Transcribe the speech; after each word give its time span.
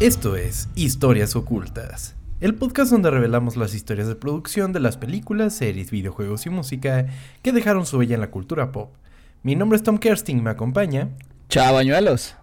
Esto 0.00 0.36
es 0.36 0.68
Historias 0.76 1.34
Ocultas, 1.34 2.14
el 2.40 2.54
podcast 2.54 2.92
donde 2.92 3.10
revelamos 3.10 3.56
las 3.56 3.74
historias 3.74 4.06
de 4.06 4.14
producción 4.14 4.72
de 4.72 4.78
las 4.78 4.96
películas, 4.96 5.56
series, 5.56 5.90
videojuegos 5.90 6.46
y 6.46 6.50
música 6.50 7.06
que 7.42 7.50
dejaron 7.50 7.84
su 7.84 7.98
huella 7.98 8.14
en 8.14 8.20
la 8.20 8.30
cultura 8.30 8.70
pop. 8.70 8.94
Mi 9.42 9.56
nombre 9.56 9.74
es 9.74 9.82
Tom 9.82 9.98
Kersting, 9.98 10.40
me 10.40 10.50
acompaña. 10.50 11.08
Chavañuelos. 11.48 12.36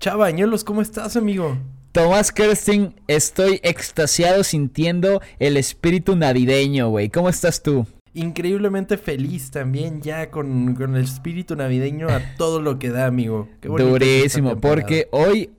Chavañuelos, 0.00 0.64
¿cómo 0.64 0.82
estás, 0.82 1.16
amigo? 1.16 1.56
Tomás 1.92 2.32
Kersting, 2.32 2.96
estoy 3.06 3.60
extasiado 3.62 4.42
sintiendo 4.42 5.22
el 5.38 5.56
espíritu 5.56 6.16
navideño, 6.16 6.88
güey. 6.88 7.10
¿Cómo 7.10 7.28
estás 7.28 7.62
tú? 7.62 7.86
increíblemente 8.14 8.98
feliz 8.98 9.52
también 9.52 10.00
ya 10.02 10.32
con, 10.32 10.76
el 10.96 11.04
espíritu 11.04 11.54
navideño 11.54 12.08
a 12.08 12.20
todo 12.36 12.60
lo 12.60 12.80
que 12.80 12.88
da, 12.88 13.06
amigo. 13.06 13.48
Durísimo, 13.62 14.60
porque 14.60 15.08
hoy 15.12 15.50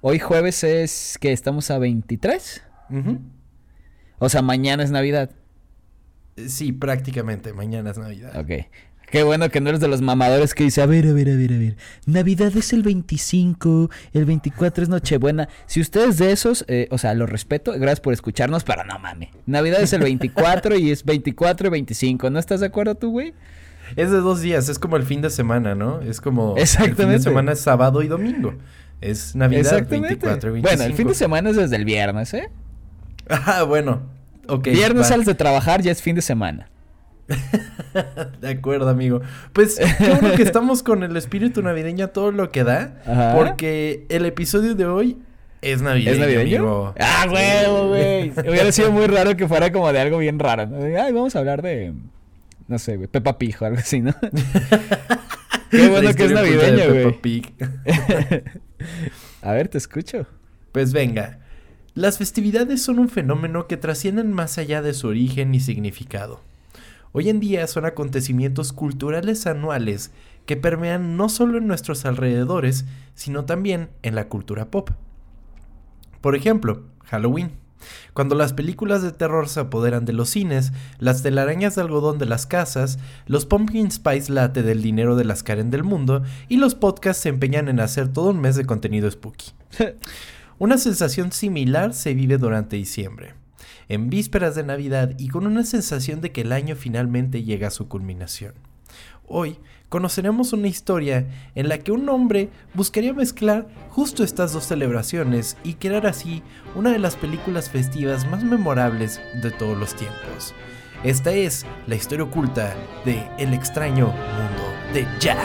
Hoy 0.00 0.20
jueves 0.20 0.62
es 0.62 1.18
que 1.20 1.32
estamos 1.32 1.70
a 1.70 1.78
23. 1.78 2.62
O 4.18 4.28
sea, 4.28 4.42
mañana 4.42 4.82
es 4.84 4.90
Navidad. 4.90 5.30
Sí, 6.36 6.72
prácticamente, 6.72 7.52
mañana 7.52 7.90
es 7.90 7.98
Navidad. 7.98 8.38
Ok. 8.38 8.66
Qué 9.10 9.22
bueno 9.22 9.48
que 9.48 9.60
no 9.60 9.70
eres 9.70 9.80
de 9.80 9.88
los 9.88 10.02
mamadores 10.02 10.54
que 10.54 10.64
dice, 10.64 10.82
a 10.82 10.86
ver, 10.86 11.06
a 11.06 11.12
ver, 11.12 11.30
a 11.30 11.34
ver, 11.34 11.52
a 11.52 11.58
ver. 11.58 11.76
Navidad 12.06 12.54
es 12.54 12.72
el 12.74 12.82
25, 12.82 13.90
el 14.12 14.24
24 14.26 14.82
es 14.82 14.88
Nochebuena. 14.88 15.48
Si 15.66 15.80
ustedes 15.80 16.18
de 16.18 16.30
esos, 16.30 16.64
eh, 16.68 16.88
o 16.90 16.98
sea, 16.98 17.14
lo 17.14 17.26
respeto, 17.26 17.72
gracias 17.72 18.00
por 18.00 18.12
escucharnos, 18.12 18.64
pero 18.64 18.84
no 18.84 18.98
mames. 18.98 19.30
Navidad 19.46 19.80
es 19.80 19.94
el 19.94 20.02
24 20.02 20.76
y 20.76 20.90
es 20.90 21.04
24 21.04 21.68
y 21.68 21.70
25. 21.70 22.30
¿No 22.30 22.38
estás 22.38 22.60
de 22.60 22.66
acuerdo 22.66 22.94
tú, 22.96 23.10
güey? 23.10 23.32
Es 23.96 24.10
de 24.10 24.18
dos 24.18 24.42
días, 24.42 24.68
es 24.68 24.78
como 24.78 24.96
el 24.96 25.04
fin 25.04 25.22
de 25.22 25.30
semana, 25.30 25.74
¿no? 25.74 26.02
Es 26.02 26.20
como... 26.20 26.54
Exactamente. 26.58 27.02
El 27.02 27.08
fin 27.08 27.16
de 27.16 27.22
semana 27.22 27.52
es 27.52 27.60
sábado 27.60 28.02
y 28.02 28.08
domingo. 28.08 28.54
Es 29.00 29.36
Navidad 29.36 29.86
24 29.88 30.52
25. 30.52 30.60
Bueno, 30.62 30.82
el 30.82 30.94
fin 30.94 31.08
de 31.08 31.14
semana 31.14 31.50
es 31.50 31.56
desde 31.56 31.76
el 31.76 31.84
viernes, 31.84 32.34
¿eh? 32.34 32.50
Ah, 33.28 33.62
bueno. 33.62 34.02
Ok. 34.48 34.68
Viernes 34.68 35.08
sales 35.08 35.26
de 35.26 35.34
trabajar, 35.34 35.82
ya 35.82 35.92
es 35.92 36.02
fin 36.02 36.16
de 36.16 36.22
semana. 36.22 36.70
de 38.40 38.48
acuerdo, 38.48 38.88
amigo. 38.88 39.20
Pues 39.52 39.78
qué 39.98 40.10
bueno 40.10 40.34
que 40.34 40.42
estamos 40.44 40.82
con 40.82 41.02
el 41.02 41.16
espíritu 41.16 41.62
navideño 41.62 42.08
todo 42.08 42.32
lo 42.32 42.50
que 42.50 42.64
da. 42.64 43.34
Porque 43.36 44.06
el 44.08 44.24
episodio 44.24 44.74
de 44.74 44.86
hoy 44.86 45.18
es 45.60 45.82
navideño. 45.82 46.12
¿Es 46.12 46.18
navideño? 46.18 46.94
Ah, 46.98 47.26
huevo, 47.30 47.88
güey. 47.88 48.30
Hubiera 48.48 48.72
sido 48.72 48.90
muy 48.90 49.06
raro 49.06 49.36
que 49.36 49.46
fuera 49.46 49.70
como 49.70 49.92
de 49.92 50.00
algo 50.00 50.18
bien 50.18 50.38
raro. 50.38 50.68
Ay, 50.74 51.12
vamos 51.12 51.36
a 51.36 51.40
hablar 51.40 51.62
de. 51.62 51.92
No 52.66 52.78
sé, 52.78 52.96
güey. 52.96 53.08
Pepa 53.08 53.38
Pijo, 53.38 53.64
algo 53.64 53.78
así, 53.78 54.00
¿no? 54.00 54.14
Qué 55.70 55.88
bueno 55.88 56.14
que 56.14 56.24
es 56.24 56.32
navideño, 56.32 57.10
güey. 57.20 57.42
A 59.42 59.52
ver, 59.52 59.68
te 59.68 59.78
escucho. 59.78 60.26
Pues 60.72 60.92
venga. 60.92 61.40
Las 61.94 62.18
festividades 62.18 62.82
son 62.82 62.98
un 62.98 63.08
fenómeno 63.08 63.66
que 63.66 63.76
trascienden 63.76 64.32
más 64.32 64.58
allá 64.58 64.82
de 64.82 64.94
su 64.94 65.08
origen 65.08 65.54
y 65.54 65.60
significado. 65.60 66.40
Hoy 67.12 67.28
en 67.28 67.40
día 67.40 67.66
son 67.66 67.86
acontecimientos 67.86 68.72
culturales 68.72 69.46
anuales 69.46 70.12
que 70.46 70.56
permean 70.56 71.16
no 71.16 71.28
solo 71.28 71.58
en 71.58 71.66
nuestros 71.66 72.04
alrededores, 72.04 72.84
sino 73.14 73.44
también 73.44 73.90
en 74.02 74.14
la 74.14 74.28
cultura 74.28 74.70
pop. 74.70 74.90
Por 76.20 76.36
ejemplo, 76.36 76.84
Halloween. 77.04 77.52
Cuando 78.12 78.34
las 78.34 78.52
películas 78.52 79.02
de 79.02 79.12
terror 79.12 79.48
se 79.48 79.60
apoderan 79.60 80.04
de 80.04 80.12
los 80.12 80.30
cines, 80.30 80.72
las 80.98 81.22
telarañas 81.22 81.74
de 81.74 81.82
algodón 81.82 82.18
de 82.18 82.26
las 82.26 82.46
casas, 82.46 82.98
los 83.26 83.46
pumpkin 83.46 83.90
spice 83.90 84.32
latte 84.32 84.62
del 84.62 84.82
dinero 84.82 85.16
de 85.16 85.24
las 85.24 85.42
Karen 85.42 85.70
del 85.70 85.84
mundo 85.84 86.22
y 86.48 86.56
los 86.56 86.74
podcasts 86.74 87.22
se 87.22 87.28
empeñan 87.28 87.68
en 87.68 87.80
hacer 87.80 88.08
todo 88.08 88.30
un 88.30 88.40
mes 88.40 88.56
de 88.56 88.66
contenido 88.66 89.10
spooky. 89.10 89.52
una 90.58 90.78
sensación 90.78 91.32
similar 91.32 91.94
se 91.94 92.14
vive 92.14 92.38
durante 92.38 92.76
diciembre, 92.76 93.34
en 93.88 94.10
vísperas 94.10 94.54
de 94.54 94.64
Navidad 94.64 95.14
y 95.18 95.28
con 95.28 95.46
una 95.46 95.64
sensación 95.64 96.20
de 96.20 96.32
que 96.32 96.42
el 96.42 96.52
año 96.52 96.76
finalmente 96.76 97.42
llega 97.42 97.68
a 97.68 97.72
su 97.72 97.88
culminación. 97.88 98.54
Hoy 99.26 99.58
conoceremos 99.88 100.52
una 100.52 100.68
historia 100.68 101.26
en 101.54 101.68
la 101.68 101.78
que 101.78 101.92
un 101.92 102.08
hombre 102.08 102.50
buscaría 102.74 103.12
mezclar 103.12 103.68
justo 103.90 104.22
estas 104.22 104.52
dos 104.52 104.64
celebraciones 104.64 105.56
y 105.64 105.74
crear 105.74 106.06
así 106.06 106.42
una 106.74 106.90
de 106.90 106.98
las 106.98 107.16
películas 107.16 107.70
festivas 107.70 108.28
más 108.30 108.44
memorables 108.44 109.20
de 109.42 109.50
todos 109.50 109.76
los 109.76 109.94
tiempos. 109.94 110.54
Esta 111.04 111.32
es 111.32 111.64
la 111.86 111.94
historia 111.94 112.24
oculta 112.24 112.74
de 113.04 113.22
El 113.38 113.54
extraño 113.54 114.06
mundo 114.06 114.68
de 114.92 115.06
Jack. 115.20 115.38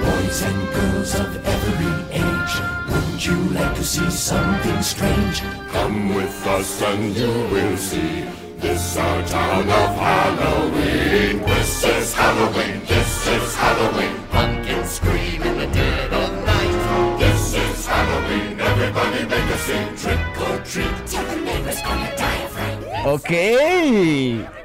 Boys 0.00 0.42
and 0.42 0.74
girls 0.74 1.14
of 1.14 1.36
every 1.46 2.12
age, 2.12 2.60
would 2.90 3.24
you 3.24 3.34
like 3.54 3.74
to 3.76 3.84
see 3.84 4.10
something 4.10 4.82
strange? 4.82 5.42
Come 5.72 6.14
with 6.14 6.46
us 6.46 6.82
and 6.82 7.16
you 7.16 7.30
will 7.50 7.76
see. 7.76 8.45
This 8.60 8.96
our 8.96 9.22
town 9.26 9.68
of 9.68 9.90
Halloween. 9.96 11.42
This 11.44 11.84
is 11.84 12.14
Halloween. 12.14 12.80
This 12.86 13.26
is 13.28 13.54
Halloween. 13.54 14.14
Pumpkins 14.30 14.90
scream 14.90 15.42
in 15.42 15.58
the 15.58 15.66
dead 15.66 16.12
of 16.12 16.30
night. 16.46 17.18
This 17.18 17.54
is 17.54 17.86
Halloween. 17.86 18.58
Everybody 18.60 19.20
make 19.26 19.50
a 19.54 19.58
scene. 19.58 19.96
Trick 19.96 20.40
or 20.40 20.56
treat. 20.64 21.06
Tell 21.06 21.24
the 21.24 21.36
neighbors 21.42 21.82
gonna 21.82 22.16
die 22.16 22.44
of 22.44 22.56
rain. 22.56 22.78
Ok. 23.06 23.30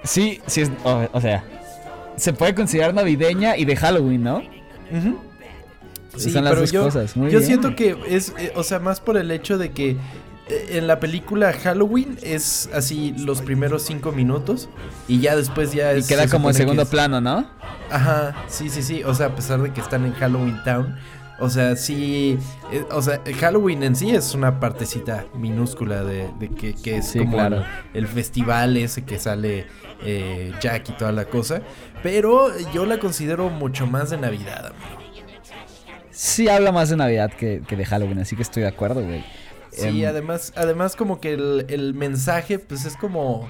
Sí, 0.03 0.41
sí 0.47 0.62
es. 0.62 0.72
Oh, 0.84 1.08
o 1.12 1.22
sea, 1.22 1.44
se 2.16 2.34
puede 2.34 2.56
considerar 2.56 2.94
navideña 2.94 3.58
y 3.58 3.66
de 3.66 3.75
Halloween, 3.75 4.23
¿no? 4.23 4.38
Uh 4.91 5.18
Sí, 6.18 6.29
Son 6.29 6.44
las 6.44 6.58
dos 6.58 6.72
yo, 6.73 6.84
cosas. 6.84 7.16
Muy 7.16 7.31
yo 7.31 7.38
bien. 7.40 7.47
siento 7.47 7.73
que 7.73 7.96
es, 8.09 8.34
eh, 8.38 8.52
o 8.56 8.63
sea, 8.63 8.79
más 8.79 9.00
por 9.00 9.16
el 9.16 9.31
hecho 9.31 9.58
de 9.58 9.72
que 9.72 9.96
en 10.51 10.88
la 10.88 11.00
película 11.00 11.53
Halloween 11.53 12.17
es 12.22 12.69
así 12.73 13.13
los 13.17 13.41
primeros 13.41 13.84
cinco 13.84 14.12
minutos 14.12 14.69
y 15.07 15.19
ya 15.19 15.35
después 15.35 15.73
ya 15.73 15.91
es, 15.91 16.06
Y 16.06 16.07
queda 16.07 16.28
como 16.28 16.50
en 16.50 16.56
segundo 16.56 16.85
plano, 16.85 17.22
¿no? 17.22 17.45
Ajá, 17.89 18.35
sí, 18.47 18.69
sí, 18.69 18.81
sí. 18.81 19.03
O 19.03 19.13
sea, 19.13 19.28
a 19.28 19.35
pesar 19.35 19.61
de 19.61 19.72
que 19.72 19.81
están 19.81 20.06
en 20.06 20.13
Halloween 20.13 20.61
Town. 20.63 20.95
O 21.40 21.50
sea, 21.50 21.75
sí. 21.75 22.38
Eh, 22.72 22.85
o 22.91 23.01
sea, 23.01 23.22
Halloween 23.40 23.84
en 23.84 23.95
sí 23.95 24.11
es 24.11 24.35
una 24.35 24.59
partecita 24.59 25.25
minúscula 25.34 26.03
de, 26.03 26.29
que, 26.56 26.75
que, 26.75 26.97
es 26.97 27.13
como 27.17 27.40
el, 27.94 28.07
festival 28.07 28.78
ese 28.78 29.03
que 29.03 29.17
sale 29.17 29.66
eh, 30.03 30.53
Jack 30.61 30.90
y 30.90 30.91
toda 30.94 31.11
la 31.11 31.25
cosa. 31.25 31.61
Pero 32.03 32.51
yo 32.72 32.85
la 32.85 33.00
considero 33.00 33.50
mucho 33.50 33.88
más 33.88 34.11
de 34.11 34.17
Navidad, 34.17 34.67
amigo. 34.67 35.01
Sí, 36.11 36.47
habla 36.47 36.72
más 36.72 36.90
de 36.90 36.97
Navidad 36.97 37.31
que, 37.31 37.63
que 37.67 37.75
de 37.75 37.85
Halloween, 37.85 38.19
así 38.19 38.35
que 38.35 38.44
estoy 38.44 38.61
de 38.61 38.69
acuerdo, 38.69 39.01
güey. 39.01 39.23
Sí, 39.71 40.03
em, 40.03 40.09
además, 40.09 40.53
además 40.55 40.95
como 40.95 41.19
que 41.19 41.33
el, 41.33 41.93
mensaje, 41.93 42.59
pues 42.59 42.85
es 42.85 42.95
como 42.97 43.49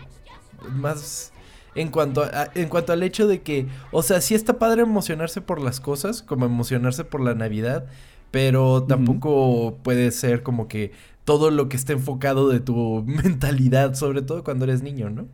más 0.70 1.34
en 1.74 1.90
cuanto 1.90 2.30
en 2.54 2.70
cuanto 2.70 2.94
al 2.94 3.02
hecho 3.02 3.28
de 3.28 3.42
que, 3.42 3.68
o 3.92 4.04
sea, 4.04 4.22
sí 4.22 4.36
está 4.36 4.60
padre 4.60 4.84
emocionarse 4.84 5.42
por 5.42 5.62
las 5.62 5.80
cosas, 5.80 6.22
como 6.22 6.46
emocionarse 6.46 7.04
por 7.04 7.22
la 7.22 7.34
Navidad, 7.34 7.86
pero 8.30 8.84
tampoco 8.84 9.78
puede 9.84 10.12
ser 10.12 10.44
como 10.44 10.68
que 10.68 10.92
todo 11.26 11.52
lo 11.52 11.70
que 11.70 11.78
esté 11.78 11.94
enfocado 11.94 12.50
de 12.50 12.60
tu 12.60 13.04
mentalidad, 13.08 13.96
sobre 13.96 14.22
todo 14.22 14.44
cuando 14.44 14.66
eres 14.66 14.84
niño, 14.84 15.10
¿no? 15.10 15.28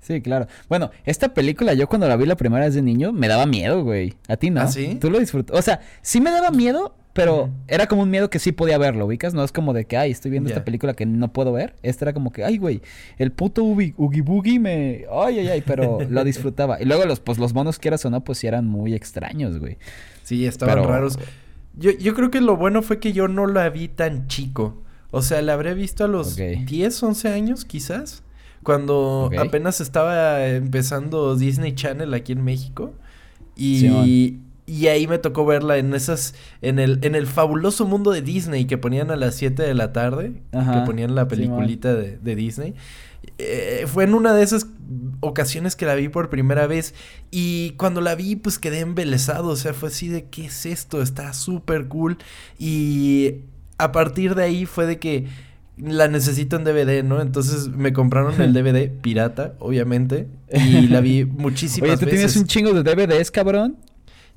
Sí, 0.00 0.22
claro. 0.22 0.46
Bueno, 0.68 0.90
esta 1.04 1.34
película 1.34 1.74
yo 1.74 1.88
cuando 1.88 2.08
la 2.08 2.16
vi 2.16 2.24
la 2.24 2.36
primera 2.36 2.64
vez 2.64 2.74
de 2.74 2.82
niño 2.82 3.12
me 3.12 3.28
daba 3.28 3.44
miedo, 3.44 3.84
güey. 3.84 4.14
¿A 4.28 4.36
ti 4.36 4.48
no? 4.50 4.62
¿Ah, 4.62 4.66
sí? 4.66 4.96
Tú 5.00 5.10
lo 5.10 5.18
disfrutas. 5.18 5.56
O 5.56 5.60
sea, 5.62 5.80
sí 6.00 6.20
me 6.20 6.30
daba 6.30 6.50
miedo, 6.50 6.94
pero 7.12 7.50
era 7.66 7.86
como 7.86 8.02
un 8.02 8.10
miedo 8.10 8.30
que 8.30 8.38
sí 8.38 8.52
podía 8.52 8.78
verlo, 8.78 9.06
¿ubicas? 9.06 9.34
No 9.34 9.42
es 9.42 9.50
como 9.50 9.72
de 9.72 9.84
que, 9.84 9.96
ay, 9.96 10.12
estoy 10.12 10.30
viendo 10.30 10.48
esta 10.48 10.64
película 10.64 10.94
que 10.94 11.06
no 11.06 11.32
puedo 11.32 11.52
ver. 11.52 11.74
Este 11.82 12.04
era 12.04 12.12
como 12.12 12.32
que, 12.32 12.44
ay, 12.44 12.58
güey, 12.58 12.82
el 13.18 13.32
puto 13.32 13.64
Oogie 13.64 14.22
Boogie 14.22 14.60
me... 14.60 15.06
Ay, 15.12 15.40
ay, 15.40 15.48
ay, 15.48 15.62
pero 15.66 15.98
lo 16.08 16.24
disfrutaba. 16.24 16.80
Y 16.80 16.84
luego 16.84 17.04
los, 17.06 17.18
pues, 17.18 17.38
los 17.38 17.52
monos, 17.52 17.78
quieras 17.78 18.04
o 18.04 18.10
no, 18.10 18.22
pues 18.22 18.38
sí 18.38 18.46
eran 18.46 18.66
muy 18.66 18.94
extraños, 18.94 19.58
güey. 19.58 19.78
Sí, 20.22 20.46
estaban 20.46 20.84
raros. 20.84 21.18
Yo, 21.76 21.90
yo 21.90 22.14
creo 22.14 22.30
que 22.30 22.40
lo 22.40 22.56
bueno 22.56 22.82
fue 22.82 23.00
que 23.00 23.12
yo 23.12 23.26
no 23.26 23.46
la 23.46 23.68
vi 23.70 23.88
tan 23.88 24.28
chico. 24.28 24.80
O 25.10 25.22
sea, 25.22 25.42
la 25.42 25.54
habré 25.54 25.74
visto 25.74 26.04
a 26.04 26.08
los 26.08 26.36
10, 26.36 27.02
11 27.02 27.28
años, 27.28 27.64
quizás. 27.64 28.22
Cuando 28.62 29.30
apenas 29.38 29.80
estaba 29.80 30.46
empezando 30.46 31.34
Disney 31.34 31.74
Channel 31.74 32.14
aquí 32.14 32.32
en 32.32 32.44
México. 32.44 32.94
Y... 33.56 34.38
Y 34.70 34.86
ahí 34.86 35.08
me 35.08 35.18
tocó 35.18 35.44
verla 35.44 35.78
en 35.78 35.94
esas, 35.94 36.32
en 36.62 36.78
el, 36.78 37.00
en 37.02 37.16
el 37.16 37.26
fabuloso 37.26 37.86
mundo 37.86 38.12
de 38.12 38.22
Disney 38.22 38.66
que 38.66 38.78
ponían 38.78 39.10
a 39.10 39.16
las 39.16 39.34
7 39.34 39.64
de 39.64 39.74
la 39.74 39.92
tarde, 39.92 40.32
que 40.52 40.82
ponían 40.86 41.16
la 41.16 41.26
peliculita 41.26 41.92
de, 41.92 42.18
de, 42.18 42.36
Disney. 42.36 42.74
Eh, 43.38 43.86
fue 43.88 44.04
en 44.04 44.14
una 44.14 44.32
de 44.32 44.44
esas 44.44 44.68
ocasiones 45.18 45.74
que 45.74 45.86
la 45.86 45.96
vi 45.96 46.08
por 46.08 46.30
primera 46.30 46.68
vez 46.68 46.94
y 47.32 47.70
cuando 47.78 48.00
la 48.00 48.14
vi 48.14 48.36
pues 48.36 48.60
quedé 48.60 48.78
embelesado, 48.78 49.48
o 49.48 49.56
sea, 49.56 49.74
fue 49.74 49.88
así 49.88 50.06
de 50.06 50.26
¿qué 50.26 50.44
es 50.44 50.64
esto? 50.66 51.02
Está 51.02 51.32
súper 51.32 51.88
cool 51.88 52.18
y 52.56 53.38
a 53.76 53.90
partir 53.90 54.36
de 54.36 54.44
ahí 54.44 54.66
fue 54.66 54.86
de 54.86 55.00
que 55.00 55.26
la 55.78 56.06
necesito 56.06 56.54
en 56.54 56.62
DVD, 56.62 57.02
¿no? 57.02 57.20
Entonces 57.20 57.66
me 57.66 57.92
compraron 57.92 58.40
el 58.40 58.52
DVD 58.52 58.88
pirata, 59.02 59.54
obviamente, 59.58 60.28
y 60.52 60.86
la 60.86 61.00
vi 61.00 61.24
muchísimas 61.24 61.90
Oye, 61.90 61.98
¿tú 61.98 62.06
tienes 62.06 62.36
un 62.36 62.44
chingo 62.44 62.72
de 62.72 62.84
DVDs, 62.84 63.32
cabrón? 63.32 63.76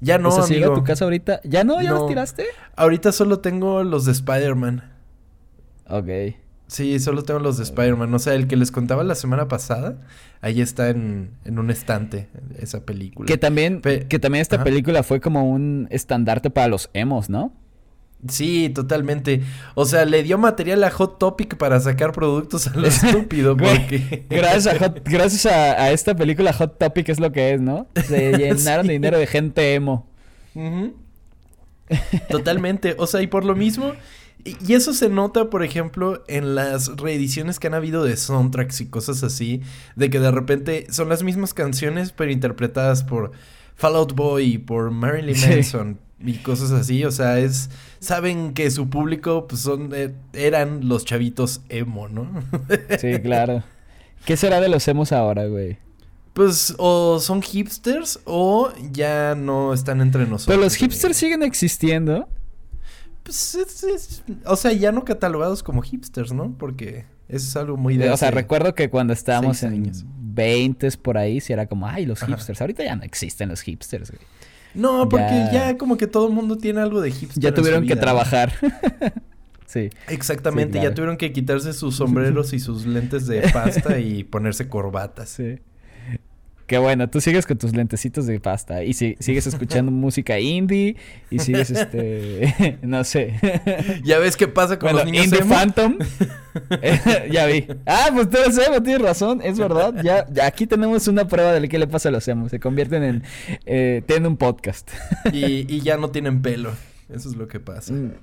Ya 0.04 0.18
no, 0.18 0.30
o 0.30 0.32
sea, 0.32 0.44
si 0.44 0.62
a 0.62 0.74
tu 0.74 0.84
casa 0.84 1.06
ahorita. 1.06 1.40
¿Ya 1.44 1.64
no? 1.64 1.82
¿Ya 1.82 1.92
los 1.92 2.08
tiraste? 2.08 2.46
Ahorita 2.76 3.12
solo 3.12 3.40
tengo 3.40 3.84
los 3.84 4.06
de 4.06 4.12
Spider-Man. 4.12 4.92
Ok. 5.90 6.08
Sí, 6.68 7.00
solo 7.00 7.24
tengo 7.24 7.40
los 7.40 7.58
de 7.58 7.64
Spider-Man. 7.64 8.14
O 8.14 8.20
sea, 8.20 8.34
el 8.34 8.48
que 8.48 8.56
les 8.56 8.72
contaba 8.72 9.04
la 9.04 9.16
semana 9.16 9.48
pasada, 9.48 9.98
ahí 10.42 10.60
está 10.62 10.90
en, 10.90 11.32
en 11.46 11.60
un 11.60 11.70
estante, 11.70 12.30
esa 12.60 12.82
película. 12.86 13.28
Que 13.28 13.38
también, 13.38 13.82
Pe- 13.82 14.08
que 14.08 14.18
también 14.20 14.42
esta 14.42 14.56
Ajá. 14.56 14.64
película 14.66 15.04
fue 15.04 15.20
como 15.22 15.50
un 15.50 15.88
estandarte 15.92 16.50
para 16.50 16.68
los 16.70 16.90
emos, 16.94 17.30
¿no? 17.30 17.54
Sí, 18.30 18.70
totalmente. 18.70 19.42
O 19.76 19.86
sea, 19.86 20.06
le 20.06 20.24
dio 20.24 20.38
material 20.38 20.84
a 20.84 20.90
Hot 20.92 21.20
Topic 21.20 21.58
para 21.58 21.80
sacar 21.80 22.12
productos 22.14 22.68
a 22.68 22.76
lo 22.76 22.88
estúpido, 22.88 23.58
porque... 23.58 24.26
Gracias, 24.30 24.68
a, 24.68 24.78
Hot- 24.80 25.02
gracias 25.06 25.46
a, 25.46 25.74
a 25.84 25.92
esta 25.92 26.16
película 26.16 26.54
Hot 26.54 26.78
Topic 26.80 27.10
es 27.10 27.20
lo 27.20 27.32
que 27.32 27.54
es, 27.54 27.62
¿no? 27.62 27.88
Se 28.08 28.32
llenaron 28.38 28.84
Sí. 28.84 28.88
de 28.88 28.94
dinero 28.94 29.18
de 29.18 29.28
gente 29.28 29.74
emo. 29.74 30.08
Totalmente. 32.30 32.96
O 32.98 33.08
sea, 33.08 33.22
y 33.22 33.28
por 33.28 33.46
lo 33.46 33.56
mismo. 33.56 33.94
Y, 34.46 34.74
eso 34.74 34.94
se 34.94 35.10
nota, 35.10 35.50
por 35.50 35.64
ejemplo, 35.64 36.24
en 36.28 36.56
las 36.56 36.98
reediciones 36.98 37.60
que 37.60 37.68
han 37.68 37.74
habido 37.74 38.04
de 38.04 38.18
soundtracks 38.18 38.82
y 38.82 38.88
cosas 38.90 39.24
así. 39.24 39.62
De 39.96 40.10
que 40.10 40.20
de 40.20 40.32
repente 40.32 40.88
son 40.90 41.10
las 41.10 41.24
mismas 41.24 41.54
canciones, 41.54 42.12
pero 42.12 42.32
interpretadas 42.32 43.04
por 43.04 43.32
Fall 43.76 43.96
Out 43.96 44.14
Boy 44.16 44.54
y 44.54 44.58
por 44.58 44.92
Marilyn 44.92 45.36
Sí. 45.36 45.64
Y 46.26 46.36
cosas 46.38 46.72
así. 46.72 47.04
O 47.06 47.12
sea, 47.12 47.40
es. 47.40 47.70
Saben 48.00 48.54
que 48.54 48.70
su 48.72 48.90
público, 48.90 49.46
pues 49.48 49.62
son. 49.62 49.90
eh, 49.94 50.14
eran 50.34 50.88
los 50.88 51.06
chavitos 51.06 51.62
emo, 51.70 52.08
¿no? 52.10 52.28
Sí, 53.00 53.20
claro. 53.22 53.64
¿Qué 54.26 54.38
será 54.38 54.62
de 54.62 54.70
los 54.70 54.88
emos 54.88 55.12
ahora, 55.12 55.48
güey? 55.48 55.78
Pues 56.34 56.74
o 56.78 57.20
son 57.20 57.42
hipsters 57.42 58.20
o 58.26 58.72
ya 58.92 59.36
no 59.36 59.74
están 59.74 60.02
entre 60.02 60.22
nosotros. 60.22 60.46
Pero 60.48 60.62
los 60.62 60.76
hipsters 60.76 61.16
siguen 61.18 61.44
existiendo. 61.44 62.28
Pues 63.24 63.56
es, 63.56 63.84
es- 63.84 64.24
o 64.46 64.56
sea, 64.56 64.72
ya 64.74 64.92
no 64.92 65.06
catalogados 65.06 65.62
como 65.62 65.82
hipsters, 65.82 66.32
¿no? 66.34 66.56
Porque 66.58 67.06
eso 67.30 67.48
es 67.48 67.56
algo 67.56 67.78
muy 67.78 67.98
de... 67.98 68.10
O 68.10 68.18
sea, 68.18 68.32
recuerdo 68.32 68.74
que 68.76 68.90
cuando 68.90 69.14
estábamos 69.14 69.62
en 69.64 69.74
años. 69.74 70.04
20 70.08 70.90
por 70.98 71.18
ahí, 71.18 71.40
sí 71.40 71.54
era 71.54 71.68
como, 71.68 71.88
ay, 71.88 72.06
los 72.06 72.24
Ajá. 72.24 72.32
hipsters. 72.32 72.60
Ahorita 72.62 72.84
ya 72.84 72.96
no 72.96 73.04
existen 73.04 73.50
los 73.50 73.62
hipsters, 73.62 74.10
güey. 74.12 74.22
No, 74.74 75.08
porque 75.10 75.26
ya- 75.52 75.52
ya... 75.72 75.78
como 75.78 75.98
que 75.98 76.08
todo 76.08 76.28
el 76.28 76.34
mundo 76.34 76.58
tiene 76.58 76.82
algo 76.82 77.02
de 77.02 77.12
hipster. 77.12 77.42
Ya 77.42 77.50
en 77.50 77.56
su 77.56 77.62
tuvieron 77.62 77.86
que 77.88 77.96
trabajar. 77.96 78.54
sí. 79.66 79.90
Exactamente, 80.08 80.74
Sí, 80.74 80.80
claro. 80.80 80.90
ya 80.90 80.96
tuvieron 80.96 81.18
que 81.18 81.32
quitarse 81.32 81.74
sus 81.74 81.96
sombreros 81.96 82.54
y 82.54 82.60
sus 82.60 82.86
lentes 82.86 83.28
de 83.28 83.42
pasta 83.54 84.00
y 84.00 84.24
ponerse 84.24 84.68
corbatas. 84.70 85.30
Sí. 85.30 85.60
Qué 86.66 86.78
bueno, 86.78 87.10
tú 87.10 87.20
sigues 87.20 87.46
con 87.46 87.58
tus 87.58 87.76
lentecitos 87.76 88.26
de 88.26 88.40
pasta 88.40 88.84
y 88.84 88.94
si, 88.94 89.18
sigues 89.20 89.46
escuchando 89.48 89.92
música 89.92 90.40
indie 90.40 90.96
y 91.30 91.40
sigues 91.40 91.70
este 91.72 92.80
no 92.82 93.04
sé. 93.04 93.34
¿Ya 94.04 94.20
ves 94.20 94.38
qué 94.38 94.48
pasa 94.48 94.80
con 94.80 94.92
bueno, 94.92 95.00
los 95.00 95.12
niños 95.12 95.26
Indie 95.26 95.42
emo? 95.42 95.54
Phantom. 95.54 95.98
Eh, 96.82 97.28
ya 97.32 97.46
vi. 97.48 97.68
Ah, 97.86 98.10
pues 98.14 98.30
tú 98.30 98.38
eres 98.38 98.58
emo, 98.58 98.82
tienes 98.82 99.02
razón, 99.02 99.42
es 99.44 99.60
verdad. 99.60 99.94
Ya, 100.04 100.26
ya 100.32 100.46
aquí 100.46 100.68
tenemos 100.68 101.08
una 101.08 101.28
prueba 101.28 101.54
de 101.54 101.68
qué 101.68 101.78
le 101.78 101.88
pasa 101.88 102.10
a 102.10 102.12
los 102.12 102.28
emos. 102.28 102.52
Se 102.52 102.60
convierten 102.60 103.04
en 103.04 103.24
eh, 103.66 104.02
tienen 104.06 104.28
un 104.28 104.38
podcast. 104.38 104.90
Y, 105.34 105.74
y 105.74 105.82
ya 105.82 105.98
no 105.98 106.12
tienen 106.12 106.42
pelo. 106.42 106.72
Eso 107.10 107.30
es 107.30 107.36
lo 107.36 107.48
que 107.48 107.60
pasa. 107.60 107.94
Mm, 107.94 108.14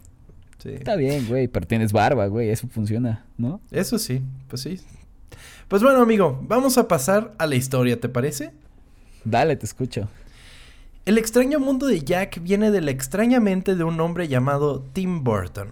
Sí. 0.62 0.68
Está 0.74 0.94
bien, 0.94 1.26
güey, 1.26 1.48
pero 1.48 1.66
tienes 1.66 1.90
barba, 1.90 2.26
güey, 2.26 2.50
eso 2.50 2.68
funciona, 2.68 3.24
¿no? 3.38 3.62
Eso 3.70 3.98
sí, 3.98 4.20
pues 4.46 4.60
sí. 4.60 4.78
Pues 5.70 5.84
bueno, 5.84 6.02
amigo, 6.02 6.36
vamos 6.48 6.78
a 6.78 6.88
pasar 6.88 7.32
a 7.38 7.46
la 7.46 7.54
historia, 7.54 8.00
¿te 8.00 8.08
parece? 8.08 8.50
Dale, 9.24 9.54
te 9.54 9.66
escucho. 9.66 10.08
El 11.04 11.16
extraño 11.16 11.60
mundo 11.60 11.86
de 11.86 12.00
Jack 12.00 12.42
viene 12.42 12.72
de 12.72 12.80
la 12.80 12.90
extraña 12.90 13.38
mente 13.38 13.76
de 13.76 13.84
un 13.84 14.00
hombre 14.00 14.26
llamado 14.26 14.82
Tim 14.92 15.22
Burton. 15.22 15.68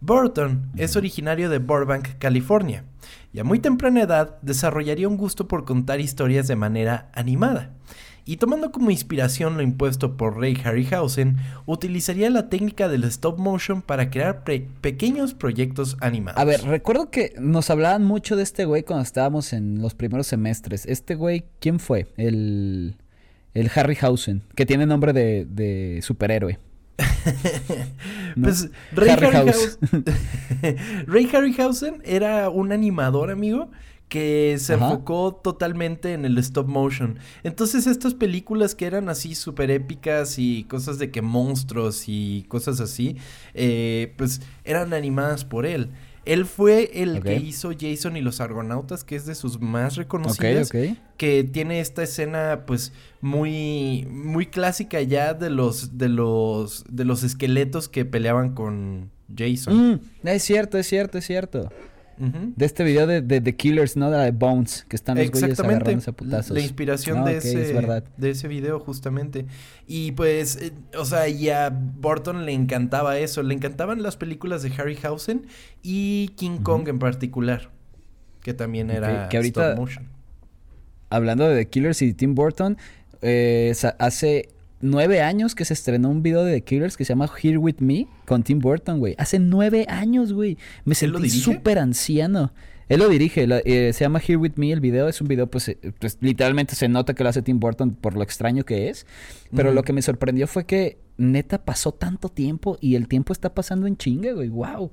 Burton 0.00 0.70
es 0.78 0.96
originario 0.96 1.50
de 1.50 1.58
Burbank, 1.58 2.16
California, 2.18 2.84
y 3.34 3.40
a 3.40 3.44
muy 3.44 3.58
temprana 3.58 4.00
edad 4.00 4.38
desarrollaría 4.40 5.06
un 5.06 5.18
gusto 5.18 5.46
por 5.46 5.66
contar 5.66 6.00
historias 6.00 6.48
de 6.48 6.56
manera 6.56 7.10
animada. 7.12 7.74
Y 8.30 8.36
tomando 8.36 8.70
como 8.70 8.92
inspiración 8.92 9.56
lo 9.56 9.62
impuesto 9.64 10.16
por 10.16 10.38
Ray 10.38 10.56
Harryhausen, 10.62 11.38
utilizaría 11.66 12.30
la 12.30 12.48
técnica 12.48 12.88
del 12.88 13.02
stop 13.02 13.40
motion 13.40 13.82
para 13.82 14.08
crear 14.08 14.44
pequeños 14.44 15.34
proyectos 15.34 15.96
animados. 16.00 16.40
A 16.40 16.44
ver, 16.44 16.62
recuerdo 16.62 17.10
que 17.10 17.34
nos 17.40 17.70
hablaban 17.70 18.04
mucho 18.04 18.36
de 18.36 18.44
este 18.44 18.66
güey 18.66 18.84
cuando 18.84 19.02
estábamos 19.02 19.52
en 19.52 19.82
los 19.82 19.96
primeros 19.96 20.28
semestres. 20.28 20.86
Este 20.86 21.16
güey, 21.16 21.46
¿quién 21.58 21.80
fue? 21.80 22.06
El, 22.16 22.98
el 23.52 23.68
Harryhausen, 23.74 24.44
que 24.54 24.64
tiene 24.64 24.86
nombre 24.86 25.12
de, 25.12 25.44
de 25.50 25.98
superhéroe. 26.00 26.60
¿no? 28.36 28.44
Pues 28.44 28.70
Ray. 28.92 29.10
Harryhausen, 29.10 30.04
Ray 31.08 31.28
Harryhausen 31.34 32.02
era 32.04 32.48
un 32.48 32.70
animador, 32.70 33.32
amigo, 33.32 33.72
que 34.10 34.56
se 34.58 34.74
Ajá. 34.74 34.90
enfocó 34.90 35.40
totalmente 35.42 36.12
en 36.12 36.26
el 36.26 36.36
stop 36.38 36.68
motion. 36.68 37.18
Entonces 37.44 37.86
estas 37.86 38.12
películas 38.12 38.74
que 38.74 38.84
eran 38.84 39.08
así 39.08 39.34
súper 39.34 39.70
épicas 39.70 40.38
y 40.38 40.64
cosas 40.64 40.98
de 40.98 41.10
que 41.10 41.22
monstruos 41.22 42.04
y 42.08 42.44
cosas 42.48 42.80
así, 42.80 43.16
eh, 43.54 44.12
pues 44.18 44.42
eran 44.64 44.92
animadas 44.92 45.44
por 45.46 45.64
él. 45.64 45.90
Él 46.26 46.44
fue 46.44 46.90
el 46.92 47.22
que 47.22 47.36
hizo 47.36 47.70
Jason 47.78 48.16
y 48.16 48.20
los 48.20 48.40
Argonautas, 48.40 49.04
que 49.04 49.16
es 49.16 49.24
de 49.24 49.34
sus 49.34 49.60
más 49.60 49.96
reconocidas 49.96 50.70
que 51.16 51.44
tiene 51.44 51.80
esta 51.80 52.02
escena 52.02 52.64
pues 52.66 52.92
muy 53.20 54.06
muy 54.10 54.46
clásica 54.46 55.00
ya 55.02 55.34
de 55.34 55.50
los 55.50 55.96
de 55.98 56.08
los 56.08 56.84
de 56.88 57.04
los 57.04 57.22
esqueletos 57.22 57.88
que 57.88 58.04
peleaban 58.04 58.54
con 58.54 59.10
Jason. 59.34 59.92
Mm, 60.22 60.28
es 60.28 60.42
cierto, 60.42 60.78
es 60.78 60.86
cierto, 60.86 61.18
es 61.18 61.26
cierto. 61.26 61.70
De 62.56 62.66
este 62.66 62.84
video 62.84 63.06
de, 63.06 63.22
de 63.22 63.40
The 63.40 63.56
Killers, 63.56 63.96
¿no? 63.96 64.10
De 64.10 64.16
la 64.18 64.24
de 64.24 64.30
Bones, 64.32 64.84
que 64.88 64.94
están 64.96 65.16
los 65.16 65.30
güeyes 65.30 65.58
agarrándose 65.58 66.10
a 66.10 66.12
putazos. 66.12 66.50
La 66.54 66.60
inspiración 66.60 67.18
Ah, 67.18 67.24
de 67.24 67.38
ese 67.38 67.62
es 67.62 67.74
verdad. 67.74 68.04
de 68.18 68.30
ese 68.30 68.46
video 68.46 68.78
justamente. 68.78 69.46
Y 69.86 70.12
pues 70.12 70.56
eh, 70.60 70.72
o 70.98 71.04
sea, 71.06 71.28
y 71.28 71.48
a 71.48 71.70
Burton 71.70 72.44
le 72.44 72.52
encantaba 72.52 73.18
eso, 73.18 73.42
le 73.42 73.54
encantaban 73.54 74.02
las 74.02 74.16
películas 74.16 74.62
de 74.62 74.70
Harryhausen 74.70 75.46
y 75.82 76.28
King. 76.36 76.58
Kong 76.62 76.86
en 76.88 76.98
particular, 76.98 77.70
que 78.42 78.52
también 78.52 78.90
era 78.90 79.28
que 79.30 79.38
ahorita- 79.38 79.70
stop 79.70 79.78
motion. 79.80 80.04
Hablando 81.08 81.48
de 81.48 81.56
The 81.64 81.70
Killers 81.70 82.02
y 82.02 82.12
Tim 82.12 82.34
Burton, 82.34 82.76
eh, 83.22 83.72
hace 83.98 84.48
nueve 84.80 85.20
años 85.22 85.54
que 85.54 85.64
se 85.64 85.74
estrenó 85.74 86.08
un 86.10 86.22
video 86.22 86.44
de 86.44 86.54
The 86.54 86.64
Killers 86.64 86.96
que 86.96 87.04
se 87.04 87.10
llama 87.12 87.28
Here 87.42 87.58
With 87.58 87.76
Me 87.80 88.06
con 88.26 88.42
Tim 88.42 88.58
Burton, 88.58 88.98
güey. 88.98 89.14
Hace 89.18 89.38
nueve 89.38 89.86
años, 89.88 90.32
güey. 90.32 90.56
Me 90.84 90.94
¿Él 91.00 91.10
lo 91.10 91.18
sentí 91.18 91.30
súper 91.38 91.78
anciano. 91.78 92.52
Él 92.88 92.98
lo 92.98 93.08
dirige, 93.08 93.46
la- 93.46 93.60
eh, 93.64 93.92
se 93.92 94.00
llama 94.00 94.18
Here 94.18 94.36
With 94.36 94.54
Me 94.56 94.72
el 94.72 94.80
video, 94.80 95.06
es 95.06 95.20
un 95.20 95.28
video 95.28 95.46
pues, 95.48 95.68
eh, 95.68 95.78
pues, 96.00 96.18
literalmente 96.20 96.74
se 96.74 96.88
nota 96.88 97.14
que 97.14 97.22
lo 97.22 97.28
hace 97.30 97.40
Tim 97.40 97.60
Burton 97.60 97.92
por 97.92 98.14
lo 98.16 98.22
extraño 98.24 98.64
que 98.64 98.88
es, 98.88 99.06
pero 99.54 99.72
lo 99.72 99.84
que 99.84 99.92
me 99.92 100.02
sorprendió 100.02 100.48
fue 100.48 100.66
que 100.66 100.98
neta 101.16 101.64
pasó 101.64 101.92
tanto 101.92 102.30
tiempo 102.30 102.78
y 102.80 102.96
el 102.96 103.06
tiempo 103.06 103.32
está 103.32 103.54
pasando 103.54 103.86
en 103.86 103.96
chinga, 103.96 104.32
güey, 104.32 104.48
wow. 104.48 104.90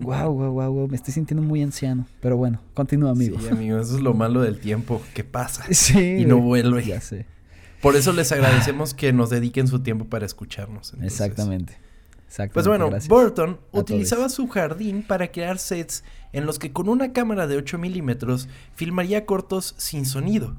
wow, 0.00 0.32
wow, 0.32 0.52
wow, 0.52 0.72
wow, 0.72 0.88
me 0.88 0.96
estoy 0.96 1.12
sintiendo 1.12 1.42
muy 1.42 1.62
anciano, 1.62 2.06
pero 2.20 2.38
bueno, 2.38 2.62
continúa, 2.74 3.10
amigo. 3.10 3.38
Sí, 3.38 3.48
amigo, 3.48 3.78
eso 3.78 3.96
es 3.96 4.00
lo 4.02 4.14
malo 4.14 4.40
del 4.40 4.58
tiempo, 4.58 5.02
que 5.12 5.24
pasa 5.24 5.64
Sí, 5.72 6.16
y 6.20 6.24
no 6.24 6.38
vuelve. 6.38 6.84
Ya 6.86 7.00
sé. 7.02 7.26
Por 7.82 7.96
eso 7.96 8.12
les 8.12 8.30
agradecemos 8.30 8.94
que 8.94 9.12
nos 9.12 9.28
dediquen 9.28 9.66
su 9.66 9.80
tiempo 9.80 10.06
para 10.06 10.24
escucharnos. 10.24 10.94
entonces. 10.94 11.20
Exactamente. 11.20 11.78
Exactamente. 12.28 12.54
Pues 12.54 12.66
bueno, 12.66 12.88
gracias. 12.88 13.08
Burton 13.08 13.60
a 13.72 13.78
utilizaba 13.78 14.22
todos. 14.22 14.34
su 14.34 14.48
jardín 14.48 15.02
para 15.02 15.32
crear 15.32 15.58
sets 15.58 16.04
en 16.32 16.46
los 16.46 16.58
que 16.58 16.72
con 16.72 16.88
una 16.88 17.12
cámara 17.12 17.46
de 17.46 17.56
8 17.56 17.76
milímetros 17.78 18.48
filmaría 18.74 19.26
cortos 19.26 19.74
sin 19.76 20.06
sonido. 20.06 20.56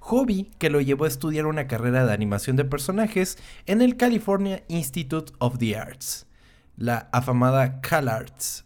Hobby 0.00 0.50
que 0.58 0.70
lo 0.70 0.80
llevó 0.80 1.04
a 1.04 1.08
estudiar 1.08 1.46
una 1.46 1.66
carrera 1.66 2.06
de 2.06 2.12
animación 2.12 2.56
de 2.56 2.64
personajes 2.64 3.38
en 3.66 3.82
el 3.82 3.96
California 3.96 4.62
Institute 4.68 5.32
of 5.38 5.58
the 5.58 5.76
Arts, 5.76 6.26
la 6.76 7.08
afamada 7.10 7.80
CalArts. 7.80 8.64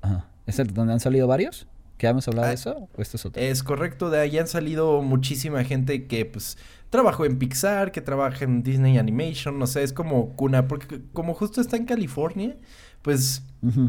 Ajá. 0.00 0.28
¿Es 0.46 0.58
el 0.58 0.72
donde 0.72 0.94
han 0.94 1.00
salido 1.00 1.26
varios? 1.26 1.66
¿Que 1.98 2.06
hemos 2.06 2.26
hablado 2.28 2.46
Ah, 2.46 2.48
de 2.48 2.54
eso? 2.54 2.88
¿O 2.96 3.02
esto 3.02 3.16
es 3.16 3.26
otro? 3.26 3.42
Es 3.42 3.62
correcto, 3.62 4.08
de 4.08 4.20
ahí 4.20 4.38
han 4.38 4.46
salido 4.48 5.02
muchísima 5.02 5.64
gente 5.64 6.06
que 6.06 6.24
pues 6.24 6.56
trabajó 6.90 7.24
en 7.26 7.38
Pixar, 7.38 7.92
que 7.92 8.00
trabaja 8.00 8.44
en 8.44 8.62
Disney 8.62 8.96
Animation, 8.96 9.58
no 9.58 9.66
sé, 9.66 9.82
es 9.82 9.92
como 9.92 10.34
cuna, 10.36 10.68
porque 10.68 11.00
como 11.12 11.34
justo 11.34 11.60
está 11.60 11.76
en 11.76 11.84
California, 11.84 12.56
pues. 13.02 13.42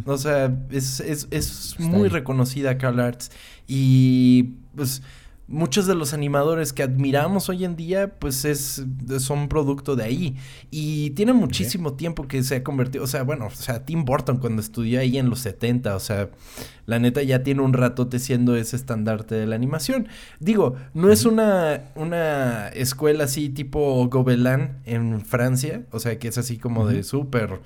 O 0.06 0.18
sea, 0.18 0.52
es, 0.72 1.00
es, 1.00 1.28
es 1.30 1.80
muy 1.80 2.06
ahí. 2.06 2.10
reconocida 2.10 2.80
Carl 2.80 3.00
Arts. 3.00 3.30
Y 3.68 4.56
pues 4.76 5.04
muchos 5.50 5.88
de 5.88 5.96
los 5.96 6.14
animadores 6.14 6.74
que 6.74 6.84
admiramos 6.84 7.50
hoy 7.50 7.66
en 7.66 7.76
día, 7.76 8.14
pues 8.20 8.46
es, 8.46 8.86
son 9.18 9.50
producto 9.50 9.96
de 9.96 10.04
ahí. 10.04 10.38
Y 10.72 11.10
tiene 11.12 11.34
muchísimo 11.34 11.94
tiempo 11.94 12.28
que 12.28 12.44
se 12.44 12.58
ha 12.58 12.64
convertido. 12.64 13.04
O 13.04 13.08
sea, 13.08 13.24
bueno, 13.24 13.48
o 13.48 13.52
sea, 13.52 13.84
Tim 13.84 14.06
Burton 14.06 14.38
cuando 14.38 14.62
estudió 14.62 15.00
ahí 15.00 15.18
en 15.18 15.30
los 15.30 15.40
70, 15.40 15.96
o 15.96 16.00
sea, 16.00 16.30
la 16.86 17.00
neta 17.00 17.24
ya 17.24 17.44
tiene 17.44 17.62
un 17.62 17.74
ratote 17.74 18.20
siendo 18.20 18.56
ese 18.56 18.76
estandarte 18.76 19.36
de 19.36 19.48
la 19.48 19.56
animación. 19.56 20.08
Digo, 20.40 20.76
no 20.94 21.12
es 21.12 21.26
una, 21.26 21.82
una 21.96 22.70
escuela 22.70 23.26
así 23.26 23.50
tipo 23.50 24.08
Gobelin 24.08 24.78
en 24.86 25.26
Francia, 25.26 25.84
o 25.92 26.00
sea, 26.00 26.20
que 26.20 26.28
es 26.28 26.38
así 26.38 26.58
como 26.58 26.88
de 26.88 27.04
súper 27.04 27.60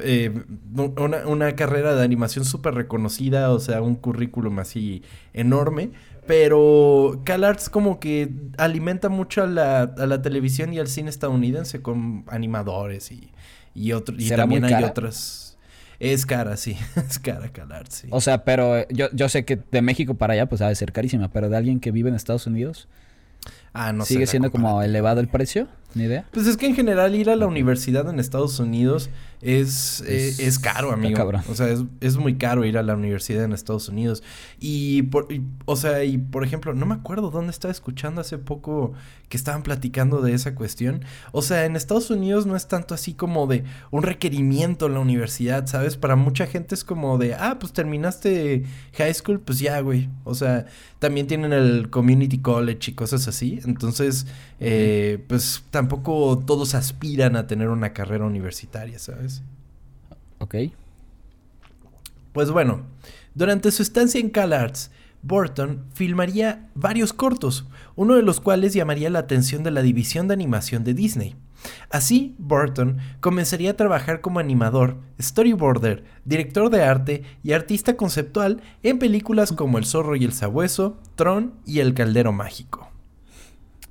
eh, 0.00 0.32
una, 0.74 1.26
una, 1.26 1.54
carrera 1.54 1.94
de 1.94 2.02
animación 2.02 2.44
súper 2.44 2.74
reconocida, 2.74 3.50
o 3.50 3.60
sea, 3.60 3.82
un 3.82 3.96
currículum 3.96 4.58
así 4.58 5.02
enorme. 5.34 5.90
Pero 6.26 7.20
CalArts 7.24 7.68
como 7.68 7.98
que 7.98 8.30
alimenta 8.56 9.08
mucho 9.08 9.42
a 9.42 9.46
la, 9.46 9.82
a 9.82 10.06
la 10.06 10.22
televisión 10.22 10.72
y 10.72 10.78
al 10.78 10.86
cine 10.86 11.10
estadounidense 11.10 11.82
con 11.82 12.24
animadores 12.28 13.10
y, 13.10 13.32
y, 13.74 13.92
otro, 13.92 14.14
y 14.16 14.28
también 14.28 14.64
hay 14.64 14.84
otras. 14.84 15.58
Es 15.98 16.26
cara, 16.26 16.56
sí. 16.56 16.76
Es 17.08 17.18
cara 17.18 17.48
CalArts, 17.50 17.94
sí. 17.94 18.08
O 18.10 18.20
sea, 18.20 18.44
pero 18.44 18.88
yo, 18.88 19.08
yo 19.12 19.28
sé 19.28 19.44
que 19.44 19.56
de 19.56 19.82
México 19.82 20.14
para 20.14 20.34
allá 20.34 20.46
pues 20.46 20.60
ha 20.60 20.68
de 20.68 20.74
ser 20.74 20.92
carísima, 20.92 21.28
pero 21.28 21.48
de 21.48 21.56
alguien 21.56 21.80
que 21.80 21.90
vive 21.90 22.08
en 22.08 22.14
Estados 22.14 22.46
Unidos... 22.46 22.88
Ah, 23.72 23.92
no 23.92 24.04
¿Sigue 24.04 24.26
siendo 24.26 24.52
como 24.52 24.82
elevado 24.82 25.20
el 25.20 25.28
precio? 25.28 25.66
¿Ni 25.94 26.04
idea? 26.04 26.26
Pues 26.30 26.46
es 26.46 26.56
que 26.56 26.66
en 26.66 26.74
general 26.74 27.14
ir 27.14 27.30
a 27.30 27.36
la 27.36 27.46
universidad 27.46 28.08
en 28.08 28.18
Estados 28.18 28.58
Unidos 28.58 29.10
es, 29.42 30.04
eh, 30.06 30.36
es, 30.38 30.60
caro, 30.60 30.92
amigo. 30.92 31.28
O 31.50 31.54
sea, 31.56 31.68
es, 31.68 31.82
es, 32.00 32.16
muy 32.16 32.36
caro 32.36 32.64
ir 32.64 32.78
a 32.78 32.82
la 32.84 32.94
universidad 32.94 33.42
en 33.42 33.52
Estados 33.52 33.88
Unidos. 33.88 34.22
Y, 34.60 35.02
por, 35.02 35.26
o 35.64 35.74
sea, 35.74 36.04
y 36.04 36.16
por 36.16 36.44
ejemplo, 36.44 36.74
no 36.74 36.86
me 36.86 36.94
acuerdo 36.94 37.30
dónde 37.30 37.50
estaba 37.50 37.72
escuchando 37.72 38.20
hace 38.20 38.38
poco 38.38 38.92
que 39.28 39.36
estaban 39.36 39.64
platicando 39.64 40.20
de 40.20 40.34
esa 40.34 40.54
cuestión. 40.54 41.04
O 41.32 41.42
sea, 41.42 41.64
en 41.64 41.74
Estados 41.74 42.10
Unidos 42.10 42.46
no 42.46 42.54
es 42.54 42.68
tanto 42.68 42.94
así 42.94 43.14
como 43.14 43.48
de 43.48 43.64
un 43.90 44.04
requerimiento 44.04 44.86
en 44.86 44.94
la 44.94 45.00
universidad, 45.00 45.66
¿sabes? 45.66 45.96
Para 45.96 46.14
mucha 46.14 46.46
gente 46.46 46.76
es 46.76 46.84
como 46.84 47.18
de, 47.18 47.34
ah, 47.34 47.56
pues 47.58 47.72
terminaste 47.72 48.62
high 48.92 49.14
school, 49.14 49.40
pues 49.40 49.58
ya, 49.58 49.80
güey. 49.80 50.08
O 50.22 50.36
sea, 50.36 50.66
también 51.00 51.26
tienen 51.26 51.52
el 51.52 51.90
community 51.90 52.38
college 52.38 52.92
y 52.92 52.94
cosas 52.94 53.26
así. 53.26 53.58
Entonces, 53.64 54.26
eh, 54.60 55.24
pues 55.26 55.64
tampoco 55.82 56.38
todos 56.46 56.76
aspiran 56.76 57.34
a 57.34 57.48
tener 57.48 57.68
una 57.68 57.92
carrera 57.92 58.24
universitaria, 58.24 59.00
¿sabes? 59.00 59.42
Ok. 60.38 60.54
Pues 62.32 62.52
bueno, 62.52 62.82
durante 63.34 63.72
su 63.72 63.82
estancia 63.82 64.20
en 64.20 64.30
CalArts, 64.30 64.92
Burton 65.22 65.84
filmaría 65.92 66.68
varios 66.76 67.12
cortos, 67.12 67.66
uno 67.96 68.14
de 68.14 68.22
los 68.22 68.38
cuales 68.38 68.74
llamaría 68.74 69.10
la 69.10 69.18
atención 69.18 69.64
de 69.64 69.72
la 69.72 69.82
división 69.82 70.28
de 70.28 70.34
animación 70.34 70.84
de 70.84 70.94
Disney. 70.94 71.34
Así, 71.90 72.36
Burton 72.38 72.98
comenzaría 73.18 73.72
a 73.72 73.76
trabajar 73.76 74.20
como 74.20 74.38
animador, 74.38 74.98
storyboarder, 75.20 76.04
director 76.24 76.70
de 76.70 76.84
arte 76.84 77.22
y 77.42 77.54
artista 77.54 77.96
conceptual 77.96 78.62
en 78.84 79.00
películas 79.00 79.50
como 79.50 79.78
El 79.78 79.84
zorro 79.84 80.14
y 80.14 80.24
el 80.24 80.32
sabueso, 80.32 81.00
Tron 81.16 81.54
y 81.66 81.80
El 81.80 81.92
caldero 81.92 82.32
mágico. 82.32 82.91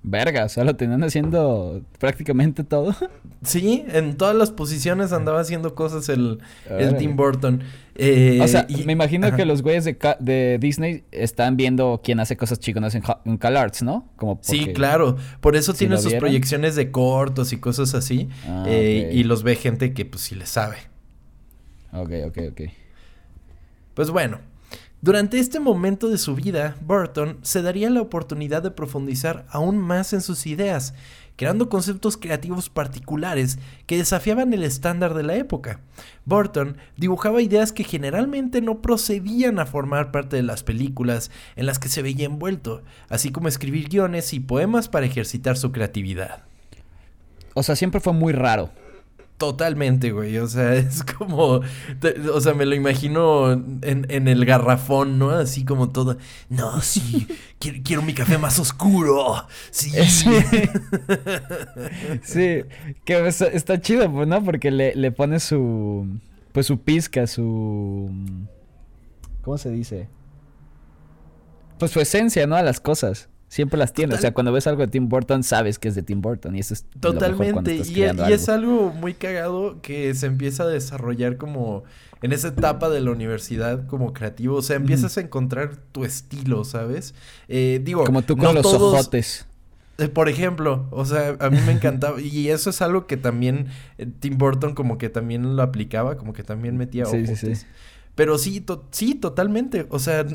Verga, 0.04 0.46
o 0.46 0.50
sea, 0.50 0.64
lo 0.64 0.76
tenían 0.76 1.04
haciendo 1.04 1.82
prácticamente 2.00 2.64
todo. 2.64 2.96
Sí, 3.44 3.86
en 3.88 4.18
todas 4.18 4.36
las 4.36 4.52
posiciones 4.52 5.12
andaba 5.12 5.40
haciendo 5.40 5.74
cosas 5.74 6.10
el, 6.10 6.40
el 6.70 6.98
Tim 6.98 7.16
Burton. 7.16 7.64
Eh, 7.96 8.40
o 8.42 8.48
sea, 8.48 8.68
me 8.86 8.94
imagino 8.94 9.36
que 9.36 9.46
los 9.46 9.64
güeyes 9.64 9.84
de, 9.84 9.98
de, 10.20 10.58
Disney 10.60 11.04
están 11.12 11.58
viendo 11.58 12.02
quién 12.04 12.20
hace 12.20 12.38
cosas 12.38 12.60
chiconas 12.60 12.94
en, 12.94 13.04
en 13.26 13.38
CalArts, 13.38 13.82
¿no? 13.84 14.10
Como 14.16 14.40
sí, 14.42 14.74
claro. 14.74 15.18
Por 15.40 15.56
eso 15.56 15.74
tiene 15.74 15.98
sus 15.98 16.14
proyecciones 16.16 16.76
de 16.76 16.92
cortos 16.92 17.52
y 17.54 17.58
cosas 17.58 17.94
así. 17.96 18.30
Ah, 18.48 18.66
eh, 18.68 19.10
y 19.12 19.24
los 19.24 19.44
ve 19.44 19.56
gente 19.56 19.94
que 19.94 20.06
pues 20.06 20.24
sí 20.24 20.36
le 20.36 20.46
sabe. 20.46 20.78
Ok, 21.94 22.12
ok, 22.28 22.38
ok. 22.52 22.62
Pues 23.94 24.10
bueno, 24.10 24.40
durante 25.02 25.40
este 25.40 25.60
momento 25.60 26.10
de 26.10 26.20
su 26.20 26.36
vida, 26.36 26.76
Burton 26.86 27.40
se 27.42 27.64
daría 27.64 27.90
la 27.90 28.02
oportunidad 28.02 28.62
de 28.62 28.70
profundizar 28.70 29.48
aún 29.50 29.80
más 29.80 30.14
en 30.14 30.22
sus 30.22 30.46
ideas, 30.46 30.94
creando 31.38 31.70
conceptos 31.70 32.18
creativos 32.18 32.70
particulares 32.70 33.58
que 33.88 33.98
desafiaban 33.98 34.54
el 34.54 34.62
estándar 34.62 35.16
de 35.16 35.24
la 35.24 35.36
época. 35.38 35.80
Burton 36.26 36.78
dibujaba 36.98 37.42
ideas 37.42 37.72
que 37.72 37.84
generalmente 37.84 38.62
no 38.62 38.84
procedían 38.84 39.58
a 39.58 39.66
formar 39.66 40.12
parte 40.12 40.36
de 40.36 40.44
las 40.44 40.62
películas 40.62 41.32
en 41.56 41.66
las 41.66 41.80
que 41.80 41.90
se 41.90 42.04
veía 42.04 42.28
envuelto, 42.28 42.84
así 43.10 43.32
como 43.32 43.48
escribir 43.48 43.90
guiones 43.90 44.34
y 44.34 44.40
poemas 44.40 44.88
para 44.88 45.08
ejercitar 45.08 45.58
su 45.58 45.72
creatividad. 45.72 46.44
O 47.56 47.64
sea, 47.64 47.76
siempre 47.76 48.02
fue 48.02 48.14
muy 48.14 48.34
raro. 48.34 48.70
Totalmente, 49.42 50.12
güey. 50.12 50.38
O 50.38 50.46
sea, 50.48 50.76
es 50.76 51.04
como. 51.04 51.62
o 52.32 52.42
sea, 52.42 52.54
me 52.54 52.68
lo 52.68 52.76
imagino 52.76 53.54
en, 53.54 54.06
en, 54.08 54.28
el 54.28 54.46
garrafón, 54.46 55.18
¿no? 55.18 55.32
Así 55.32 55.66
como 55.66 55.90
todo. 55.90 56.18
No, 56.48 56.80
sí. 56.82 57.28
quiero, 57.60 58.04
mi 58.04 58.14
café 58.14 58.38
más 58.38 58.60
oscuro. 58.60 59.48
Sí. 59.72 59.90
Sí. 62.22 62.62
Que 63.04 63.28
está, 63.28 63.82
chido, 63.82 64.12
pues, 64.12 64.28
¿no? 64.28 64.44
Porque 64.44 64.70
le, 64.70 64.94
le 64.94 65.12
pone 65.12 65.40
su. 65.40 66.06
Pues 66.52 66.68
su 66.68 66.80
pizca, 66.80 67.26
su. 67.26 68.12
¿Cómo 69.42 69.58
se 69.58 69.72
dice? 69.72 70.08
Pues 71.80 71.90
su 71.90 72.00
esencia, 72.00 72.46
¿no? 72.46 72.56
A 72.56 72.62
las 72.62 72.80
cosas 72.80 73.31
siempre 73.52 73.78
las 73.78 73.92
tiene. 73.92 74.16
O 74.16 74.18
sea, 74.18 74.34
cuando 74.34 74.54
ves 74.54 74.66
algo 74.66 74.82
de 74.82 74.88
Tim 74.88 75.10
Burton, 75.10 75.44
sabes 75.44 75.78
que 75.78 75.90
es 75.90 75.96
de 75.96 76.04
Tim 76.04 76.22
Burton. 76.22 76.56
Y 76.56 76.60
eso 76.60 76.74
es 76.74 76.86
Totalmente. 77.02 77.76
y, 77.76 78.02
es 78.02 78.48
algo 78.48 78.94
muy 78.94 79.14
cagado 79.14 79.82
que 79.82 80.16
se 80.16 80.28
empieza 80.28 80.64
a 80.64 80.68
desarrollar 80.68 81.36
como 81.36 81.84
en 82.22 82.32
esa 82.32 82.48
etapa 82.48 82.90
de 82.90 83.02
la 83.02 83.12
universidad 83.12 83.86
como 83.88 84.14
creativo. 84.14 84.56
O 84.56 84.62
sea, 84.62 84.78
empiezas 84.78 85.18
a 85.18 85.22
encontrar 85.22 85.76
tu 85.92 86.06
estilo, 86.06 86.64
¿sabes? 86.64 87.14
Eh, 87.50 87.82
digo, 87.84 88.06
como 88.06 88.22
tú 88.22 88.38
con 88.38 88.56
los 88.56 88.66
ojotes. 88.66 89.46
Eh, 89.98 90.08
por 90.08 90.30
ejemplo, 90.30 90.88
o 90.90 91.04
sea, 91.04 91.36
a 91.42 91.50
mí 91.50 91.60
me 91.66 91.74
encantaba. 91.74 92.22
y 92.22 92.48
eso 92.48 92.70
es 92.70 92.82
algo 92.82 93.06
que 93.06 93.18
también 93.18 93.68
eh, 93.98 94.08
Tim 94.20 94.38
Burton 94.38 94.76
como 94.76 94.98
que 94.98 95.10
también 95.10 95.58
lo 95.58 95.62
aplicaba, 95.62 96.16
como 96.16 96.32
que 96.32 96.44
también 96.44 96.78
metía 96.78 97.04
sí, 97.06 97.28
Sí, 97.28 97.36
sí. 97.36 97.66
Pero 98.16 98.38
sí, 98.38 98.64
sí, 98.92 99.16
totalmente. 99.16 99.88
O 99.90 100.00
sea, 100.00 100.26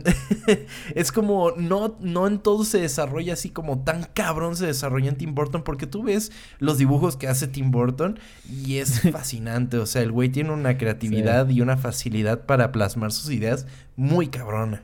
es 0.95 1.13
como 1.13 1.53
no, 1.53 1.97
no 2.01 2.27
en 2.27 2.39
todo 2.39 2.65
se 2.65 2.81
desarrolla 2.81 3.35
así 3.35 3.51
como 3.51 3.85
tan 3.85 4.05
cabrón 4.15 4.57
se 4.57 4.67
desarrolla 4.67 5.11
en 5.11 5.17
Tim 5.17 5.35
Burton, 5.35 5.63
porque 5.63 5.87
tú 5.87 6.03
ves 6.03 6.33
los 6.59 6.79
dibujos 6.79 7.17
que 7.17 7.29
hace 7.29 7.49
Tim 7.49 7.71
Burton 7.71 8.19
y 8.49 8.77
es 8.77 9.01
fascinante. 9.13 9.77
O 9.79 9.87
sea, 9.87 10.03
el 10.03 10.13
güey 10.13 10.31
tiene 10.31 10.53
una 10.53 10.79
creatividad 10.79 11.49
y 11.51 11.61
una 11.61 11.77
facilidad 11.77 12.47
para 12.47 12.73
plasmar 12.73 13.13
sus 13.13 13.31
ideas 13.31 13.67
muy 13.97 14.29
cabrona. 14.29 14.83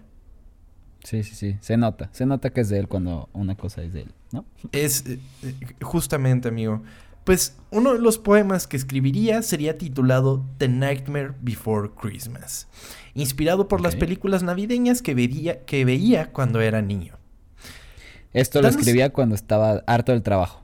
Sí, 1.05 1.25
sí, 1.25 1.35
sí. 1.35 1.57
Se 1.61 1.77
nota. 1.77 2.11
Se 2.13 2.27
nota 2.27 2.51
que 2.51 2.61
es 2.61 2.69
de 2.69 2.79
él 2.79 2.89
cuando 2.89 3.29
una 3.33 3.57
cosa 3.57 3.83
es 3.83 3.93
de 3.93 4.03
él, 4.03 4.13
¿no? 4.31 4.45
Es 4.71 5.05
eh, 5.07 5.19
eh, 5.43 5.55
justamente, 5.81 6.49
amigo. 6.49 6.83
Pues 7.25 7.57
uno 7.71 7.93
de 7.93 8.01
los 8.01 8.19
poemas 8.19 8.67
que 8.67 8.77
escribiría 8.77 9.43
sería 9.43 9.79
titulado 9.79 10.45
The 10.59 10.69
Nightmare 10.69 11.35
Before 11.41 11.91
Christmas, 11.91 12.69
inspirado 13.15 13.69
por 13.69 13.81
las 13.81 13.95
películas 13.95 14.43
navideñas 14.43 15.03
que 15.03 15.15
veía, 15.15 15.65
que 15.65 15.85
veía 15.85 16.33
cuando 16.33 16.61
era 16.61 16.83
niño. 16.83 17.17
Esto 18.33 18.63
lo 18.63 18.69
escribía 18.69 19.13
cuando 19.13 19.35
estaba 19.35 19.85
harto 19.87 20.13
del 20.13 20.23
trabajo. 20.23 20.63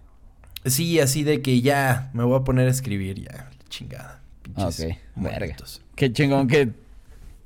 Sí, 0.65 0.99
así 1.00 1.23
de 1.23 1.43
que 1.43 1.61
ya 1.61 2.11
me 2.12 2.25
voy 2.25 2.38
a 2.38 2.45
poner 2.45 2.67
a 2.67 2.71
escribir, 2.71 3.23
ya, 3.23 3.50
chingada. 3.69 4.23
Ok, 4.57 4.97
verga. 5.17 5.57
Qué 5.95 6.12
chingón 6.12 6.49
que 6.49 6.73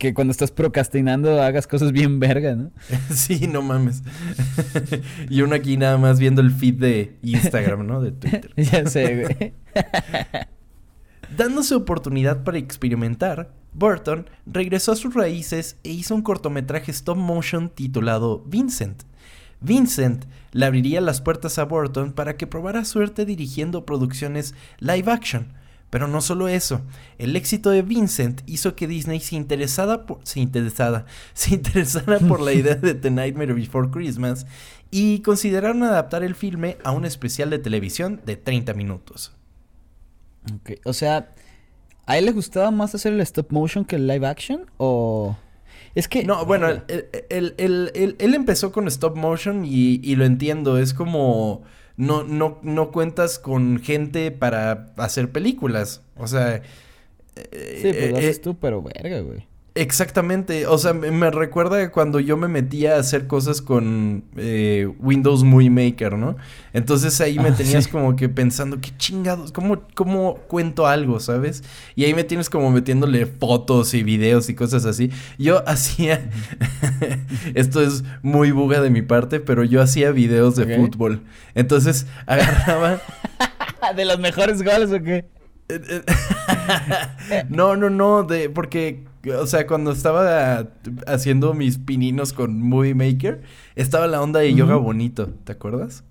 que 0.02 0.14
cuando 0.14 0.32
estás 0.32 0.50
procrastinando 0.50 1.40
hagas 1.40 1.68
cosas 1.68 1.92
bien 1.92 2.18
verga, 2.18 2.56
¿no? 2.56 2.73
sí, 3.14 3.47
no 3.47 3.62
mames. 3.62 4.02
y 5.30 5.42
uno 5.42 5.54
aquí 5.54 5.76
nada 5.76 5.97
más 5.97 6.18
viendo 6.18 6.40
el 6.40 6.50
feed 6.50 6.75
de 6.75 7.18
Instagram, 7.23 7.87
¿no? 7.87 8.02
De 8.02 8.11
Twitter. 8.11 8.52
ya 8.56 8.85
sé, 8.87 9.23
güey. 9.23 9.52
Dándose 11.37 11.76
oportunidad 11.76 12.42
para 12.42 12.59
experimentar, 12.59 13.52
Burton 13.75 14.28
regresó 14.44 14.90
a 14.90 14.97
sus 14.97 15.14
raíces 15.14 15.78
e 15.85 15.90
hizo 15.90 16.16
un 16.16 16.23
cortometraje 16.23 16.90
stop 16.90 17.16
motion 17.16 17.71
titulado 17.71 18.42
Vincent. 18.44 19.04
Vincent 19.61 20.25
le 20.50 20.66
abriría 20.66 21.00
las 21.00 21.21
puertas 21.21 21.61
a 21.61 21.64
Burton 21.64 22.12
para 22.12 22.37
que 22.37 22.49
probara 22.49 22.85
suerte 22.85 23.25
dirigiendo 23.25 23.87
producciones 23.87 24.56
live 24.80 25.12
action 25.12 25.62
pero 25.92 26.08
no 26.08 26.22
solo 26.22 26.49
eso, 26.49 26.80
el 27.18 27.37
éxito 27.37 27.68
de 27.68 27.82
Vincent 27.82 28.40
hizo 28.46 28.75
que 28.75 28.87
Disney 28.87 29.20
se 29.20 29.37
interesara 29.37 30.06
por, 30.06 30.20
se 30.22 30.40
interesara, 30.40 31.04
se 31.34 31.52
interesara 31.52 32.18
por 32.18 32.40
la 32.40 32.54
idea 32.54 32.76
de 32.76 32.94
The 32.94 33.11
Nightmare 33.11 33.52
Before 33.52 33.90
Christmas 33.90 34.46
y 34.90 35.20
consideraron 35.20 35.82
adaptar 35.82 36.22
el 36.22 36.34
filme 36.34 36.78
a 36.82 36.92
un 36.92 37.04
especial 37.04 37.50
de 37.50 37.58
televisión 37.58 38.22
de 38.25 38.37
30 38.37 38.72
minutos. 38.72 39.32
Ok, 40.54 40.80
o 40.87 40.94
sea, 40.94 41.34
¿a 42.06 42.16
él 42.16 42.25
le 42.25 42.32
gustaba 42.32 42.70
más 42.70 42.94
hacer 42.94 43.12
el 43.12 43.20
stop 43.20 43.52
motion 43.52 43.84
que 43.84 43.96
el 43.96 44.06
live 44.06 44.26
action? 44.26 44.64
¿O...? 44.78 45.37
Es 45.94 46.08
que... 46.08 46.25
No, 46.25 46.46
bueno, 46.46 46.68
él, 47.28 48.14
empezó 48.18 48.72
con 48.72 48.88
stop 48.88 49.14
motion 49.14 49.66
y, 49.66 50.00
y 50.02 50.16
lo 50.16 50.25
entiendo, 50.25 50.78
es 50.78 50.94
como 50.94 51.64
no, 52.02 52.25
no, 52.25 52.59
no 52.62 52.90
cuentas 52.90 53.38
con 53.38 53.78
gente 53.78 54.32
para 54.32 54.92
hacer 54.97 55.30
películas. 55.30 56.02
O 56.16 56.26
sea. 56.26 56.62
sí, 57.37 57.92
pues 57.92 58.11
lo 58.11 58.18
haces 58.18 58.40
tú, 58.40 58.59
pero 58.59 58.82
verga, 58.82 59.21
güey. 59.21 59.47
Exactamente, 59.75 60.67
o 60.67 60.76
sea, 60.76 60.93
me, 60.93 61.31
recuerda 61.31 61.91
cuando 61.91 62.21
yo 62.21 62.37
me 62.37 62.47
metía 62.47 62.97
a 62.97 62.99
hacer 62.99 63.26
cosas 63.26 63.62
con 63.62 64.23
eh, 64.37 64.87
Windows 64.99 65.45
Movie 65.45 65.71
Maker, 65.71 66.19
¿no? 66.19 66.37
Entonces 66.75 67.19
ahí 67.23 67.38
me 67.38 67.49
Ah, 67.49 67.55
tenías 67.55 67.85
sí. 67.85 67.91
como 67.91 68.14
que 68.14 68.29
pensando, 68.29 68.83
qué 68.83 68.91
chingados, 68.99 69.50
¿cómo, 69.50 69.81
¿cómo 69.95 70.35
cuento 70.47 70.87
algo, 70.87 71.21
sabes? 71.21 71.64
Y 71.95 72.05
ahí 72.05 72.12
me 72.12 72.23
tienes 72.25 72.50
como 72.50 72.71
metiéndole 72.71 73.25
fotos 73.25 73.95
y 73.95 74.02
videos 74.02 74.50
y 74.50 74.55
cosas 74.55 74.85
así. 74.85 75.11
Yo 75.38 75.62
hacía, 75.67 76.29
esto 77.55 77.81
es 77.81 78.05
muy 78.21 78.50
buga 78.50 78.83
de 78.83 78.91
mi 78.91 79.00
parte, 79.00 79.41
pero 79.41 79.64
yo 79.64 79.81
hacía 79.81 80.11
videos 80.11 80.55
de 80.55 80.76
fútbol. 80.76 81.23
Entonces 81.55 82.07
agarraba... 82.26 83.00
¿De 83.97 84.05
los 84.05 84.19
mejores 84.19 84.62
goles 84.62 84.93
o 84.93 85.02
qué? 85.02 85.25
no, 87.49 87.75
no, 87.76 87.88
no, 87.91 88.23
de, 88.23 88.50
porque, 88.50 89.05
o 89.31 89.47
sea, 89.47 89.67
cuando 89.67 89.93
estaba 89.93 90.69
haciendo 91.07 91.55
mis 91.55 91.79
pininos 91.79 92.33
con 92.33 92.61
Movie 92.61 92.95
Maker, 92.95 93.43
estaba 93.76 94.07
la 94.07 94.21
onda 94.21 94.41
de 94.41 94.55
yoga 94.55 94.76
bonito, 94.76 95.29
¿te 95.45 95.52
acuerdas? 95.52 96.05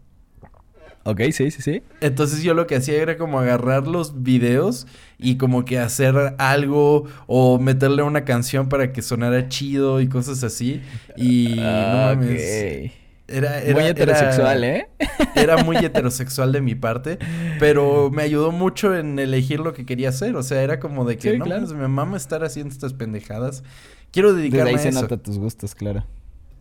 Ok, 1.03 1.21
sí, 1.31 1.49
sí, 1.49 1.63
sí. 1.63 1.81
Entonces 1.99 2.43
yo 2.43 2.53
lo 2.53 2.67
que 2.67 2.75
hacía 2.75 3.01
era 3.01 3.17
como 3.17 3.39
agarrar 3.39 3.87
los 3.87 4.21
videos 4.21 4.85
y 5.17 5.37
como 5.37 5.65
que 5.65 5.79
hacer 5.79 6.35
algo 6.37 7.05
o 7.25 7.57
meterle 7.57 8.03
una 8.03 8.23
canción 8.23 8.69
para 8.69 8.93
que 8.93 9.01
sonara 9.01 9.49
chido 9.49 9.99
y 9.99 10.07
cosas 10.07 10.43
así. 10.43 10.81
Y 11.17 11.55
no 11.55 11.63
Ah, 11.63 12.15
mames. 12.15 12.91
Era, 13.31 13.59
era, 13.61 13.79
Muy 13.79 13.89
heterosexual, 13.89 14.63
era- 14.63 14.77
¿eh? 14.77 14.89
Era 15.35 15.63
muy 15.63 15.77
heterosexual 15.77 16.51
de 16.51 16.61
mi 16.61 16.75
parte, 16.75 17.17
pero 17.59 18.09
me 18.11 18.23
ayudó 18.23 18.51
mucho 18.51 18.95
en 18.95 19.17
elegir 19.19 19.59
lo 19.59 19.73
que 19.73 19.85
quería 19.85 20.09
hacer. 20.09 20.35
O 20.35 20.43
sea, 20.43 20.61
era 20.61 20.79
como 20.79 21.05
de 21.05 21.17
que 21.17 21.31
Sí, 21.31 21.37
no 21.37 21.45
claro. 21.45 21.61
mames, 21.61 21.75
me 21.77 21.87
mama 21.87 22.17
estar 22.17 22.43
haciendo 22.43 22.73
estas 22.73 22.93
pendejadas. 22.93 23.63
Quiero 24.11 24.29
Desde 24.33 24.41
dedicarme 24.43 24.69
ahí 24.71 24.75
a 24.75 24.79
se 24.79 24.89
eso. 24.89 25.01
nota 25.01 25.17
tus 25.17 25.37
gustos, 25.37 25.73
claro. 25.75 26.05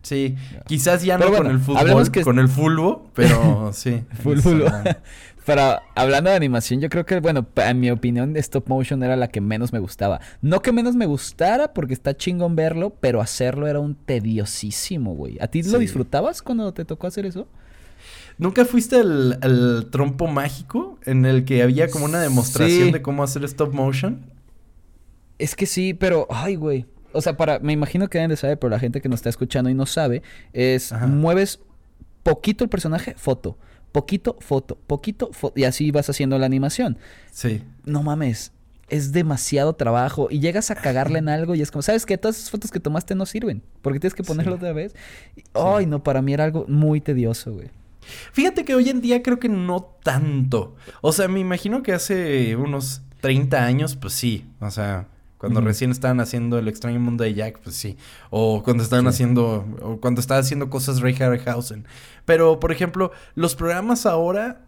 Sí, 0.03 0.35
quizás 0.65 1.03
ya 1.03 1.17
no 1.19 1.25
Pero 1.25 1.37
con 1.37 1.43
bueno, 1.45 1.59
el 1.59 1.63
fútbol, 1.63 2.11
que- 2.11 2.23
con 2.23 2.39
el 2.39 2.47
fulbo, 2.47 3.11
pero 3.13 3.71
sí. 3.73 4.03
¿no? 4.23 4.33
Pero 5.45 5.79
hablando 5.95 6.29
de 6.29 6.35
animación, 6.35 6.81
yo 6.81 6.89
creo 6.89 7.05
que, 7.05 7.19
bueno, 7.19 7.47
en 7.55 7.79
mi 7.79 7.89
opinión, 7.89 8.37
stop 8.37 8.67
motion 8.67 9.01
era 9.01 9.15
la 9.15 9.27
que 9.27 9.41
menos 9.41 9.73
me 9.73 9.79
gustaba. 9.79 10.21
No 10.41 10.61
que 10.61 10.71
menos 10.71 10.95
me 10.95 11.07
gustara, 11.07 11.73
porque 11.73 11.93
está 11.93 12.15
chingón 12.15 12.55
verlo, 12.55 12.91
pero 12.99 13.21
hacerlo 13.21 13.67
era 13.67 13.79
un 13.79 13.95
tediosísimo, 13.95 15.15
güey. 15.15 15.37
¿A 15.41 15.47
ti 15.47 15.63
lo 15.63 15.71
Sí. 15.71 15.77
disfrutabas 15.79 16.41
cuando 16.43 16.71
te 16.73 16.85
tocó 16.85 17.07
hacer 17.07 17.25
eso? 17.25 17.47
¿Nunca 18.37 18.65
fuiste 18.65 18.97
al, 18.97 19.39
al 19.41 19.87
trompo 19.91 20.27
mágico 20.27 20.99
en 21.05 21.25
el 21.25 21.43
que 21.43 21.63
había 21.63 21.89
como 21.89 22.05
una 22.05 22.19
demostración 22.21 22.87
Sí. 22.87 22.91
de 22.91 23.01
cómo 23.01 23.23
hacer 23.23 23.43
stop 23.45 23.73
motion? 23.73 24.25
Es 25.39 25.55
que 25.55 25.65
sí, 25.65 25.93
pero, 25.95 26.27
ay, 26.29 26.55
güey. 26.55 26.85
O 27.13 27.21
sea, 27.21 27.35
para, 27.35 27.59
me 27.59 27.73
imagino 27.73 28.07
que 28.09 28.19
deben 28.19 28.29
de 28.29 28.37
saber, 28.37 28.57
pero 28.59 28.69
la 28.69 28.79
gente 28.79 29.01
que 29.01 29.09
nos 29.09 29.19
está 29.19 29.29
escuchando 29.29 29.69
y 29.69 29.73
no 29.73 29.85
sabe, 29.85 30.21
es 30.53 30.93
Ajá. 30.93 31.07
mueves 31.07 31.59
poquito 32.23 32.63
el 32.63 32.69
personaje, 32.69 33.15
foto. 33.17 33.57
Poquito, 33.91 34.37
foto. 34.39 34.77
Poquito, 34.87 35.29
foto. 35.33 35.59
Y 35.59 35.63
así 35.65 35.91
vas 35.91 36.09
haciendo 36.09 36.37
la 36.39 36.45
animación. 36.45 36.97
Sí. 37.31 37.61
no 37.85 38.03
mames, 38.03 38.51
es 38.89 39.11
demasiado 39.13 39.73
trabajo 39.73 40.27
y 40.29 40.39
llegas 40.39 40.69
a 40.69 40.75
cagarle 40.75 41.19
en 41.19 41.29
algo 41.29 41.55
y 41.55 41.61
es 41.61 41.71
como, 41.71 41.81
¿sabes 41.81 42.05
qué? 42.05 42.17
Todas 42.17 42.37
esas 42.37 42.51
fotos 42.51 42.71
que 42.71 42.79
tomaste 42.81 43.15
no 43.15 43.25
sirven 43.25 43.61
porque 43.81 43.99
tienes 43.99 44.13
que 44.13 44.23
ponerlo 44.23 44.53
Sí. 44.53 44.57
otra 44.57 44.73
vez. 44.73 44.93
Ay, 45.53 45.85
no, 45.85 46.03
para 46.03 46.21
mí 46.21 46.33
era 46.33 46.43
algo 46.43 46.65
muy 46.67 46.99
tedioso, 47.01 47.53
güey. 47.53 47.69
Fíjate 48.33 48.65
que 48.65 48.75
hoy 48.75 48.89
en 48.89 48.99
día 48.99 49.21
creo 49.23 49.39
que 49.39 49.47
no 49.49 49.81
tanto. 50.03 50.75
O 51.01 51.13
sea, 51.13 51.27
me 51.27 51.39
imagino 51.39 51.83
que 51.83 51.93
hace 51.93 52.55
unos 52.55 53.01
30 53.21 53.63
años, 53.63 53.95
pues 53.95 54.13
sí. 54.13 54.45
O 54.59 54.71
sea, 54.71 55.07
cuando 55.41 55.59
recién 55.59 55.91
estaban 55.91 56.19
haciendo 56.21 56.57
El 56.59 56.67
extraño 56.69 56.99
mundo 56.99 57.23
de 57.25 57.33
Jack, 57.33 57.59
pues 57.63 57.75
sí. 57.75 57.97
O 58.29 58.61
cuando 58.63 58.83
estaban 58.83 59.05
Sí. 59.05 59.09
haciendo, 59.09 59.65
o 59.81 59.97
cuando 59.99 60.21
estaba 60.21 60.39
haciendo 60.39 60.69
cosas 60.69 61.01
Ray 61.01 61.15
Harryhausen. 61.19 61.85
Pero, 62.25 62.59
por 62.59 62.71
ejemplo, 62.71 63.11
los 63.35 63.55
programas 63.55 64.05
ahora, 64.05 64.67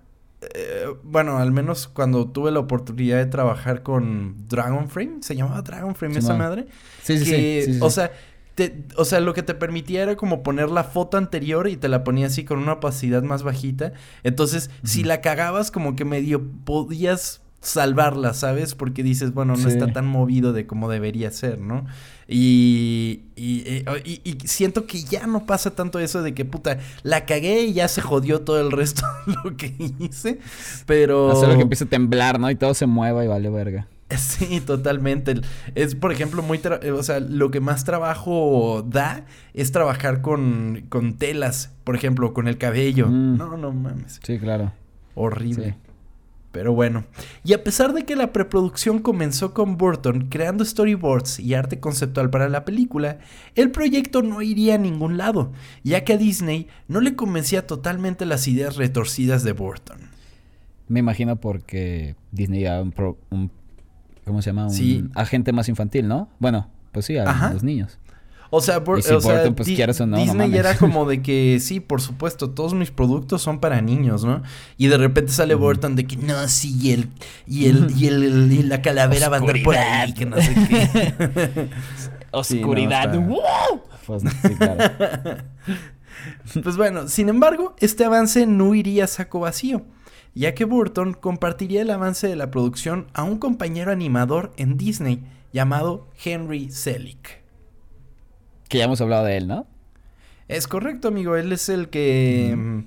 eh, 0.56 0.88
bueno, 1.04 1.38
al 1.38 1.52
menos 1.52 1.88
cuando 1.88 2.28
tuve 2.28 2.52
la 2.52 2.60
oportunidad 2.60 3.18
de 3.18 3.28
trabajar 3.28 3.84
con 3.84 4.36
Dragonframe, 4.50 5.18
se 5.22 5.36
llamaba 5.36 5.62
Dragonframe 5.62 6.14
esa 6.18 6.22
Simón. 6.34 6.38
madre. 6.40 6.66
Sí, 7.04 7.20
sí, 7.20 7.26
que, 7.32 7.64
sí. 7.74 7.80
O 7.80 7.92
sea, 7.92 8.12
te- 8.56 8.84
o 8.98 9.06
sea, 9.06 9.20
lo 9.20 9.34
que 9.36 9.44
te 9.44 9.54
permitía 9.54 10.02
era 10.04 10.16
como 10.16 10.42
poner 10.44 10.70
la 10.72 10.84
foto 10.84 11.18
anterior 11.18 11.68
y 11.68 11.78
te 11.78 11.88
la 11.88 12.04
ponía 12.04 12.26
así 12.28 12.44
con 12.46 12.58
una 12.60 12.74
opacidad 12.74 13.22
más 13.24 13.44
bajita. 13.44 13.94
Entonces, 14.24 14.70
si 14.84 15.04
la 15.04 15.22
cagabas, 15.22 15.70
como 15.72 15.96
que 15.96 16.04
medio 16.04 16.42
podías 16.66 17.42
salvarla, 17.64 18.34
¿sabes? 18.34 18.76
Porque 18.76 19.02
dices, 19.02 19.34
bueno, 19.34 19.54
no 19.56 19.64
Sí. 19.64 19.70
está 19.70 19.88
tan 19.88 20.06
movido 20.06 20.54
de 20.54 20.68
como 20.68 20.90
debería 20.90 21.32
ser, 21.32 21.60
¿no? 21.60 21.86
Y, 22.28 23.22
y, 23.36 23.64
eh, 23.66 23.86
y- 24.06 24.22
y 24.24 24.48
siento 24.48 24.86
que 24.86 25.02
ya 25.04 25.26
no 25.28 25.46
pasa 25.46 25.72
tanto 25.76 26.00
eso 26.00 26.22
de 26.22 26.34
que, 26.34 26.46
puta, 26.46 26.80
la 27.04 27.26
cagué 27.26 27.64
y 27.64 27.74
ya 27.74 27.88
se 27.88 28.02
jodió 28.02 28.42
todo 28.42 28.60
el 28.60 28.72
resto 28.72 29.04
de 29.28 29.34
lo 29.44 29.56
que 29.58 29.74
hice. 30.00 30.40
Pero... 30.86 31.32
Hacer 31.32 31.56
que 31.56 31.62
empiece 31.62 31.86
a 31.86 31.88
temblar, 31.90 32.40
¿no? 32.40 32.50
Y 32.52 32.56
todo 32.56 32.74
se 32.74 32.86
mueva 32.86 33.24
y 33.24 33.28
vale 33.28 33.50
verga. 33.50 33.88
Sí, 34.16 34.60
totalmente. 34.62 35.42
Es, 35.74 35.96
por 35.96 36.12
ejemplo, 36.12 36.44
muy... 36.44 36.60
tra- 36.60 36.80
eh, 36.84 36.92
o 36.92 37.02
sea, 37.02 37.20
lo 37.20 37.50
que 37.50 37.60
más 37.62 37.84
trabajo 37.84 38.86
da 38.88 39.26
es 39.54 39.72
trabajar 39.72 40.22
con, 40.22 40.86
con 40.90 41.14
telas, 41.18 41.72
por 41.84 41.96
ejemplo, 41.96 42.34
con 42.34 42.48
el 42.48 42.58
cabello. 42.58 43.08
Mm. 43.08 43.38
No, 43.38 43.58
no 43.58 43.72
mames. 43.72 44.20
Sí, 44.24 44.38
claro. 44.38 44.72
Horrible. 45.16 45.72
Sí. 45.84 45.93
Pero 46.54 46.72
bueno. 46.72 47.04
Y 47.44 47.54
a 47.54 47.64
pesar 47.64 47.94
de 47.94 48.06
que 48.06 48.16
la 48.16 48.32
preproducción 48.32 49.00
comenzó 49.00 49.54
con 49.56 49.76
Burton 49.76 50.28
creando 50.30 50.64
storyboards 50.64 51.40
y 51.40 51.56
arte 51.56 51.80
conceptual 51.80 52.30
para 52.30 52.48
la 52.48 52.64
película, 52.64 53.18
el 53.56 53.72
proyecto 53.72 54.22
no 54.22 54.42
iría 54.42 54.76
a 54.76 54.78
ningún 54.78 55.18
lado, 55.18 55.52
ya 55.84 56.04
que 56.06 56.14
a 56.14 56.18
Disney 56.18 56.68
no 56.88 57.02
le 57.02 57.16
convencía 57.16 57.66
totalmente 57.68 58.26
las 58.28 58.48
ideas 58.48 58.76
retorcidas 58.76 59.44
de 59.44 59.52
Burton. 59.54 59.98
Me 60.88 61.00
imagino 61.00 61.38
porque 61.38 62.16
Disney 62.32 62.66
era 62.66 62.82
un, 62.84 62.92
pro- 62.92 63.18
un- 63.32 63.50
¿cómo 64.24 64.42
se 64.44 64.52
llama? 64.52 64.66
Un 64.66 64.72
Sí. 64.72 65.04
agente 65.16 65.54
más 65.54 65.68
infantil, 65.70 66.08
¿no? 66.08 66.30
Bueno, 66.38 66.70
pues 66.92 67.06
sí, 67.08 67.18
a 67.18 67.24
Ajá. 67.28 67.52
los 67.52 67.64
niños. 67.64 67.98
O 68.56 68.62
sea, 68.62 68.84
Bur- 68.84 69.00
Y 69.00 69.02
si 69.02 69.12
o 69.14 69.20
sea, 69.20 69.34
Burton, 69.36 69.56
pues, 69.56 69.68
Di- 69.68 69.76
quieras 69.76 70.00
o 70.00 70.06
no, 70.06 70.16
no 70.18 70.22
Disney 70.24 70.56
era 70.56 70.78
como 70.78 71.06
de 71.08 71.24
que 71.24 71.58
sí, 71.62 71.80
por 71.80 72.02
supuesto, 72.02 72.52
todos 72.52 72.76
mis 72.76 72.92
productos 72.92 73.42
son 73.42 73.60
para 73.60 73.82
niños, 73.82 74.24
¿no? 74.26 74.44
Y 74.78 74.88
de 74.88 74.98
repente 74.98 75.32
sale. 75.32 75.56
Burton 75.56 75.96
de 75.96 76.06
que 76.06 76.18
no, 76.18 76.48
sí, 76.48 76.78
y 76.80 76.92
el 76.92 77.10
y 77.48 77.66
el 77.66 77.92
y 77.98 78.08
el 78.08 78.52
y 78.52 78.62
la 78.64 78.82
calavera 78.84 79.30
va 79.30 79.38
a 79.38 79.40
andar 79.40 79.56
por 79.64 79.76
ahí, 79.76 80.14
que 80.14 80.26
no 80.28 80.38
sé 80.38 80.54
qué. 80.70 81.70
Oscuridad. 82.32 83.12
Sí, 83.14 83.20
no, 83.20 83.30
está- 83.36 83.42
¡Wow! 83.72 83.82
Pues 84.06 84.24
sí, 84.24 84.56
claro. 84.56 85.44
pues 86.64 86.78
bueno, 86.78 87.08
sin 87.08 87.30
embargo, 87.30 87.76
este 87.80 88.06
avance 88.06 88.46
no 88.46 88.76
iría 88.76 89.06
a 89.06 89.08
saco 89.08 89.40
vacío, 89.40 89.84
ya 90.36 90.54
que 90.54 90.66
Burton 90.66 91.14
compartiría 91.14 91.82
el 91.82 91.90
avance 91.92 92.28
de 92.28 92.36
la 92.36 92.52
producción 92.52 93.08
a 93.14 93.24
un 93.24 93.38
compañero 93.38 93.92
animador 93.92 94.52
en 94.58 94.78
Disney 94.78 95.24
llamado 95.54 96.08
Henry 96.24 96.70
Selick. 96.72 97.43
Que 98.74 98.80
ya 98.80 98.86
hemos 98.86 99.00
hablado 99.02 99.26
de 99.26 99.38
él, 99.38 99.48
¿no? 99.48 99.68
Es 100.48 100.68
correcto, 100.68 101.10
amigo. 101.10 101.36
Él 101.36 101.52
es 101.52 101.70
el 101.70 101.90
que 101.90 102.56
mm, 102.58 102.80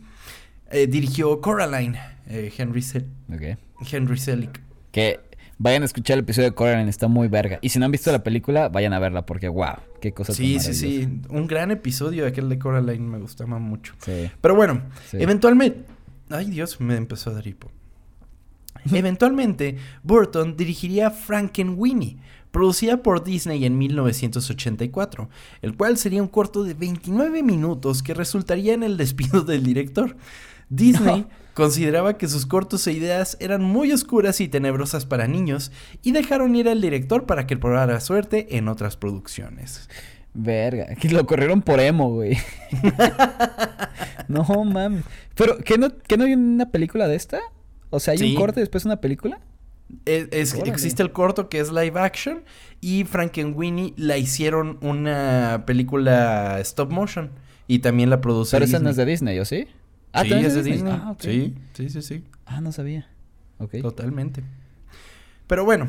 eh, 0.73 0.87
dirigió 0.89 1.41
Coraline, 1.41 1.97
eh, 2.27 2.53
Henry, 2.59 2.83
Se- 2.83 3.07
Ok. 3.33 3.57
Henry 3.93 4.19
Selick. 4.19 4.61
Que 4.91 5.21
vayan 5.59 5.83
a 5.83 5.85
escuchar 5.85 6.15
el 6.15 6.25
episodio 6.25 6.49
de 6.51 6.55
Coraline, 6.57 6.91
está 6.91 7.07
muy 7.07 7.29
verga. 7.29 7.61
Y 7.63 7.69
si 7.69 7.79
no 7.79 7.85
han 7.85 7.93
visto 7.93 8.11
la 8.11 8.25
película, 8.25 8.69
vayan 8.69 8.95
a 8.95 8.99
verla 8.99 9.25
porque 9.25 9.47
wow, 9.49 9.77
qué 10.01 10.13
cosa 10.13 10.33
tan 10.33 10.37
Sí, 10.37 10.59
sí, 10.59 10.75
sí. 10.75 11.21
Un 11.29 11.47
gran 11.47 11.71
episodio 11.71 12.27
aquel 12.27 12.49
de 12.49 12.59
Coraline 12.59 13.07
me 13.09 13.19
gustaba 13.19 13.59
mucho. 13.61 13.95
Sí. 14.05 14.29
Pero 14.41 14.57
bueno, 14.57 14.83
Sí. 15.11 15.19
eventualmente... 15.21 15.85
Ay, 16.31 16.47
Dios, 16.51 16.81
me 16.81 16.97
empezó 16.97 17.31
a 17.31 17.35
dar 17.35 17.47
hipo. 17.47 17.71
Eventualmente, 18.93 19.77
Burton 20.03 20.57
dirigiría 20.57 21.11
Frankenweenie, 21.11 22.17
producida 22.57 23.03
por 23.03 23.23
Disney 23.23 23.67
en 23.67 23.77
1984, 23.77 25.29
el 25.61 25.77
cual 25.77 25.99
sería 25.99 26.23
un 26.23 26.29
corto 26.29 26.65
de 26.65 26.73
29 26.73 27.43
minutos 27.43 28.03
que 28.03 28.15
resultaría 28.15 28.73
en 28.73 28.83
el 28.83 28.97
despido 28.97 29.43
del 29.43 29.63
director. 29.63 30.17
Disney 30.71 31.21
No. 31.21 31.29
consideraba 31.53 32.17
que 32.17 32.29
sus 32.29 32.47
cortos 32.47 32.87
e 32.87 32.93
ideas 32.93 33.37
eran 33.41 33.63
muy 33.63 33.93
oscuras 33.93 34.41
y 34.41 34.49
tenebrosas 34.49 35.05
para 35.05 35.27
niños 35.29 35.71
y 36.03 36.13
dejaron 36.13 36.57
ir 36.57 36.67
al 36.71 36.81
director 36.81 37.27
para 37.27 37.47
que 37.47 37.59
probara 37.59 38.01
suerte 38.01 38.57
en 38.57 38.69
otras 38.69 38.97
producciones. 38.97 39.91
Verga, 40.33 40.95
que 40.97 41.11
lo 41.11 41.27
corrieron 41.27 41.61
por 41.61 41.79
emo, 41.81 42.11
güey. 42.15 42.39
no 44.29 44.45
mames. 44.65 45.05
Pero, 45.35 45.59
¿qué 45.59 45.77
no, 45.77 45.89
¿qué 46.09 46.17
no 46.17 46.25
hay 46.25 46.33
una 46.33 46.71
película 46.71 47.07
de 47.07 47.17
esta? 47.17 47.41
O 47.91 48.01
sea, 48.01 48.13
¿hay 48.13 48.19
Sí. 48.19 48.31
un 48.31 48.37
corte 48.37 48.61
y 48.61 48.63
después 48.63 48.85
una 48.87 49.01
película? 49.01 49.41
Es, 50.05 50.29
es- 50.33 50.55
existe 50.55 51.03
el 51.03 51.13
corto 51.13 51.49
que 51.49 51.61
es 51.61 51.71
live 51.71 51.99
action 52.01 52.43
y 52.81 53.05
Frankenweenie 53.05 53.95
la 53.97 54.19
hicieron 54.19 54.79
una 54.81 55.65
película 55.67 56.59
stop 56.61 56.91
motion 56.91 57.31
y 57.69 57.79
también 57.81 58.11
la 58.11 58.21
produce 58.21 58.57
Pero 58.57 58.65
esa 58.65 58.79
Disney. 58.79 58.85
no 58.85 58.91
es 58.91 58.97
de 58.97 59.05
Disney, 59.07 59.39
¿o 59.39 59.45
sí? 59.45 59.67
Ah, 60.13 60.23
sí, 60.23 60.29
¿también 60.31 60.49
es 60.51 60.55
de 60.55 60.63
Disney. 60.63 60.93
Ah, 60.93 61.11
ok. 61.13 61.21
Sí, 61.23 61.55
sí, 61.75 61.89
sí, 61.91 62.03
sí. 62.03 62.25
Ah, 62.47 62.61
no 62.61 62.73
sabía. 62.73 63.09
Ok. 63.59 63.77
Totalmente. 63.83 64.43
Pero 65.47 65.65
bueno, 65.65 65.89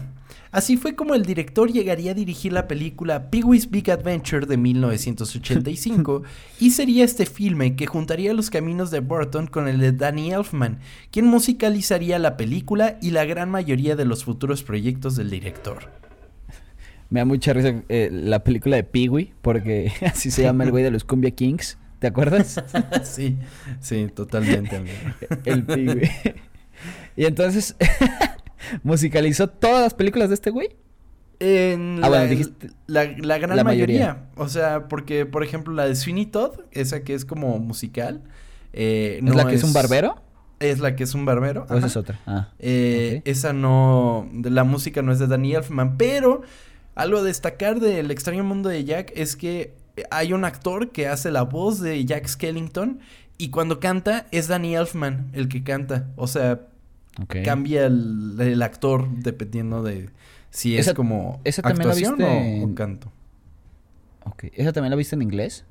así 0.51 0.77
fue 0.77 0.95
como 0.95 1.15
el 1.15 1.25
director 1.25 1.71
llegaría 1.71 2.11
a 2.11 2.15
dirigir 2.15 2.53
la 2.53 2.67
película 2.67 3.31
Pee-wee's 3.31 3.69
Big 3.71 3.89
Adventure 3.89 4.45
de 4.45 4.57
1985 4.57 6.23
y 6.59 6.71
sería 6.71 7.03
este 7.03 7.25
filme 7.25 7.75
que 7.75 7.87
juntaría 7.87 8.33
los 8.33 8.49
caminos 8.49 8.91
de 8.91 8.99
Burton 8.99 9.47
con 9.47 9.67
el 9.67 9.79
de 9.79 9.93
Danny 9.93 10.31
Elfman, 10.31 10.79
quien 11.11 11.25
musicalizaría 11.25 12.19
la 12.19 12.37
película 12.37 12.97
y 13.01 13.11
la 13.11 13.25
gran 13.25 13.49
mayoría 13.49 13.95
de 13.95 14.05
los 14.05 14.23
futuros 14.23 14.63
proyectos 14.63 15.15
del 15.15 15.31
director. 15.31 15.89
Me 17.09 17.21
da 17.21 17.25
mucha 17.25 17.53
risa 17.53 17.83
eh, 17.89 18.09
la 18.11 18.43
película 18.43 18.75
de 18.75 18.83
Pee-wee, 18.83 19.33
porque 19.41 19.91
así 20.05 20.29
se 20.29 20.43
llama 20.43 20.65
el 20.65 20.71
güey 20.71 20.83
de 20.83 20.91
los 20.91 21.03
Cumbia 21.03 21.31
Kings. 21.31 21.79
¿Te 21.97 22.05
acuerdas? 22.05 22.63
sí, 23.03 23.37
sí, 23.79 24.07
totalmente, 24.13 24.75
amigo. 24.75 24.93
el 25.45 25.63
Pee-wee. 25.63 26.11
y 27.15 27.25
entonces, 27.25 27.75
¿musicalizó 28.83 29.47
todas 29.47 29.83
las 29.83 29.93
películas 29.93 30.29
de 30.29 30.35
este 30.35 30.49
güey? 30.49 30.75
En 31.39 31.97
ah, 31.97 32.01
la, 32.01 32.09
bueno, 32.09 32.27
dijiste 32.27 32.69
la, 32.87 33.37
gran 33.37 33.63
mayoría. 33.63 34.25
O 34.35 34.49
sea, 34.49 34.87
porque, 34.87 35.25
por 35.25 35.43
ejemplo, 35.43 35.73
la 35.73 35.85
de 35.85 35.95
Sweeney 35.95 36.25
Todd, 36.25 36.59
esa 36.71 37.03
que 37.03 37.13
es 37.13 37.25
como 37.25 37.59
musical. 37.59 38.23
Eh, 38.73 39.21
¿Es 39.23 39.35
la 39.35 39.47
que 39.47 39.55
es... 39.55 39.63
un 39.63 39.73
barbero? 39.73 40.21
Es 40.59 40.79
la 40.79 40.95
que 40.95 41.03
es 41.03 41.13
un 41.13 41.25
barbero. 41.25 41.67
O 41.69 41.77
esa 41.77 41.87
es 41.87 41.95
otra. 41.95 42.19
Ah, 42.25 42.49
eh, 42.57 43.21
Esa 43.25 43.53
no. 43.53 44.27
La 44.43 44.63
música 44.63 45.03
no 45.03 45.11
es 45.11 45.19
de 45.19 45.27
Danny 45.27 45.53
Elfman, 45.53 45.97
pero 45.97 46.41
algo 46.95 47.19
a 47.19 47.23
destacar 47.23 47.79
del 47.79 48.09
extraño 48.09 48.43
mundo 48.43 48.69
de 48.69 48.83
Jack 48.83 49.11
es 49.15 49.35
que 49.35 49.75
hay 50.09 50.33
un 50.33 50.45
actor 50.45 50.91
que 50.91 51.07
hace 51.07 51.29
la 51.29 51.43
voz 51.43 51.79
de 51.79 52.03
Jack 52.05 52.27
Skellington 52.27 52.99
y 53.37 53.49
cuando 53.49 53.79
canta 53.79 54.25
es 54.31 54.47
Danny 54.47 54.75
Elfman 54.75 55.29
el 55.33 55.47
que 55.47 55.63
canta. 55.63 56.07
O 56.15 56.25
sea, 56.25 56.61
cambia 57.43 57.85
el, 57.85 58.61
actor 58.61 59.09
dependiendo 59.09 59.83
de 59.83 60.09
si 60.49 60.77
es 60.77 60.93
como 60.93 61.41
¿esa 61.43 61.61
actuación 61.67 62.21
o, 62.21 62.75
canto. 62.75 63.11
Ok. 64.25 64.45
¿Esa 64.53 64.73
también 64.73 64.91
la 64.91 64.95
viste 64.95 65.15
en 65.15 65.21
inglés? 65.21 65.65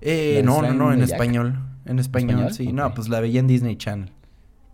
Eh, 0.00 0.42
no, 0.44 0.62
no, 0.62 0.72
no, 0.72 0.92
en 0.92 1.02
español. 1.02 1.58
En 1.84 1.98
español, 1.98 2.52
sí. 2.52 2.72
No, 2.72 2.92
pues 2.94 3.08
la 3.08 3.20
veía 3.20 3.40
en 3.40 3.46
Disney 3.46 3.76
Channel. 3.76 4.10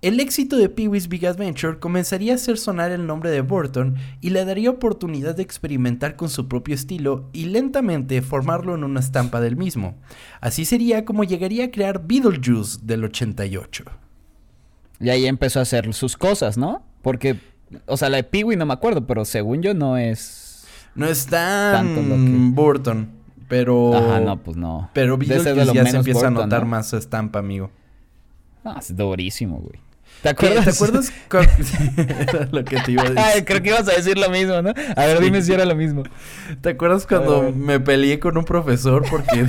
El 0.03 0.19
éxito 0.19 0.57
de 0.57 0.69
Pee-wee's 0.69 1.07
Big 1.07 1.25
Adventure 1.25 1.79
comenzaría 1.79 2.33
a 2.33 2.35
hacer 2.35 2.59
sonar 2.59 2.91
el 2.91 3.07
nombre 3.07 3.31
de 3.31 3.41
Burton 3.41 3.95
y 4.21 4.31
le 4.31 4.45
daría 4.45 4.71
oportunidad 4.71 5.37
de 5.37 5.45
experimentar 5.45 6.17
con 6.17 6.29
su 6.29 6.49
propio 6.49 6.75
estilo 6.75 7.29
y 7.33 7.45
lentamente 7.45 8.21
formarlo 8.21 8.75
en 8.75 8.83
una 8.83 8.99
estampa 8.99 9.41
del 9.41 9.57
mismo. 9.57 9.95
Así 10.41 10.65
sería 10.65 11.05
como 11.05 11.23
llegaría 11.23 11.67
a 11.67 11.71
crear 11.71 12.05
Beetlejuice 12.05 12.81
del 12.83 13.05
88. 13.05 13.85
Y 15.03 15.11
ahí 15.11 15.27
empezó 15.27 15.59
a 15.59 15.63
hacer 15.63 15.93
sus 15.93 16.17
cosas, 16.17 16.57
¿no? 16.57 16.83
Porque, 17.03 17.37
o 17.87 17.97
sea, 17.97 18.09
la 18.09 18.19
de 18.19 18.23
Pee-wee 18.23 18.57
no 18.57 18.65
me 18.65 18.73
acuerdo, 18.73 19.05
pero 19.07 19.25
según 19.25 19.61
yo 19.61 19.75
no 19.75 19.99
es... 19.99 20.65
No 20.95 21.07
es 21.07 21.27
tan 21.27 22.55
Burton, 22.55 23.11
pero... 23.49 23.97
Ajá, 23.97 24.21
no, 24.21 24.37
pues 24.41 24.57
no. 24.57 24.91
Pero 24.93 25.19
Beetlejuice 25.19 25.75
ya 25.75 25.87
se 25.87 25.97
empieza 25.97 26.29
a 26.29 26.31
notar 26.31 26.67
más 26.67 26.89
su 26.91 26.97
estampa, 26.97 27.41
amigo. 27.41 27.71
Ah, 28.65 28.77
es 28.79 28.97
durísimo, 28.97 29.59
güey. 29.59 29.81
¿Te 30.23 30.29
acuerdas? 30.29 30.65
¿Te 30.65 30.71
acuerdas? 30.71 31.13
lo 32.53 32.65
que 32.65 32.77
te 32.77 32.93
iba 32.93 33.03
a 33.03 33.11
decir. 33.11 33.45
creo 33.45 33.63
que 33.63 33.69
ibas 33.71 33.89
a 33.89 33.93
decir 33.95 34.17
lo 34.17 34.31
mismo, 34.31 34.63
¿no? 34.63 34.73
A 34.95 35.07
ver, 35.07 35.19
dime 35.19 35.43
si 35.43 35.53
era 35.53 35.65
lo 35.65 35.75
mismo. 35.75 36.05
¿Te 36.61 36.71
acuerdas 36.71 37.07
cuando 37.07 37.51
me 37.51 37.81
peleé 37.81 38.21
con 38.21 38.39
un 38.39 38.45
profesor 38.45 39.05
porque... 39.11 39.49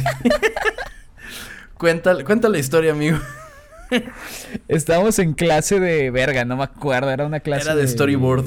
cuenta, 1.77 2.23
cuenta 2.23 2.49
la 2.49 2.57
historia, 2.57 2.93
amigo. 2.93 3.19
Estábamos 4.67 5.19
en 5.19 5.33
clase 5.33 5.79
de 5.79 6.11
verga, 6.11 6.45
no 6.45 6.57
me 6.57 6.63
acuerdo, 6.63 7.11
era 7.11 7.25
una 7.25 7.39
clase 7.39 7.65
Era 7.65 7.75
de, 7.75 7.87
storyboard. 7.87 8.45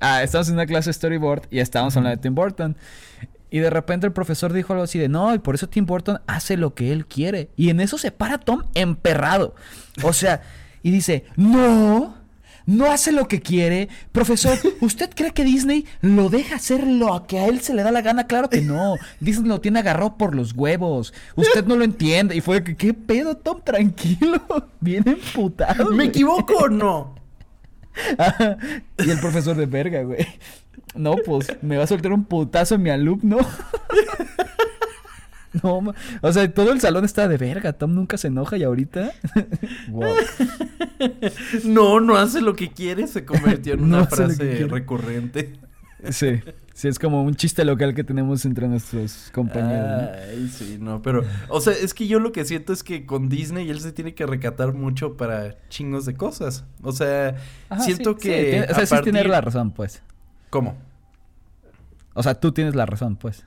Ah, 0.00 0.22
estábamos 0.22 0.48
en 0.48 0.54
una 0.54 0.66
clase 0.66 0.90
de 0.90 0.94
storyboard 0.94 1.42
y 1.50 1.58
estábamos 1.58 1.96
hablando 1.96 2.16
de 2.16 2.22
Tim 2.22 2.34
Burton. 2.34 2.76
Y 3.50 3.60
de 3.60 3.70
repente 3.70 4.06
el 4.06 4.12
profesor 4.12 4.52
dijo 4.52 4.72
algo 4.72 4.84
así 4.84 4.98
de, 4.98 5.08
no, 5.08 5.34
y 5.34 5.38
por 5.38 5.54
eso 5.54 5.68
Tim 5.68 5.86
Burton 5.86 6.20
hace 6.26 6.56
lo 6.56 6.74
que 6.74 6.92
él 6.92 7.06
quiere. 7.06 7.48
Y 7.56 7.70
en 7.70 7.80
eso 7.80 7.96
se 7.96 8.10
para 8.10 8.38
Tom 8.38 8.64
emperrado. 8.74 9.54
O 10.02 10.12
sea, 10.12 10.42
y 10.82 10.90
dice, 10.90 11.24
no, 11.36 12.17
no 12.68 12.92
hace 12.92 13.12
lo 13.12 13.26
que 13.28 13.40
quiere. 13.40 13.88
Profesor, 14.12 14.58
¿usted 14.80 15.10
cree 15.14 15.32
que 15.32 15.42
Disney 15.42 15.86
lo 16.02 16.28
deja 16.28 16.56
hacer 16.56 16.86
lo 16.86 17.26
que 17.26 17.38
a 17.38 17.46
él 17.46 17.60
se 17.60 17.74
le 17.74 17.82
da 17.82 17.90
la 17.90 18.02
gana? 18.02 18.26
Claro 18.26 18.50
que 18.50 18.60
no. 18.60 18.94
Disney 19.20 19.48
lo 19.48 19.60
tiene 19.60 19.80
agarrado 19.80 20.16
por 20.18 20.34
los 20.34 20.52
huevos. 20.52 21.14
Usted 21.34 21.64
no 21.64 21.76
lo 21.76 21.84
entiende. 21.84 22.36
Y 22.36 22.42
fue 22.42 22.62
que, 22.62 22.76
¿qué 22.76 22.92
pedo, 22.92 23.36
Tom? 23.36 23.62
Tranquilo. 23.64 24.42
Bien 24.80 25.02
emputado. 25.08 25.90
¿Me 25.92 26.04
equivoco 26.04 26.54
o 26.56 26.68
no? 26.68 27.16
y 28.98 29.10
el 29.10 29.18
profesor 29.18 29.56
de 29.56 29.66
verga, 29.66 30.02
güey. 30.02 30.24
No, 30.94 31.16
pues 31.16 31.48
me 31.62 31.76
va 31.76 31.84
a 31.84 31.86
soltar 31.86 32.12
un 32.12 32.24
putazo 32.24 32.76
en 32.76 32.82
mi 32.82 32.90
alumno. 32.90 33.38
No, 35.62 35.94
o 36.20 36.32
sea, 36.32 36.52
todo 36.52 36.72
el 36.72 36.80
salón 36.80 37.04
está 37.04 37.28
de 37.28 37.36
verga. 37.36 37.72
Tom 37.72 37.94
nunca 37.94 38.16
se 38.16 38.28
enoja 38.28 38.56
y 38.56 38.64
ahorita. 38.64 39.12
No, 41.64 42.00
no 42.00 42.16
hace 42.16 42.40
lo 42.40 42.56
que 42.56 42.72
quiere. 42.72 43.06
Se 43.06 43.24
convirtió 43.24 43.74
en 43.74 43.80
una 43.84 44.06
frase 44.06 44.66
recurrente. 44.68 45.52
Sí, 46.10 46.40
sí, 46.74 46.88
es 46.88 46.98
como 46.98 47.22
un 47.22 47.34
chiste 47.34 47.64
local 47.64 47.94
que 47.94 48.04
tenemos 48.04 48.44
entre 48.44 48.68
nuestros 48.68 49.30
compañeros. 49.32 50.10
Ay, 50.28 50.48
sí, 50.48 50.78
no, 50.80 51.02
pero, 51.02 51.24
o 51.48 51.60
sea, 51.60 51.72
es 51.72 51.92
que 51.94 52.06
yo 52.06 52.20
lo 52.20 52.30
que 52.30 52.44
siento 52.44 52.72
es 52.72 52.84
que 52.84 53.04
con 53.04 53.28
Disney 53.28 53.68
él 53.68 53.80
se 53.80 53.92
tiene 53.92 54.14
que 54.14 54.26
recatar 54.26 54.74
mucho 54.74 55.16
para 55.16 55.56
chingos 55.68 56.04
de 56.04 56.14
cosas. 56.14 56.64
O 56.82 56.92
sea, 56.92 57.36
siento 57.80 58.16
que. 58.16 58.66
o 58.70 58.74
sea, 58.74 58.86
sí 58.86 58.96
tiene 59.02 59.24
la 59.24 59.40
razón, 59.40 59.72
pues. 59.72 60.02
¿Cómo? 60.50 60.76
O 62.14 62.22
sea, 62.22 62.34
tú 62.34 62.52
tienes 62.52 62.74
la 62.74 62.86
razón, 62.86 63.16
pues. 63.16 63.44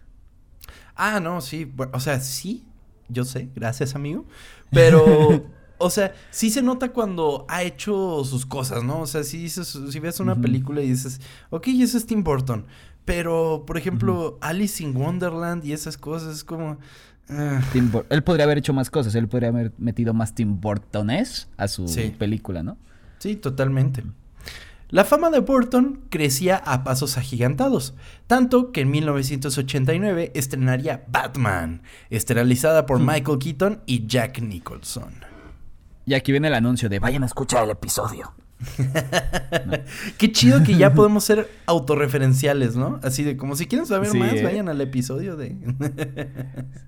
Ah, 0.95 1.19
no, 1.19 1.41
sí. 1.41 1.71
o 1.93 1.99
sea, 1.99 2.19
sí. 2.19 2.65
Yo 3.09 3.25
sé, 3.25 3.49
gracias, 3.55 3.95
amigo. 3.95 4.25
Pero, 4.71 5.43
o 5.77 5.89
sea, 5.89 6.13
sí 6.29 6.49
se 6.49 6.61
nota 6.61 6.93
cuando 6.93 7.45
ha 7.49 7.63
hecho 7.63 8.23
sus 8.23 8.45
cosas, 8.45 8.83
¿no? 8.83 9.01
O 9.01 9.07
sea, 9.07 9.23
si 9.23 9.37
dices, 9.37 9.77
si 9.89 9.99
ves 9.99 10.19
una 10.19 10.35
película 10.35 10.81
y 10.81 10.89
dices, 10.89 11.19
ok, 11.49 11.67
eso 11.67 11.97
es 11.97 12.05
Tim 12.05 12.23
Burton. 12.23 12.65
Pero, 13.05 13.63
por 13.65 13.77
ejemplo, 13.77 14.37
Alice 14.41 14.81
in 14.83 14.95
Wonderland 14.95 15.65
y 15.65 15.73
esas 15.73 15.97
cosas 15.97 16.35
es 16.35 16.43
como. 16.43 16.77
Ah. 17.29 17.61
él 18.09 18.23
podría 18.23 18.43
haber 18.43 18.57
hecho 18.57 18.73
más 18.73 18.89
cosas, 18.89 19.15
él 19.15 19.27
podría 19.27 19.49
haber 19.49 19.71
metido 19.77 20.13
más 20.13 20.35
Tim 20.35 20.59
Burtones 20.59 21.47
a 21.55 21.67
su 21.67 21.85
película, 22.17 22.61
¿no? 22.61 22.77
Sí, 23.19 23.35
totalmente. 23.35 24.03
La 24.91 25.05
fama 25.05 25.29
de 25.29 25.39
Burton 25.39 26.01
crecía 26.09 26.57
a 26.57 26.83
pasos 26.83 27.17
agigantados, 27.17 27.93
tanto 28.27 28.73
que 28.73 28.81
en 28.81 28.91
1989 28.91 30.33
estrenaría 30.35 31.05
Batman, 31.07 31.81
esterilizada 32.09 32.85
por 32.85 32.99
hmm. 32.99 33.07
Michael 33.07 33.39
Keaton 33.39 33.81
y 33.85 34.05
Jack 34.05 34.41
Nicholson. 34.41 35.13
Y 36.05 36.13
aquí 36.13 36.33
viene 36.33 36.49
el 36.49 36.55
anuncio 36.55 36.89
de 36.89 36.99
vayan 36.99 37.23
a 37.23 37.27
escuchar 37.27 37.63
el 37.63 37.69
episodio. 37.69 38.33
Qué 40.17 40.31
chido 40.33 40.61
que 40.61 40.75
ya 40.75 40.93
podemos 40.93 41.23
ser 41.23 41.49
autorreferenciales, 41.67 42.75
¿no? 42.75 42.99
Así 43.01 43.23
de 43.23 43.37
como 43.37 43.55
si 43.55 43.67
quieren 43.67 43.87
saber 43.87 44.13
más, 44.13 44.33
¿eh? 44.33 44.43
vayan 44.43 44.67
al 44.67 44.81
episodio 44.81 45.37
de. 45.37 45.55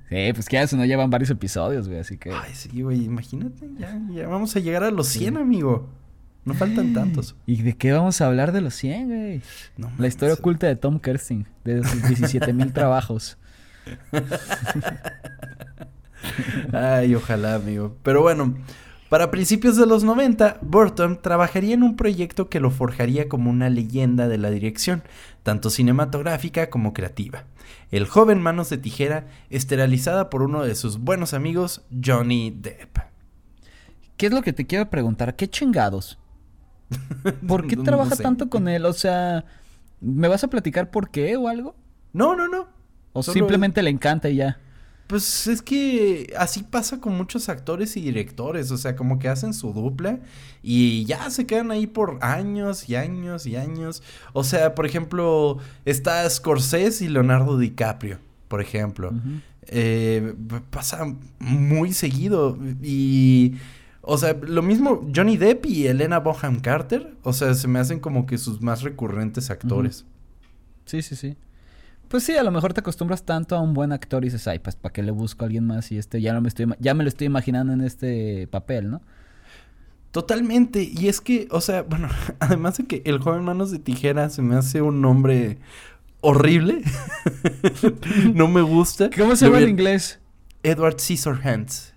sí, 0.10 0.34
pues 0.34 0.50
que 0.50 0.58
ya 0.58 0.68
se 0.68 0.76
nos 0.76 0.88
llevan 0.88 1.10
varios 1.10 1.30
episodios, 1.30 1.88
güey, 1.88 2.02
así 2.02 2.18
que. 2.18 2.32
Ay, 2.32 2.54
sí, 2.54 2.82
güey, 2.82 3.06
imagínate, 3.06 3.70
ya, 3.78 3.98
ya 4.12 4.28
vamos 4.28 4.56
a 4.58 4.60
llegar 4.60 4.84
a 4.84 4.92
los 4.92 5.08
100, 5.08 5.38
amigo. 5.38 6.03
No 6.46 6.54
faltan 6.54 6.94
tantos. 6.94 7.36
¿Y 7.46 7.62
de 7.62 7.78
qué 7.78 7.94
vamos 7.94 8.20
a 8.20 8.28
hablar 8.28 8.52
de 8.52 8.62
los 8.62 8.74
100, 8.76 9.08
güey? 9.08 9.42
la 9.98 10.08
historia 10.08 10.34
oculta 10.34 10.68
de 10.68 10.76
Tom 10.76 11.00
Kersting, 11.00 11.48
de 11.64 11.84
sus 11.84 12.04
17 12.08 12.52
mil 12.54 12.74
trabajos. 12.74 13.38
Ay, 16.74 17.16
ojalá, 17.16 17.56
amigo. 17.56 17.96
Pero 18.04 18.22
bueno, 18.22 18.56
para 19.10 19.32
principios 19.32 19.78
de 19.78 19.86
los 19.86 20.04
90, 20.04 20.58
Burton 20.62 21.22
trabajaría 21.22 21.76
en 21.76 21.84
un 21.84 21.96
proyecto 21.96 22.50
que 22.50 22.60
lo 22.60 22.72
forjaría 22.72 23.30
como 23.30 23.50
una 23.50 23.70
leyenda 23.70 24.28
de 24.28 24.38
la 24.38 24.50
dirección, 24.50 25.04
tanto 25.44 25.70
cinematográfica 25.70 26.70
como 26.70 26.94
creativa. 26.94 27.46
El 27.92 28.08
joven 28.08 28.42
Manos 28.42 28.70
de 28.70 28.80
Tijera, 28.80 29.28
esterilizada 29.50 30.30
por 30.30 30.42
uno 30.42 30.64
de 30.64 30.76
sus 30.76 30.98
buenos 30.98 31.34
amigos, 31.34 31.84
Johnny 32.04 32.52
Depp. 32.52 32.98
¿Qué 34.18 34.28
es 34.28 34.32
lo 34.34 34.42
que 34.42 34.54
te 34.54 34.66
quiero 34.66 34.90
preguntar? 34.90 35.36
¿Qué 35.36 35.48
chingados? 35.48 36.18
¿Por 37.48 37.68
qué 37.68 37.78
trabaja 37.78 38.16
tanto 38.16 38.50
con 38.50 38.68
él? 38.68 38.86
O 38.86 38.94
sea, 38.94 39.46
¿me 40.02 40.28
vas 40.28 40.44
a 40.44 40.48
platicar 40.48 40.92
por 40.92 41.10
qué 41.10 41.36
o 41.38 41.48
algo? 41.48 41.76
No, 42.12 42.36
no, 42.36 42.48
no. 42.48 42.68
O 43.14 43.24
simplemente 43.24 43.82
le 43.82 43.90
encanta 43.90 44.30
y 44.30 44.38
ya. 44.38 44.58
Pues 45.08 45.48
es 45.48 45.62
que 45.62 46.34
así 46.38 46.64
pasa 46.64 47.00
con 47.00 47.16
muchos 47.16 47.50
actores 47.50 47.98
y 47.98 48.02
directores, 48.02 48.72
o 48.72 48.78
sea, 48.78 48.96
como 48.96 49.20
que 49.20 49.28
hacen 49.28 49.54
su 49.54 49.74
dupla 49.74 50.20
y 50.64 51.04
ya 51.06 51.30
se 51.30 51.46
quedan 51.46 51.72
ahí 51.72 51.88
por 51.88 52.18
años 52.22 52.90
y 52.90 52.96
años 52.96 53.46
y 53.46 53.58
años. 53.58 54.02
O 54.32 54.44
sea, 54.44 54.74
por 54.76 54.86
ejemplo, 54.86 55.60
está 55.86 56.28
Scorsese 56.30 57.06
y 57.06 57.10
Leonardo 57.10 57.58
DiCaprio, 57.58 58.20
por 58.48 58.62
ejemplo. 58.62 59.12
Eh, 59.68 60.34
pasa 60.70 61.06
muy 61.38 61.94
seguido 61.94 62.58
y 62.82 63.56
O 64.06 64.18
sea, 64.18 64.34
lo 64.34 64.62
mismo 64.62 65.10
Johnny 65.16 65.38
Depp 65.38 65.66
y 65.66 65.88
Elena 65.88 66.20
Bonham 66.20 66.60
Carter. 66.60 67.16
O 67.24 67.32
sea, 67.32 67.54
se 67.54 67.70
me 67.70 67.80
hacen 67.80 68.02
como 68.02 68.26
que 68.26 68.38
sus 68.38 68.62
más 68.62 68.82
recurrentes 68.82 69.50
actores. 69.50 70.06
Sí, 70.84 71.02
sí, 71.02 71.16
sí. 71.16 71.38
Pues 72.10 72.24
sí, 72.26 72.36
a 72.36 72.44
lo 72.44 72.52
mejor 72.52 72.74
te 72.74 72.82
acostumbras 72.82 73.24
tanto 73.24 73.56
a 73.56 73.62
un 73.62 73.74
buen 73.74 73.94
actor 73.94 74.24
y 74.24 74.28
dices, 74.28 74.46
ay, 74.50 74.60
pues 74.60 74.76
¿para 74.76 74.92
qué 74.92 75.02
le 75.02 75.12
busco 75.12 75.44
a 75.44 75.48
alguien 75.48 75.66
más? 75.66 75.90
Y 75.92 75.98
este 75.98 76.22
ya 76.22 76.34
no 76.34 76.42
me 76.42 76.50
estoy 76.50 76.68
ya 76.80 76.94
me 76.94 77.04
lo 77.04 77.08
estoy 77.08 77.28
imaginando 77.28 77.72
en 77.72 77.80
este 77.80 78.48
papel, 78.48 78.92
¿no? 78.92 79.02
Totalmente. 80.12 80.84
Y 80.84 81.08
es 81.08 81.22
que, 81.22 81.48
o 81.50 81.62
sea, 81.62 81.84
bueno, 81.84 82.10
además 82.42 82.78
de 82.78 82.86
que 82.86 83.04
el 83.06 83.20
joven 83.20 83.46
Manos 83.46 83.72
de 83.72 83.80
Tijera 83.80 84.30
se 84.30 84.42
me 84.42 84.56
hace 84.56 84.82
un 84.82 85.02
nombre 85.02 85.60
horrible. 86.20 86.82
no 88.34 88.50
me 88.50 88.62
gusta. 88.62 89.10
¿Cómo 89.18 89.38
se 89.38 89.46
llama 89.46 89.62
en 89.62 89.70
inglés? 89.70 90.20
Edward 90.62 91.00
Scissorhands. 91.00 91.93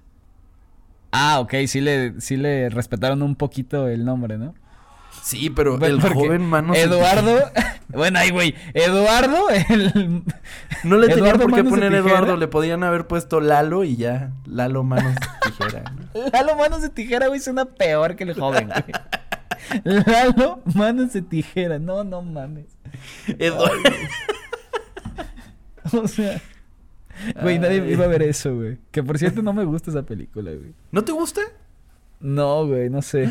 Ah, 1.18 1.40
ok, 1.40 1.55
sí 1.66 1.81
le, 1.81 2.20
sí 2.20 2.37
le 2.37 2.68
respetaron 2.68 3.22
un 3.22 3.37
poquito 3.37 3.88
el 3.88 4.05
nombre, 4.05 4.37
¿no? 4.37 4.55
Sí, 5.22 5.48
pero 5.48 5.83
el 5.83 5.98
joven 5.98 6.42
Manos 6.42 6.76
Eduardo. 6.76 7.50
bueno, 7.88 8.18
ahí, 8.18 8.31
güey. 8.31 8.55
Eduardo, 8.74 9.48
el. 9.48 10.22
No 10.85 10.98
le 10.98 11.09
tenían 11.09 11.38
por 11.38 11.55
qué 11.55 11.64
poner 11.64 11.94
Eduardo, 11.94 12.37
le 12.37 12.48
podían 12.48 12.85
haber 12.85 13.07
puesto 13.07 13.40
Lalo 13.40 13.83
y 13.83 13.96
ya. 13.96 14.33
Lalo 14.44 14.85
Manos 14.85 15.14
de 15.44 15.50
Tijera. 15.50 15.85
Lalo 16.33 16.57
Manos 16.57 16.83
de 16.83 16.90
Tijera, 16.90 17.29
güey, 17.29 17.40
suena 17.40 17.64
peor 17.64 18.14
que 18.14 18.24
el 18.24 18.35
joven, 18.35 18.68
güey. 18.68 20.05
Lalo 20.05 20.61
Manos 20.74 21.14
de 21.14 21.22
Tijera. 21.22 21.79
No, 21.79 22.05
no 22.05 22.20
mames. 22.20 22.66
Eduardo. 23.38 23.90
o 25.92 26.07
sea. 26.07 26.42
Güey, 27.42 27.59
nadie 27.59 27.90
iba 27.90 28.05
a 28.05 28.09
ver 28.09 28.22
eso, 28.22 28.55
güey. 28.55 28.79
Que 28.90 29.02
por 29.02 29.18
cierto 29.18 29.42
no 29.42 29.52
me 29.52 29.64
gusta 29.64 29.90
esa 29.90 30.02
película, 30.02 30.52
güey. 30.52 30.72
¿No 30.92 31.05
te 31.05 31.12
gusta? 31.12 31.40
No, 32.20 32.66
güey, 32.66 32.90
no 32.90 33.02
sé. 33.02 33.29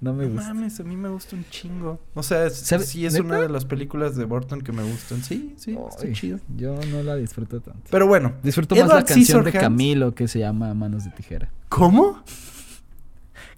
No 0.00 0.14
me 0.14 0.26
gusta. 0.26 0.54
Mames, 0.54 0.78
a 0.78 0.84
mí 0.84 0.96
me 0.96 1.08
gusta 1.08 1.34
un 1.34 1.44
chingo. 1.50 2.00
O 2.14 2.22
sea, 2.22 2.50
sí 2.50 3.04
es 3.04 3.18
una 3.18 3.40
de 3.40 3.48
las 3.48 3.64
películas 3.64 4.16
de 4.16 4.24
Burton 4.24 4.60
que 4.60 4.70
me 4.70 4.82
gustan. 4.82 5.22
Sí, 5.22 5.54
sí, 5.56 5.76
está 5.88 6.12
chido. 6.12 6.38
Yo 6.56 6.78
no 6.90 7.02
la 7.02 7.16
disfruto 7.16 7.60
tanto. 7.60 7.82
Pero 7.90 8.06
bueno. 8.06 8.34
Disfruto 8.42 8.76
más 8.76 8.88
la 8.88 9.04
canción 9.04 9.44
de 9.44 9.52
Camilo 9.52 10.14
que 10.14 10.28
se 10.28 10.38
llama 10.38 10.72
Manos 10.74 11.04
de 11.04 11.10
Tijera. 11.10 11.50
¿Cómo? 11.68 12.22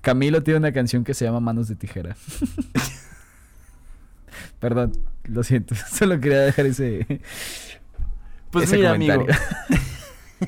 Camilo 0.01 0.43
tiene 0.43 0.59
una 0.59 0.73
canción 0.73 1.05
que 1.05 1.13
se 1.13 1.27
llama 1.27 1.41
Manos 1.41 1.69
de 1.69 1.77
Tijera. 1.77 2.17
Perdón, 4.61 4.93
lo 5.25 5.43
siento. 5.43 5.75
Solo 5.91 6.21
quería 6.21 6.41
dejar 6.41 6.67
ese. 6.67 7.21
Pues 8.51 8.73
mira, 8.73 8.93
amigo. 8.93 9.27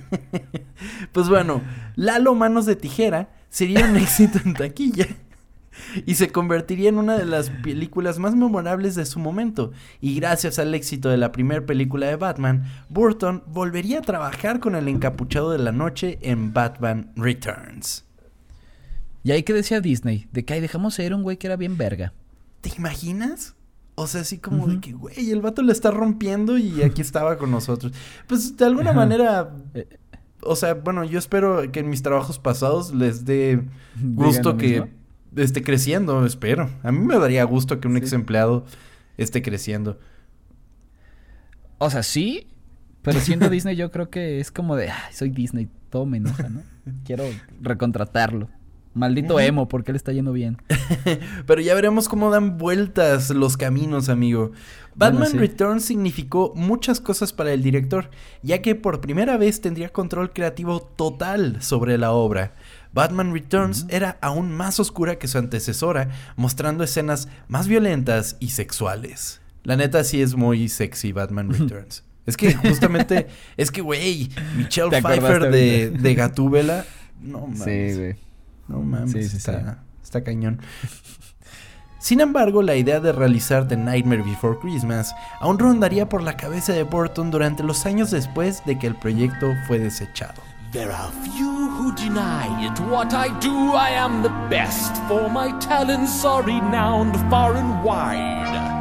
pues 1.13 1.29
bueno, 1.29 1.63
Lalo 1.97 2.35
Manos 2.35 2.67
de 2.67 2.77
Tijera 2.77 3.31
sería 3.49 3.85
un 3.85 3.97
éxito 3.97 4.39
en 4.45 4.55
taquilla 4.55 5.07
y 6.07 6.15
se 6.15 6.31
convertiría 6.31 6.89
en 6.89 6.99
una 6.99 7.17
de 7.17 7.27
las 7.27 7.51
películas 7.51 8.19
más 8.19 8.35
memorables 8.35 8.95
de 8.95 9.07
su 9.07 9.19
momento. 9.19 9.73
Y 10.01 10.17
gracias 10.17 10.59
al 10.59 10.75
éxito 10.75 11.09
de 11.09 11.17
la 11.17 11.33
primera 11.33 11.65
película 11.65 12.07
de 12.07 12.17
Batman, 12.17 12.65
Burton 12.89 13.43
volvería 13.47 13.99
a 13.99 14.03
trabajar 14.03 14.61
con 14.61 14.75
el 14.75 14.89
encapuchado 14.89 15.51
de 15.51 15.59
la 15.59 15.73
noche 15.73 16.19
en 16.23 16.53
Batman 16.53 17.13
Returns. 17.17 18.05
¿Y 19.25 19.31
ahí 19.31 19.43
qué 19.45 19.53
decía 19.53 19.81
Disney? 19.81 20.27
De 20.33 20.45
que 20.45 20.55
ahí 20.55 20.61
dejamos 20.61 20.95
ser 20.95 21.15
un 21.15 21.23
güey 21.23 21.37
que 21.37 21.47
era 21.47 21.57
bien 21.57 21.77
verga. 21.77 22.13
¿Te 22.61 22.73
imaginas? 22.77 23.55
O 24.03 24.07
sea, 24.09 24.23
así 24.23 24.39
como 24.39 24.67
de 24.67 24.81
que, 24.81 24.93
güey, 24.93 25.31
el 25.31 25.41
vato 25.41 25.63
le 25.63 25.73
está 25.73 25.93
rompiendo 25.93 26.59
y 26.59 26.83
aquí 26.83 27.01
estaba 27.03 27.39
con 27.39 27.51
nosotros. 27.53 27.93
Pues 28.27 28.57
de 28.57 28.65
alguna 28.65 28.93
manera, 28.93 29.55
eh, 29.75 29.87
o 30.43 30.57
sea, 30.57 30.75
bueno, 30.75 31.05
yo 31.05 31.21
espero 31.21 31.71
que 31.71 31.81
en 31.81 31.89
mis 31.89 32.03
trabajos 32.03 32.41
pasados 32.41 32.93
les 32.93 33.25
dé 33.25 33.65
gusto 34.03 34.57
que 34.57 34.91
esté 35.37 35.63
creciendo, 35.63 36.27
espero. 36.27 36.69
A 36.83 36.91
mí 36.91 36.99
me 36.99 37.17
daría 37.19 37.45
gusto 37.45 37.81
que 37.81 37.87
un 37.87 37.97
ex 37.97 38.13
empleado 38.13 38.65
esté 39.17 39.41
creciendo. 39.41 40.01
O 41.79 41.89
sea, 41.89 42.03
sí, 42.03 42.49
pero 43.03 43.21
siendo 43.21 43.49
Disney 43.51 43.77
yo 43.77 43.93
creo 43.93 44.11
que 44.11 44.41
es 44.41 44.51
como 44.51 44.75
de, 44.75 44.91
ay, 44.91 45.13
soy 45.13 45.31
Disney, 45.31 45.69
todo 45.91 46.07
me 46.07 46.17
enoja, 46.17 46.49
¿no? 46.49 46.63
Quiero 47.05 47.25
recontratarlo. 47.61 48.49
Maldito 48.95 49.41
emo, 49.41 49.69
porque 49.69 49.93
le 49.93 49.97
está 49.97 50.13
yendo 50.13 50.33
bien. 50.33 50.59
Pero 51.47 51.61
ya 51.61 51.75
veremos 51.75 52.09
cómo 52.09 52.31
dan 52.31 52.59
vueltas 52.59 53.31
los 53.31 53.57
caminos, 53.57 54.09
amigo. 54.09 54.53
Batman 54.95 55.33
Returns 55.39 55.87
significó 55.87 56.53
muchas 56.55 57.01
cosas 57.01 57.33
para 57.33 57.53
el 57.53 57.63
director, 57.63 58.11
ya 58.43 58.61
que 58.61 58.75
por 58.75 59.01
primera 59.01 59.39
vez 59.39 59.63
tendría 59.63 59.89
control 59.89 60.33
creativo 60.33 60.81
total 60.81 61.63
sobre 61.63 61.97
la 61.97 62.13
obra. 62.13 62.53
Batman 62.93 63.33
Returns 63.33 63.87
era 63.89 64.19
aún 64.21 64.53
más 64.53 64.79
oscura 64.79 65.17
que 65.19 65.29
su 65.29 65.39
antecesora, 65.39 66.11
mostrando 66.37 66.85
escenas 66.85 67.29
más 67.49 67.69
violentas 67.69 68.37
y 68.39 68.51
sexuales. 68.51 69.41
La 69.65 69.77
neta 69.77 70.05
sí 70.05 70.21
es 70.21 70.35
muy 70.35 70.69
sexy 70.69 71.13
Batman 71.13 71.51
Returns. 71.51 72.05
es 72.27 72.37
que 72.37 72.53
justamente, 72.53 73.29
es 73.57 73.71
que, 73.71 73.81
güey, 73.81 74.29
Michelle 74.57 74.91
Pfeiffer 74.91 75.51
de, 75.51 75.91
de 75.91 76.15
Gatúbela, 76.15 76.85
no 77.23 77.47
mames. 77.47 77.65
Sí, 77.65 77.99
güey. 77.99 78.32
No 78.69 78.81
mames, 78.81 79.35
está, 79.35 79.79
está 80.03 80.23
cañón. 80.23 80.61
Sin 81.99 82.21
embargo, 82.21 82.63
la 82.63 82.75
idea 82.75 82.99
de 82.99 83.13
realizar 83.13 83.69
The 83.69 83.77
Nightmare 83.77 84.23
Before 84.23 84.59
Christmas 84.59 85.15
aún 85.41 85.59
rondaría 85.59 86.09
por 86.09 86.23
la 86.23 86.37
cabeza 86.37 86.73
de 86.73 86.83
Burton 86.83 87.31
durante 87.31 87.63
los 87.63 87.87
años 87.87 88.11
después 88.11 88.65
de 88.67 88.77
que 88.77 88.89
el 88.89 88.97
proyecto 88.97 89.53
fue 89.69 89.79
desechado. 89.79 90.43
There 90.73 90.91
are 90.91 91.13
few 91.23 91.69
who 91.69 91.93
deny 91.95 92.67
it. 92.67 92.81
What 92.91 93.13
I 93.13 93.29
do, 93.41 93.75
I 93.75 93.91
am 93.91 94.23
the 94.23 94.33
best, 94.49 94.97
for 95.07 95.29
my 95.29 95.53
talents 95.61 96.25
are 96.25 96.43
renowned 96.43 97.15
far 97.31 97.55
and 97.55 97.85
wide. 97.85 98.73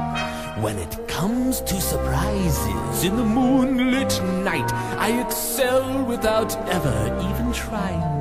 When 0.61 0.79
it 0.79 0.97
comes 1.07 1.61
to 1.61 1.81
surprises 1.81 3.03
in 3.03 3.17
the 3.17 3.23
moonlit 3.23 4.21
night, 4.43 4.71
I 4.97 5.21
excel 5.21 6.05
without 6.05 6.55
ever 6.69 7.17
even 7.29 7.51
trying. 7.51 8.20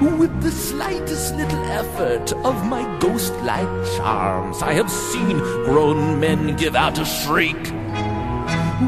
With 0.00 0.40
the 0.40 0.50
slightest 0.50 1.34
little 1.34 1.62
effort 1.66 2.32
of 2.42 2.66
my 2.66 2.82
ghost-like 3.00 3.68
charms, 3.96 4.62
I 4.62 4.72
have 4.72 4.90
seen 4.90 5.38
grown 5.64 6.18
men 6.18 6.56
give 6.56 6.74
out 6.74 6.98
a 6.98 7.04
shriek. 7.04 7.58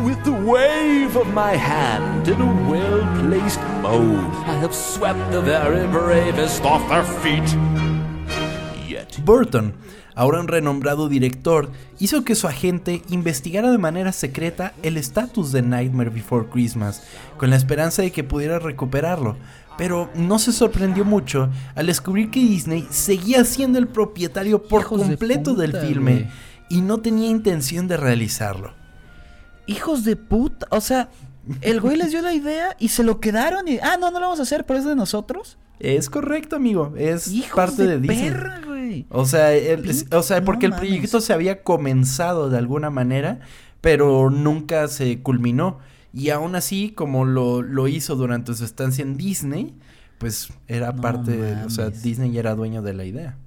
With 0.07 0.25
the 0.25 0.33
wave 0.33 1.15
of 1.17 1.27
my 1.35 1.55
hand 1.55 2.29
in 2.29 2.41
a 2.41 2.71
well-placed 2.71 3.61
mow, 3.83 4.01
I 4.47 4.55
have 4.63 4.75
swept 4.75 5.31
the 5.33 5.43
very 5.43 5.87
bravest 5.87 6.65
off 6.65 6.89
their 6.89 7.05
feet. 7.05 7.45
Yet... 8.89 9.19
Burton, 9.23 9.75
ahora 10.15 10.41
un 10.41 10.49
renombrado 10.49 11.11
director, 11.11 11.69
hizo 11.99 12.25
que 12.25 12.35
su 12.35 12.49
agente 12.49 13.03
investigara 13.11 13.71
de 13.71 13.77
manera 13.77 14.13
secreta 14.13 14.73
el 14.83 14.97
estatus 14.97 15.53
de 15.53 15.61
Nightmare 15.61 16.09
Before 16.09 16.47
Christmas, 16.49 17.03
con 17.37 17.51
la 17.51 17.57
esperanza 17.57 18.01
de 18.01 18.13
que 18.13 18.25
pudiera 18.25 18.59
recuperarlo, 18.59 19.37
pero 19.77 20.11
no 20.15 20.39
se 20.39 20.53
sorprendió 20.53 21.05
mucho 21.05 21.51
al 21.75 21.87
descubrir 21.87 22.31
que 22.31 22.41
Disney 22.41 22.87
seguía 22.91 23.45
siendo 23.45 23.79
el 23.79 23.89
propietario 23.89 24.63
por 24.63 24.85
completo 24.85 25.55
del 25.55 25.77
filme 25.77 26.31
y 26.69 26.81
no 26.81 26.99
tenía 26.99 27.29
intención 27.29 27.89
de 27.89 27.97
realizarlo 27.97 28.83
hijos 29.67 30.05
de 30.05 30.17
puta. 30.17 30.67
O 30.71 30.81
sea, 30.81 31.09
el 31.61 31.81
güey 31.81 31.97
les 31.97 32.11
dio 32.11 32.23
la 32.23 32.35
idea 32.35 32.77
y 32.79 32.89
se 32.89 33.03
lo 33.03 33.21
quedaron 33.21 33.69
y. 33.69 33.79
Ah, 33.79 33.97
no, 33.99 34.11
no 34.11 34.19
lo 34.19 34.27
vamos 34.27 34.41
a 34.41 34.43
hacer, 34.43 34.65
pero 34.65 34.79
es 34.79 34.85
de 34.85 34.95
nosotros. 34.95 35.59
Es 35.79 36.09
correcto, 36.09 36.57
amigo. 36.57 36.95
Es 36.97 37.33
parte 37.55 37.87
de, 37.87 37.99
Disney. 37.99 38.31
Perra, 38.31 38.61
güey. 38.65 39.07
O 39.09 39.25
sea, 39.25 39.51
o 40.13 40.23
sea, 40.23 40.45
porque 40.45 40.67
el 40.67 40.75
proyecto 40.75 41.21
se 41.21 41.33
había 41.33 41.63
comenzado 41.63 42.51
de 42.51 42.59
alguna 42.59 42.91
manera, 42.91 43.41
pero 43.81 44.31
nunca 44.31 44.87
se 44.89 45.21
culminó. 45.23 45.79
Y 46.13 46.31
aún 46.31 46.55
así, 46.55 46.91
como 46.91 47.25
lo, 47.25 47.63
lo 47.63 47.89
hizo 47.89 48.17
durante 48.17 48.55
su 48.55 48.65
estancia 48.65 49.03
en 49.03 49.17
Disney, 49.17 49.75
pues 50.19 50.53
era 50.69 50.95
parte, 50.95 51.37
de, 51.37 51.65
o 51.65 51.71
sea, 51.71 51.91
Disney 51.91 52.33
ya 52.33 52.41
era 52.41 52.55
dueño 52.55 52.83
de 52.83 52.95
la 52.95 53.05
idea. 53.05 53.39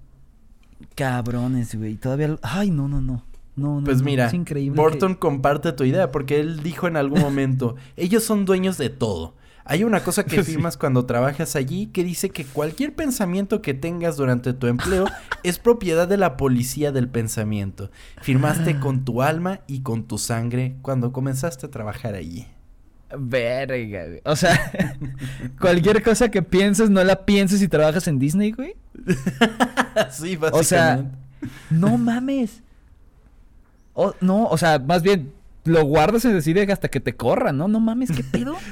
Cabrones, 0.95 1.75
güey. 1.75 1.95
Todavía. 1.95 2.37
Ay, 2.41 2.71
no, 2.71 2.87
no, 2.87 3.01
no. 3.01 3.23
No, 3.55 3.81
pues 3.85 4.01
mira, 4.01 4.29
Burton 4.73 5.15
comparte 5.15 5.71
tu 5.71 5.85
idea 5.85 6.11
porque 6.11 6.41
él 6.41 6.61
dijo 6.61 6.87
en 6.87 6.97
algún 6.97 7.21
momento, 7.21 7.77
ellos 7.95 8.23
son 8.23 8.43
dueños 8.43 8.77
de 8.77 8.89
todo. 8.89 9.35
Hay 9.63 9.83
una 9.83 10.03
cosa 10.03 10.25
que 10.25 10.43
firmas 10.43 10.75
cuando 10.75 11.05
trabajas 11.05 11.55
allí 11.55 11.87
que 11.87 12.03
dice 12.03 12.29
que 12.29 12.43
cualquier 12.43 12.93
pensamiento 12.93 13.61
que 13.61 13.73
tengas 13.73 14.17
durante 14.17 14.53
tu 14.53 14.67
empleo 14.67 15.05
es 15.43 15.57
propiedad 15.57 16.07
de 16.07 16.17
la 16.17 16.35
policía 16.35 16.91
del 16.91 17.07
pensamiento. 17.07 17.89
Firmaste 18.21 18.79
con 18.79 19.05
tu 19.05 19.21
alma 19.21 19.61
y 19.67 19.81
con 19.81 20.03
tu 20.03 20.17
sangre 20.17 20.75
cuando 20.81 21.13
comenzaste 21.13 21.67
a 21.67 21.71
trabajar 21.71 22.15
allí. 22.15 22.47
Verga, 23.17 24.05
güey. 24.05 24.21
O 24.25 24.35
sea, 24.35 24.71
cualquier 25.59 26.03
cosa 26.03 26.29
que 26.29 26.41
pienses 26.41 26.89
no 26.89 27.03
la 27.03 27.25
pienses 27.25 27.59
si 27.59 27.67
trabajas 27.67 28.07
en 28.07 28.19
Disney, 28.19 28.51
güey. 28.51 28.75
sí, 30.11 30.35
básicamente. 30.35 30.49
O 30.59 30.63
sea, 30.63 31.05
no 31.69 31.97
mames 31.97 32.63
no, 34.21 34.45
o 34.45 34.57
sea, 34.57 34.79
más 34.79 35.01
bien 35.01 35.33
lo 35.63 35.83
guardas 35.85 36.25
en 36.25 36.33
decir 36.33 36.59
hasta 36.71 36.89
que 36.89 36.99
te 36.99 37.15
corran, 37.15 37.57
¿no? 37.57 37.67
No 37.67 37.79
mames, 37.79 38.11
¿qué 38.11 38.23
pedo? 38.23 38.55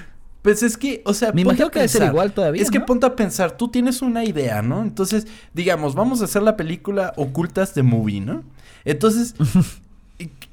Pues 0.44 0.62
es 0.62 0.76
que, 0.76 1.02
o 1.06 1.14
sea, 1.14 1.32
Me 1.32 1.40
imagino 1.40 1.72
que 1.72 1.80
debe 1.80 1.88
ser 1.88 2.04
igual 2.04 2.34
todavía. 2.34 2.62
Es 2.62 2.70
que 2.70 2.82
ponte 2.82 3.06
a 3.06 3.16
pensar, 3.16 3.56
tú 3.56 3.70
tienes 3.70 4.02
una 4.02 4.26
idea, 4.26 4.62
¿no? 4.62 4.82
Entonces, 4.82 5.26
digamos, 5.54 5.96
vamos 5.96 6.20
a 6.22 6.26
hacer 6.26 6.44
la 6.44 6.58
película 6.58 7.14
Ocultas 7.16 7.74
de 7.76 7.82
Movie, 7.82 8.20
¿no? 8.20 8.44
Entonces, 8.84 9.36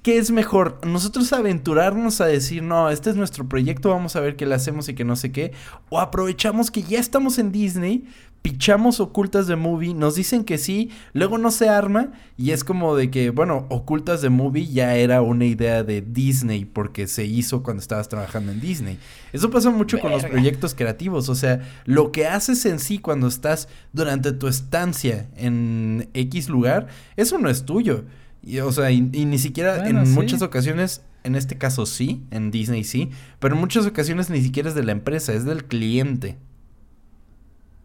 ¿qué 0.03 0.19
es 0.19 0.31
mejor? 0.31 0.81
Nosotros 0.87 1.33
aventurarnos 1.33 2.21
a 2.21 2.27
decir, 2.27 2.63
no, 2.63 2.91
este 2.91 3.11
es 3.11 3.17
nuestro 3.17 3.49
proyecto, 3.49 3.91
vamos 3.91 4.17
a 4.17 4.21
ver 4.21 4.37
qué 4.37 4.47
le 4.47 4.55
hacemos 4.55 4.89
y 4.89 4.95
que 4.95 5.05
no 5.05 5.17
sé 5.17 5.33
qué. 5.33 5.53
O 5.89 6.01
aprovechamos 6.01 6.71
que 6.71 6.83
ya 6.83 6.99
estamos 6.99 7.39
en 7.39 7.53
Disney, 7.53 8.05
pichamos 8.43 9.01
Ocultas 9.01 9.47
de 9.47 9.57
Movie, 9.57 9.93
nos 9.93 10.15
dicen 10.15 10.45
que 10.45 10.57
sí, 10.57 10.91
luego 11.13 11.37
no 11.37 11.51
se 11.51 11.69
arma 11.69 12.13
y 12.39 12.53
es 12.53 12.65
como 12.65 12.97
de 12.97 13.11
que, 13.11 13.31
bueno, 13.31 13.67
Ocultas 13.69 14.23
de 14.23 14.31
Movie 14.31 14.67
ya 14.67 14.97
era 14.97 15.21
una 15.21 15.45
idea 15.45 15.83
de 15.83 16.01
Disney 16.01 16.65
porque 16.65 17.07
se 17.07 17.27
hizo 17.27 17.63
cuando 17.63 17.83
estabas 17.83 18.09
trabajando 18.09 18.53
en 18.53 18.61
Disney. 18.61 18.99
Eso 19.35 19.51
pasa 19.51 19.71
mucho 19.71 19.99
con 20.01 20.11
los 20.11 20.25
proyectos 20.25 20.75
creativos, 20.75 21.29
o 21.29 21.35
sea, 21.35 21.61
lo 21.85 22.13
que 22.13 22.27
haces 22.27 22.65
en 22.65 22.79
sí 22.79 22.99
cuando 22.99 23.27
estás 23.27 23.69
durante 23.93 24.33
tu 24.33 24.49
estancia 24.49 25.29
en 25.37 26.09
X 26.15 26.49
lugar, 26.49 26.89
eso 27.17 27.37
no 27.37 27.51
es 27.51 27.67
tuyo. 27.67 28.05
Y, 28.43 28.59
o 28.61 28.73
sea, 28.73 28.91
y, 28.91 29.09
y 29.13 29.25
ni 29.27 29.39
siquiera 29.39 29.79
Bueno, 29.79 30.01
en 30.01 30.07
sí. 30.07 30.13
muchas 30.13 30.43
ocasiones, 30.43 31.03
en 31.25 31.35
este 31.35 31.59
caso 31.59 31.85
sí, 31.87 32.23
en 32.31 32.51
Disney 32.51 32.85
sí, 32.85 33.11
pero 33.39 33.55
en 33.55 33.61
muchas 33.61 33.85
ocasiones 33.87 34.31
ni 34.31 34.41
siquiera 34.43 34.69
es 34.71 34.75
de 34.75 34.83
la 34.83 34.93
empresa, 34.93 35.33
es 35.35 35.45
del 35.45 35.65
cliente. 35.65 36.39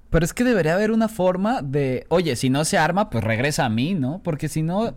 Pero 0.10 0.24
es 0.24 0.34
que 0.34 0.44
debería 0.46 0.76
haber 0.76 0.92
una 0.92 1.10
forma 1.10 1.62
de, 1.62 2.06
oye, 2.10 2.36
si 2.38 2.50
no 2.50 2.64
se 2.64 2.78
arma, 2.78 3.10
pues 3.10 3.24
regresa 3.24 3.66
a 3.66 3.70
mí, 3.70 3.96
¿no? 3.96 4.22
Porque 4.24 4.48
si 4.48 4.62
no, 4.62 4.96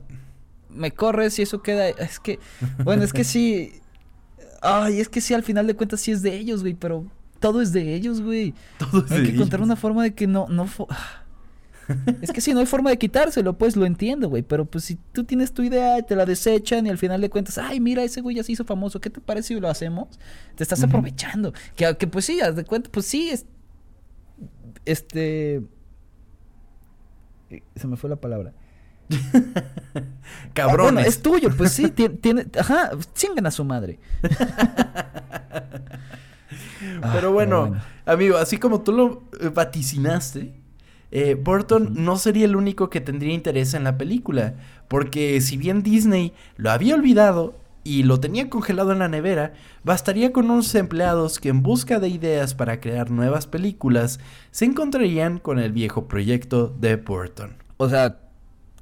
me 0.70 0.92
corres 0.92 1.38
y 1.38 1.42
eso 1.42 1.60
queda. 1.60 1.88
Es 1.88 2.20
que, 2.20 2.38
bueno, 2.84 3.02
es 3.02 3.12
que 3.12 3.24
sí. 3.24 3.72
Ay, 4.62 5.00
es 5.00 5.08
que 5.08 5.20
sí, 5.20 5.34
al 5.34 5.42
final 5.42 5.66
de 5.66 5.74
cuentas 5.74 6.00
sí 6.00 6.12
es 6.12 6.22
de 6.22 6.36
ellos, 6.36 6.60
güey, 6.62 6.74
pero 6.74 7.04
todo 7.40 7.60
es 7.62 7.72
de 7.72 7.94
ellos, 7.94 8.20
güey. 8.20 8.54
Todo 8.78 9.04
es 9.06 9.10
Hay 9.10 9.22
de 9.22 9.26
que 9.28 9.34
encontrar 9.34 9.58
ellos. 9.60 9.66
una 9.66 9.76
forma 9.76 10.02
de 10.04 10.14
que 10.14 10.26
no, 10.28 10.46
no. 10.48 10.68
Es 12.20 12.32
que 12.32 12.40
sí, 12.40 12.52
no 12.52 12.60
hay 12.60 12.66
forma 12.66 12.90
de 12.90 12.98
quitárselo, 12.98 13.56
pues 13.56 13.74
lo 13.76 13.86
entiendo, 13.86 14.28
güey. 14.28 14.42
Pero 14.42 14.64
pues 14.66 14.84
si 14.84 14.96
tú 15.12 15.24
tienes 15.24 15.52
tu 15.52 15.62
idea 15.62 15.98
y 15.98 16.02
te 16.02 16.14
la 16.16 16.26
desechan 16.26 16.86
y 16.86 16.90
al 16.90 16.98
final 16.98 17.20
de 17.20 17.30
cuentas, 17.30 17.56
ay, 17.58 17.80
mira, 17.80 18.02
ese 18.04 18.20
güey 18.20 18.36
ya 18.36 18.42
se 18.44 18.52
hizo 18.52 18.64
famoso, 18.64 19.00
¿qué 19.00 19.08
te 19.10 19.20
parece 19.20 19.54
si 19.54 19.60
lo 19.60 19.68
hacemos? 19.68 20.18
Te 20.54 20.62
estás 20.62 20.82
aprovechando. 20.82 21.52
Que, 21.76 21.96
que 21.96 22.06
pues 22.06 22.24
sí, 22.26 22.40
haz 22.40 22.56
de 22.56 22.64
cuenta, 22.64 22.90
pues 22.90 23.06
sí, 23.06 23.30
es. 23.30 23.46
Este. 24.84 25.62
Se 27.76 27.86
me 27.86 27.96
fue 27.96 28.10
la 28.10 28.16
palabra. 28.16 28.52
Ah, 29.94 30.02
Cabrones. 30.52 30.92
bueno, 30.92 31.08
es 31.08 31.22
tuyo, 31.22 31.48
pues 31.56 31.72
sí, 31.72 31.90
tiene, 31.94 32.14
tiene- 32.16 32.46
ajá, 32.60 32.90
chingan 33.14 33.46
a 33.46 33.50
su 33.50 33.64
madre. 33.64 33.98
Ah, 37.02 37.10
Pero 37.14 37.32
bueno, 37.32 37.74
amigo, 38.06 38.36
así 38.36 38.58
como 38.58 38.82
tú 38.82 38.92
lo 38.92 39.22
vaticinaste, 39.52 40.57
eh, 41.10 41.34
Burton 41.34 41.92
no 41.94 42.16
sería 42.16 42.44
el 42.44 42.56
único 42.56 42.90
que 42.90 43.00
tendría 43.00 43.32
interés 43.34 43.74
en 43.74 43.84
la 43.84 43.96
película, 43.98 44.54
porque 44.88 45.40
si 45.40 45.56
bien 45.56 45.82
Disney 45.82 46.32
lo 46.56 46.70
había 46.70 46.94
olvidado 46.94 47.54
y 47.84 48.02
lo 48.02 48.20
tenía 48.20 48.50
congelado 48.50 48.92
en 48.92 48.98
la 48.98 49.08
nevera, 49.08 49.54
bastaría 49.84 50.32
con 50.32 50.50
unos 50.50 50.74
empleados 50.74 51.38
que 51.38 51.48
en 51.48 51.62
busca 51.62 51.98
de 52.00 52.08
ideas 52.08 52.54
para 52.54 52.80
crear 52.80 53.10
nuevas 53.10 53.46
películas 53.46 54.20
se 54.50 54.66
encontrarían 54.66 55.38
con 55.38 55.58
el 55.58 55.72
viejo 55.72 56.06
proyecto 56.08 56.74
de 56.78 56.96
Burton. 56.96 57.54
O 57.78 57.88
sea, 57.88 58.18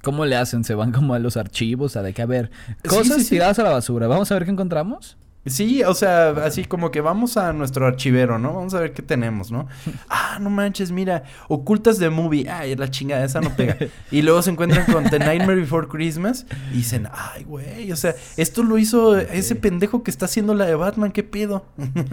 ¿cómo 0.03 0.25
le 0.25 0.35
hacen? 0.35 0.65
¿Se 0.65 0.75
van 0.75 0.91
como 0.91 1.13
a 1.13 1.19
los 1.19 1.37
archivos? 1.37 1.95
A 1.95 2.01
de 2.01 2.13
que, 2.13 2.21
a 2.21 2.25
ver, 2.25 2.51
Sí, 2.83 2.89
cosas 2.89 3.17
sí, 3.19 3.23
sí. 3.23 3.29
tiradas 3.31 3.59
a 3.59 3.63
la 3.63 3.69
basura. 3.71 4.07
Vamos 4.07 4.29
a 4.31 4.33
ver 4.33 4.43
qué 4.43 4.51
encontramos. 4.51 5.17
Sí, 5.49 5.83
o 5.83 5.93
sea, 5.93 6.29
así 6.43 6.65
como 6.65 6.91
que 6.91 7.01
vamos 7.01 7.37
a 7.37 7.53
nuestro 7.53 7.85
archivero, 7.87 8.37
¿no? 8.39 8.53
Vamos 8.53 8.73
a 8.73 8.79
ver 8.79 8.93
qué 8.93 9.01
tenemos, 9.01 9.51
¿no? 9.51 9.67
Ah, 10.09 10.39
no 10.39 10.49
manches, 10.49 10.91
mira, 10.91 11.23
ocultas 11.47 11.97
de 11.99 12.09
movie. 12.09 12.47
Ay, 12.49 12.75
la 12.75 12.89
chingada, 12.91 13.23
esa 13.25 13.41
no 13.41 13.55
pega. 13.55 13.75
Y 14.11 14.21
luego 14.21 14.41
se 14.41 14.51
encuentran 14.51 14.85
con 14.85 15.05
The 15.09 15.19
Nightmare 15.19 15.59
Before 15.59 15.87
Christmas 15.87 16.45
y 16.71 16.77
dicen, 16.77 17.07
ay, 17.11 17.43
güey, 17.43 17.91
o 17.91 17.95
sea, 17.95 18.15
esto 18.35 18.61
lo 18.63 18.77
hizo 18.77 19.17
ese 19.17 19.55
pendejo 19.55 20.03
que 20.03 20.11
está 20.11 20.25
haciendo 20.25 20.53
la 20.53 20.65
de 20.65 20.75
Batman, 20.75 21.11
¿qué 21.11 21.23
pedo? 21.23 21.65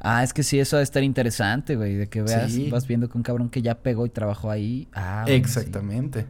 Ah, 0.00 0.22
es 0.22 0.32
que 0.32 0.44
sí, 0.44 0.60
eso 0.60 0.76
va 0.76 0.80
a 0.80 0.84
estar 0.84 1.02
interesante, 1.02 1.74
güey. 1.74 1.96
De 1.96 2.08
que 2.08 2.22
veas, 2.22 2.52
Sí. 2.52 2.70
vas 2.70 2.86
viendo 2.86 3.08
que 3.08 3.18
un 3.18 3.24
cabrón 3.24 3.50
que 3.50 3.62
ya 3.62 3.74
pegó 3.80 4.06
y 4.06 4.10
trabajó 4.10 4.48
ahí. 4.48 4.86
Ah, 4.94 5.22
bueno, 5.24 5.26
sí. 5.26 5.32
Exactamente. 5.34 6.24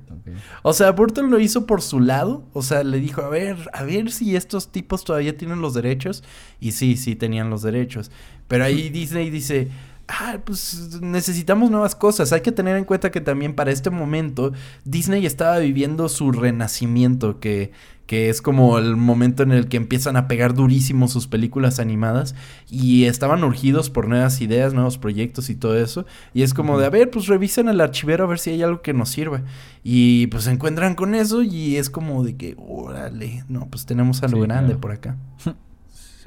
O 0.62 0.72
sea, 0.72 0.90
Burton 0.92 1.30
lo 1.30 1.38
hizo 1.38 1.66
por 1.66 1.82
su 1.82 2.00
lado. 2.00 2.46
O 2.54 2.62
sea, 2.62 2.82
le 2.82 2.98
dijo, 2.98 3.20
a 3.20 3.28
ver, 3.28 3.58
a 3.74 3.82
ver 3.82 4.11
si 4.11 4.37
estos 4.37 4.72
tipos 4.72 5.04
todavía 5.04 5.37
tienen 5.37 5.61
los 5.61 5.74
derechos. 5.74 6.24
Y 6.61 6.72
sí, 6.72 6.96
sí 6.96 7.16
tenían 7.16 7.51
los 7.51 7.62
derechos. 7.62 8.11
Pero 8.48 8.64
ahí 8.64 8.88
Disney 8.88 9.31
dice, 9.31 9.68
ah, 10.09 10.38
pues 10.44 10.98
necesitamos 11.03 11.70
nuevas 11.70 11.94
cosas. 11.94 12.33
Hay 12.33 12.40
que 12.40 12.53
tener 12.53 12.77
en 12.77 12.85
cuenta 12.85 13.11
que 13.11 13.20
también 13.20 13.55
para 13.55 13.70
este 13.70 13.90
momento 13.90 14.53
Disney 14.85 15.27
estaba 15.27 15.59
viviendo 15.59 16.09
su 16.09 16.33
renacimiento, 16.33 17.38
que, 17.40 17.72
que 18.07 18.31
es 18.31 18.40
como 18.40 18.79
el 18.79 18.96
momento 18.96 19.42
en 19.42 19.53
el 19.53 19.68
que 19.68 19.77
empiezan 19.77 20.16
a 20.16 20.27
pegar 20.29 20.55
durísimo 20.55 21.09
sus 21.09 21.27
películas 21.29 21.79
animadas. 21.79 22.35
Y 22.70 23.05
estaban 23.05 23.44
urgidos 23.44 23.90
por 23.90 24.09
nuevas 24.09 24.40
ideas, 24.40 24.72
nuevos 24.72 24.96
proyectos 24.96 25.51
y 25.51 25.55
todo 25.55 25.77
eso. 25.77 26.07
Y 26.33 26.42
es 26.42 26.55
como 26.55 26.79
de, 26.79 26.87
a 26.87 26.90
ver, 26.90 27.11
pues 27.11 27.27
revisen 27.27 27.68
el 27.68 27.81
archivero 27.83 28.24
a 28.24 28.29
ver 28.29 28.38
si 28.38 28.48
hay 28.51 28.62
algo 28.62 28.81
que 28.81 28.94
nos 28.94 29.11
sirva. 29.11 29.42
Y 29.85 30.29
pues 30.29 30.44
se 30.44 30.53
encuentran 30.53 30.94
con 30.94 31.14
eso 31.14 31.42
y 31.42 31.77
es 31.77 31.90
como 31.90 32.24
de 32.24 32.35
que, 32.37 32.57
órale, 32.59 33.44
no, 33.48 33.68
pues 33.68 33.85
tenemos 33.85 34.22
a 34.22 34.29
lo 34.29 34.38
Sí, 34.38 34.42
grande 34.42 34.68
claro. 34.68 34.81
por 34.81 34.92
acá. 34.92 35.16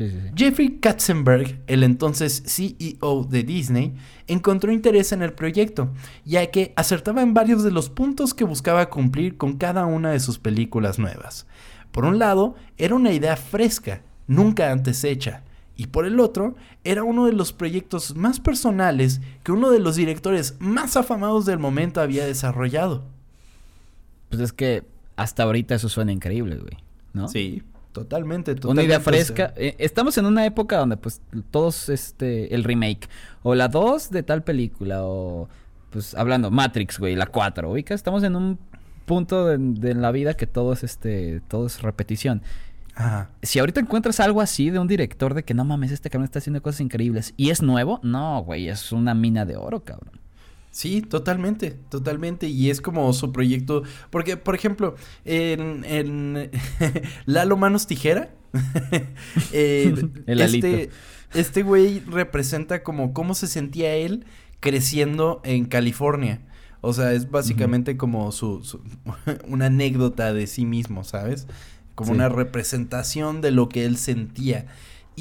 Sí, 0.02 0.10
sí, 0.10 0.20
sí. 0.20 0.32
Jeffrey 0.36 0.80
Katzenberg, 0.80 1.62
el 1.68 1.84
entonces 1.84 2.44
CEO 2.46 3.24
de 3.30 3.44
Disney, 3.44 3.94
encontró 4.28 4.72
interés 4.72 5.12
en 5.12 5.22
el 5.22 5.34
proyecto, 5.34 5.90
ya 6.26 6.50
que 6.50 6.74
acertaba 6.76 7.22
en 7.22 7.34
varios 7.34 7.64
de 7.64 7.72
los 7.72 7.90
puntos 7.90 8.34
que 8.34 8.44
buscaba 8.44 8.90
cumplir 8.90 9.38
con 9.38 9.58
cada 9.58 9.86
una 9.86 10.12
de 10.12 10.20
sus 10.20 10.40
películas 10.40 10.98
nuevas. 10.98 11.46
Por 11.92 12.06
un 12.06 12.18
lado, 12.18 12.56
era 12.78 12.96
una 12.96 13.12
idea 13.12 13.36
fresca, 13.36 14.02
nunca 14.28 14.72
antes 14.72 15.04
hecha, 15.04 15.44
y 15.76 15.88
por 15.88 16.06
el 16.06 16.20
otro, 16.20 16.56
era 16.84 17.04
uno 17.04 17.26
de 17.28 17.34
los 17.34 17.54
proyectos 17.54 18.16
más 18.16 18.40
personales 18.40 19.22
que 19.44 19.52
uno 19.52 19.70
de 19.70 19.80
los 19.80 19.96
directores 19.96 20.56
más 20.60 20.98
afamados 20.98 21.46
del 21.46 21.60
momento 21.60 22.02
había 22.02 22.26
desarrollado. 22.26 23.04
Pues 24.30 24.42
es 24.42 24.54
que 24.54 24.84
hasta 25.16 25.44
ahorita 25.44 25.76
eso 25.76 25.90
suena 25.90 26.12
increíble, 26.12 26.56
güey. 26.58 26.78
¿no? 27.14 27.28
Sí, 27.28 27.64
totalmente, 27.92 28.56
totalmente. 28.56 28.68
Una 28.68 28.84
idea 28.84 29.00
fresca. 29.00 29.54
Eh, 29.56 29.76
estamos 29.80 30.18
en 30.18 30.26
una 30.26 30.46
época 30.46 30.78
donde 30.78 30.98
pues 30.98 31.22
todos 31.52 31.90
este 31.90 32.54
el 32.54 32.64
remake 32.64 33.08
o 33.44 33.56
la 33.56 33.68
2 33.68 34.10
de 34.12 34.24
tal 34.24 34.44
película 34.44 35.04
o 35.04 35.50
pues 35.90 36.16
hablando 36.16 36.52
Matrix, 36.52 37.00
güey, 37.00 37.16
la 37.16 37.26
4, 37.26 37.70
ubica, 37.70 37.94
estamos 37.94 38.24
en 38.24 38.36
un 38.36 38.60
punto 39.06 39.46
de, 39.46 39.58
de 39.58 39.94
la 39.94 40.12
vida 40.12 40.36
que 40.36 40.48
todo 40.48 40.74
es 40.74 40.84
este 40.84 41.42
todo 41.48 41.68
es 41.68 41.82
repetición. 41.82 42.42
Ajá. 42.96 43.30
Si 43.42 43.60
ahorita 43.60 43.80
encuentras 43.80 44.20
algo 44.20 44.42
así 44.42 44.70
de 44.70 44.80
un 44.80 44.88
director 44.88 45.34
de 45.34 45.44
que 45.44 45.54
no 45.54 45.64
mames, 45.66 45.92
este 45.92 46.10
cabrón 46.10 46.26
está 46.26 46.40
haciendo 46.40 46.62
cosas 46.62 46.82
increíbles 46.82 47.34
y 47.38 47.50
es 47.50 47.62
nuevo, 47.62 48.00
no, 48.04 48.44
güey, 48.44 48.70
es 48.70 48.92
una 48.92 49.14
mina 49.14 49.46
de 49.46 49.56
oro, 49.56 49.84
cabrón. 49.84 50.20
Sí, 50.72 51.02
totalmente, 51.02 51.72
totalmente. 51.90 52.48
Y 52.48 52.70
es 52.70 52.80
como 52.82 53.12
su 53.14 53.32
proyecto. 53.34 53.84
Porque, 54.10 54.38
por 54.38 54.56
ejemplo, 54.56 54.96
en, 55.26 55.84
en 55.86 56.50
Lalo 57.26 57.58
Manos 57.58 57.88
Tijera, 57.88 58.34
eh, 59.52 59.94
El 60.28 60.42
este, 60.42 60.90
este 61.34 61.64
güey 61.64 62.00
representa 62.02 62.84
como 62.84 63.14
cómo 63.14 63.36
se 63.36 63.48
sentía 63.48 63.94
él 63.96 64.26
creciendo 64.60 65.42
en 65.44 65.66
California. 65.66 66.42
O 66.82 66.94
sea, 66.94 67.14
es 67.14 67.30
básicamente 67.30 67.96
como 67.98 68.32
su, 68.32 68.64
su- 68.64 68.82
una 69.48 69.68
anécdota 69.68 70.34
de 70.34 70.48
sí 70.48 70.66
mismo, 70.66 71.04
¿sabes? 71.04 71.48
Como 71.96 72.12
Sí. 72.12 72.16
una 72.16 72.30
representación 72.30 73.42
de 73.42 73.52
lo 73.52 73.70
que 73.70 73.86
él 73.86 73.98
sentía. 73.98 74.66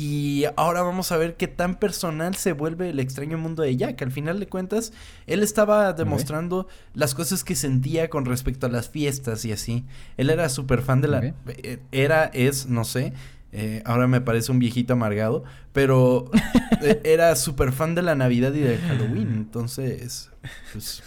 Y 0.02 0.44
ahora 0.56 0.80
vamos 0.80 1.12
a 1.12 1.18
ver 1.18 1.36
qué 1.36 1.46
tan 1.46 1.74
personal 1.78 2.34
se 2.34 2.52
vuelve 2.52 2.88
el 2.88 3.00
extraño 3.00 3.36
mundo 3.36 3.62
de 3.62 3.76
Jack. 3.76 4.00
Al 4.00 4.10
final 4.10 4.40
de 4.40 4.46
cuentas, 4.48 4.94
él 5.26 5.42
estaba 5.42 5.92
demostrando 5.92 6.68
las 6.94 7.14
cosas 7.14 7.44
que 7.44 7.54
sentía 7.54 8.08
con 8.08 8.24
respecto 8.24 8.64
a 8.64 8.70
las 8.70 8.88
fiestas 8.88 9.44
y 9.44 9.52
así. 9.52 9.84
Él 10.16 10.30
era 10.30 10.48
súper 10.48 10.80
fan 10.80 11.02
de 11.02 11.08
la... 11.08 11.20
Eh, 11.48 11.80
Era, 11.92 12.24
es, 12.32 12.66
no 12.66 12.84
sé. 12.84 13.12
eh, 13.52 13.82
ahora 13.84 14.06
me 14.06 14.22
parece 14.22 14.50
un 14.50 14.58
viejito 14.58 14.94
amargado. 14.94 15.44
Pero 15.74 16.30
eh, 16.80 17.02
era 17.04 17.36
súper 17.36 17.70
fan 17.70 17.94
de 17.94 18.00
la 18.00 18.14
Navidad 18.14 18.54
y 18.54 18.60
de 18.60 18.78
Halloween. 18.78 19.34
Entonces, 19.34 20.30
pues 20.72 21.02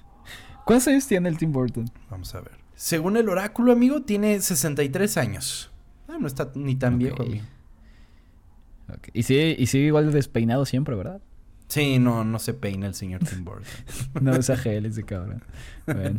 ¿Cuántos 0.66 0.88
años 0.88 1.06
tiene 1.06 1.28
el 1.28 1.38
Tim 1.38 1.52
Burton? 1.52 1.88
vamos 2.10 2.34
a 2.34 2.40
ver. 2.40 2.58
Según 2.74 3.16
el 3.16 3.28
oráculo, 3.28 3.70
amigo, 3.70 4.02
tiene 4.02 4.40
63 4.40 5.16
años. 5.16 5.70
Ah, 6.08 6.16
no 6.18 6.26
está 6.26 6.50
ni 6.56 6.74
tan 6.74 6.98
viejo, 6.98 7.22
amigo. 7.22 7.44
Y 9.12 9.22
sigue, 9.22 9.56
y 9.58 9.66
sigue 9.66 9.86
igual 9.86 10.06
de 10.06 10.12
despeinado 10.12 10.64
siempre, 10.64 10.94
¿verdad? 10.94 11.20
Sí, 11.68 11.98
no, 11.98 12.24
no 12.24 12.38
se 12.38 12.52
peina 12.52 12.86
el 12.86 12.94
señor 12.94 13.24
Tim 13.24 13.44
Burton. 13.44 13.64
No 14.20 14.34
es 14.34 14.50
gel 14.60 14.86
ese 14.86 15.04
cabrón. 15.04 15.42
Bueno. 15.86 16.18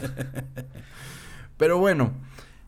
Pero 1.57 1.77
bueno, 1.77 2.13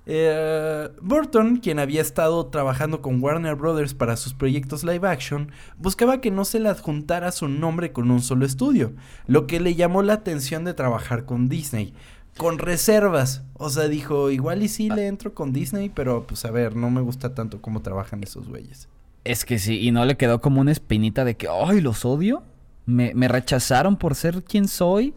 Eh, 0.08 0.89
Burton, 1.02 1.58
quien 1.58 1.80
había 1.80 2.00
estado 2.02 2.46
trabajando 2.48 3.02
con 3.02 3.24
Warner 3.24 3.56
Brothers 3.56 3.96
para 3.96 4.18
sus 4.18 4.36
proyectos 4.36 4.84
live 4.84 5.08
action, 5.08 5.52
buscaba 5.80 6.22
que 6.22 6.30
no 6.30 6.46
se 6.46 6.60
le 6.60 6.70
adjuntara 6.70 7.32
su 7.32 7.48
nombre 7.48 7.91
con 7.91 8.12
un 8.12 8.22
solo 8.22 8.46
estudio, 8.46 8.93
lo 9.26 9.48
que 9.48 9.60
le 9.60 9.74
llamó 9.74 10.04
la 10.04 10.14
atención 10.14 10.64
de 10.64 10.76
trabajar 10.76 11.26
con 11.26 11.50
Disney, 11.50 11.96
con 12.38 12.60
reservas. 12.60 13.43
O 13.54 13.72
sea, 13.72 13.88
dijo, 13.88 14.30
igual 14.30 14.62
y 14.62 14.68
sí 14.68 14.89
le 14.91 15.08
entro 15.08 15.34
con 15.34 15.54
Disney, 15.54 15.89
pero 15.89 16.28
pues 16.28 16.46
a 16.46 16.52
ver, 16.52 16.76
no 16.76 16.91
me 16.91 17.02
gusta 17.02 17.34
tanto 17.34 17.60
cómo 17.64 17.82
trabajan 17.82 18.22
esos 18.24 18.48
güeyes. 18.48 18.88
Es 19.26 19.43
que 19.43 19.59
sí, 19.59 19.80
y 19.82 19.91
no 19.91 20.05
le 20.05 20.15
quedó 20.15 20.39
como 20.39 20.61
una 20.61 20.71
espinita 20.71 21.26
de 21.26 21.36
que, 21.36 21.47
ay, 21.49 21.82
los 21.82 22.05
odio. 22.05 22.43
Me, 22.86 23.15
me 23.15 23.28
rechazaron 23.28 23.97
por 23.97 24.13
ser 24.13 24.43
quien 24.43 24.67
soy 24.67 25.15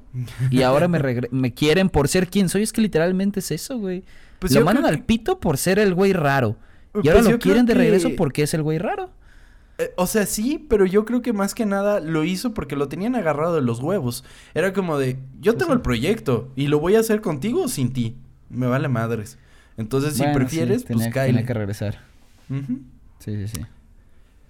y 0.50 0.62
ahora 0.62 0.88
me, 0.88 0.98
me 1.30 1.52
quieren 1.52 1.90
por 1.90 2.08
ser 2.08 2.28
quien 2.28 2.48
soy. 2.48 2.62
Es 2.62 2.72
que 2.72 2.80
literalmente 2.80 3.40
es 3.40 3.50
eso, 3.50 3.78
güey. 3.78 4.04
Pues 4.38 4.54
lo 4.54 4.64
mandan 4.64 4.86
al 4.86 5.04
pito 5.04 5.38
por 5.38 5.58
ser 5.58 5.78
el 5.78 5.94
güey 5.94 6.14
raro. 6.14 6.56
Y 6.94 7.02
pues 7.02 7.14
ahora 7.14 7.30
lo 7.30 7.38
quieren 7.38 7.66
de 7.66 7.74
regreso 7.74 8.10
porque 8.16 8.42
es 8.42 8.54
el 8.54 8.62
güey 8.62 8.78
raro. 8.78 9.10
Eh, 9.76 9.92
o 9.96 10.06
sea, 10.06 10.26
sí, 10.26 10.64
pero 10.68 10.86
yo 10.86 11.04
creo 11.04 11.22
que 11.22 11.32
más 11.32 11.54
que 11.54 11.66
nada 11.66 12.00
lo 12.00 12.24
hizo 12.24 12.54
porque 12.54 12.74
lo 12.74 12.88
tenían 12.88 13.14
agarrado 13.14 13.54
de 13.54 13.62
los 13.62 13.80
huevos. 13.80 14.24
Era 14.54 14.72
como 14.72 14.98
de, 14.98 15.18
yo 15.40 15.56
tengo 15.56 15.72
el 15.72 15.82
proyecto 15.82 16.50
y 16.56 16.68
lo 16.68 16.80
voy 16.80 16.96
a 16.96 17.00
hacer 17.00 17.20
contigo 17.20 17.64
o 17.64 17.68
sin 17.68 17.92
ti. 17.92 18.16
Me 18.48 18.66
vale 18.66 18.88
madres. 18.88 19.38
Entonces, 19.76 20.14
si 20.14 20.24
prefieres, 20.34 20.84
pues 20.84 20.98
tenía, 20.98 21.12
Tiene 21.12 21.44
que 21.44 21.54
regresar. 21.54 22.00
Sí, 22.48 23.36
sí, 23.36 23.48
sí. 23.48 23.60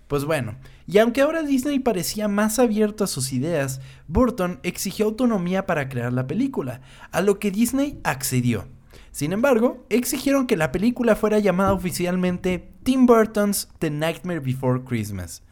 Pues 0.09 0.25
bueno, 0.25 0.57
y 0.87 0.99
aunque 0.99 1.21
ahora 1.21 1.43
Disney 1.43 1.79
parecía 1.79 2.29
más 2.29 2.59
abierto 2.59 3.05
a 3.05 3.07
sus 3.07 3.33
ideas, 3.35 3.83
Burton 4.09 4.59
exigió 4.63 5.05
autonomía 5.05 5.67
para 5.67 5.91
crear 5.91 6.15
la 6.15 6.27
película, 6.27 6.81
a 7.13 7.21
lo 7.21 7.39
que 7.39 7.51
Disney 7.51 8.01
accedió. 8.05 8.67
Sin 9.13 9.35
embargo, 9.35 9.85
exigieron 9.91 10.47
que 10.47 10.57
la 10.57 10.73
película 10.73 11.15
fuera 11.15 11.39
llamada 11.41 11.75
oficialmente 11.75 12.71
Tim 12.85 13.05
Burton's 13.05 13.69
The 13.79 13.91
Nightmare 13.91 14.41
Before 14.41 14.83
Christmas, 14.83 15.43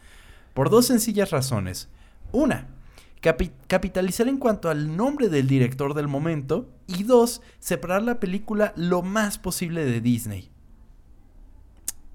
por 0.54 0.70
dos 0.70 0.86
sencillas 0.86 1.32
razones. 1.32 1.90
Una, 2.32 2.68
capitalizar 3.20 4.26
en 4.26 4.38
cuanto 4.38 4.70
al 4.70 4.96
nombre 4.96 5.28
del 5.28 5.48
director 5.48 5.92
del 5.92 6.09
momento, 6.09 6.70
y 6.86 7.02
dos, 7.02 7.42
separar 7.59 8.02
la 8.02 8.20
película 8.20 8.72
lo 8.74 9.02
más 9.02 9.36
posible 9.36 9.84
de 9.84 10.00
Disney. 10.00 10.50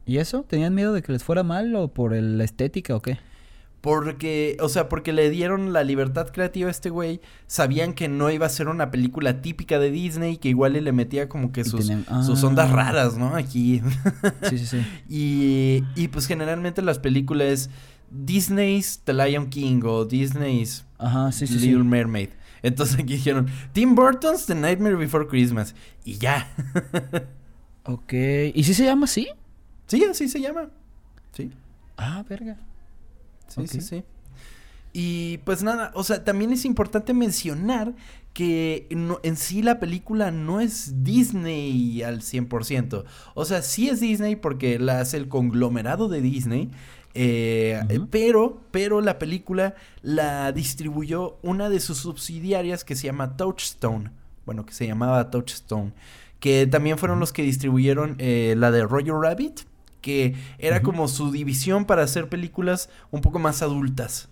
¿Y 0.05 0.17
eso? 0.17 0.43
¿Tenían 0.47 0.75
miedo 0.75 0.93
de 0.93 1.01
que 1.01 1.11
les 1.11 1.23
fuera 1.23 1.43
mal 1.43 1.75
o 1.75 1.87
por 1.89 2.13
la 2.13 2.43
estética 2.43 2.95
o 2.95 3.01
qué? 3.01 3.19
Porque, 3.81 4.57
o 4.59 4.69
sea, 4.69 4.89
porque 4.89 5.11
le 5.11 5.31
dieron 5.31 5.73
la 5.73 5.83
libertad 5.83 6.29
creativa 6.31 6.67
a 6.67 6.71
este 6.71 6.91
güey. 6.91 7.19
Sabían 7.47 7.93
que 7.93 8.07
no 8.07 8.29
iba 8.29 8.45
a 8.45 8.49
ser 8.49 8.67
una 8.67 8.91
película 8.91 9.41
típica 9.41 9.79
de 9.79 9.89
Disney, 9.89 10.37
que 10.37 10.49
igual 10.49 10.73
le 10.73 10.91
metía 10.91 11.27
como 11.27 11.51
que 11.51 11.63
sus, 11.63 11.91
sus 12.25 12.43
ondas 12.43 12.69
ah. 12.69 12.75
raras, 12.75 13.17
¿no? 13.17 13.35
Aquí. 13.35 13.81
Sí, 14.43 14.57
sí, 14.57 14.65
sí. 14.65 14.85
y, 15.09 15.83
y 15.95 16.07
pues 16.09 16.27
generalmente 16.27 16.81
las 16.81 16.99
películas 16.99 17.69
Disney's 18.11 19.01
The 19.03 19.13
Lion 19.13 19.49
King 19.49 19.81
o 19.85 20.05
Disney's 20.05 20.85
Ajá, 20.97 21.31
sí, 21.31 21.47
sí, 21.47 21.57
Little 21.57 21.83
Mermaid. 21.83 22.29
Entonces 22.61 22.95
aquí 22.95 23.13
dijeron 23.13 23.47
Tim 23.73 23.95
Burton's 23.95 24.45
The 24.45 24.55
Nightmare 24.55 24.95
Before 24.95 25.27
Christmas. 25.27 25.73
Y 26.03 26.17
ya. 26.17 26.53
ok. 27.83 28.13
¿Y 28.53 28.63
si 28.63 28.73
se 28.73 28.85
llama 28.85 29.05
así? 29.05 29.29
Sí, 29.91 30.05
así 30.05 30.29
se 30.29 30.39
llama. 30.39 30.69
Sí. 31.33 31.51
Ah, 31.97 32.23
verga. 32.29 32.55
Sí, 33.49 33.67
sí, 33.67 33.81
sí. 33.81 34.03
Y 34.93 35.39
pues 35.39 35.63
nada, 35.63 35.91
o 35.95 36.05
sea, 36.05 36.23
también 36.23 36.53
es 36.53 36.63
importante 36.63 37.13
mencionar 37.13 37.93
que 38.31 38.87
en 38.89 39.35
sí 39.35 39.61
la 39.61 39.81
película 39.81 40.31
no 40.31 40.61
es 40.61 41.03
Disney 41.03 42.03
al 42.03 42.21
100%. 42.21 43.03
O 43.33 43.43
sea, 43.43 43.61
sí 43.61 43.89
es 43.89 43.99
Disney 43.99 44.37
porque 44.37 44.79
la 44.79 45.01
hace 45.01 45.17
el 45.17 45.27
conglomerado 45.27 46.07
de 46.07 46.21
Disney. 46.21 46.71
Eh, 47.13 47.81
pero, 48.09 48.61
pero 48.71 49.01
la 49.01 49.19
película 49.19 49.75
la 50.03 50.53
distribuyó 50.53 51.37
una 51.41 51.69
de 51.69 51.81
sus 51.81 51.97
subsidiarias 51.97 52.85
que 52.85 52.95
se 52.95 53.07
llama 53.07 53.35
Touchstone. 53.35 54.11
Bueno, 54.45 54.65
que 54.65 54.71
se 54.71 54.87
llamaba 54.87 55.29
Touchstone. 55.29 55.91
Que 56.39 56.65
también 56.65 56.97
fueron 56.97 57.19
los 57.19 57.33
que 57.33 57.41
distribuyeron 57.41 58.15
eh, 58.19 58.55
la 58.57 58.71
de 58.71 58.85
Roger 58.85 59.15
Rabbit 59.15 59.69
que 60.01 60.35
era 60.57 60.81
como 60.81 61.07
su 61.07 61.31
división 61.31 61.85
para 61.85 62.03
hacer 62.03 62.27
películas 62.27 62.89
un 63.11 63.21
poco 63.21 63.39
más 63.39 63.61
adultas. 63.61 64.29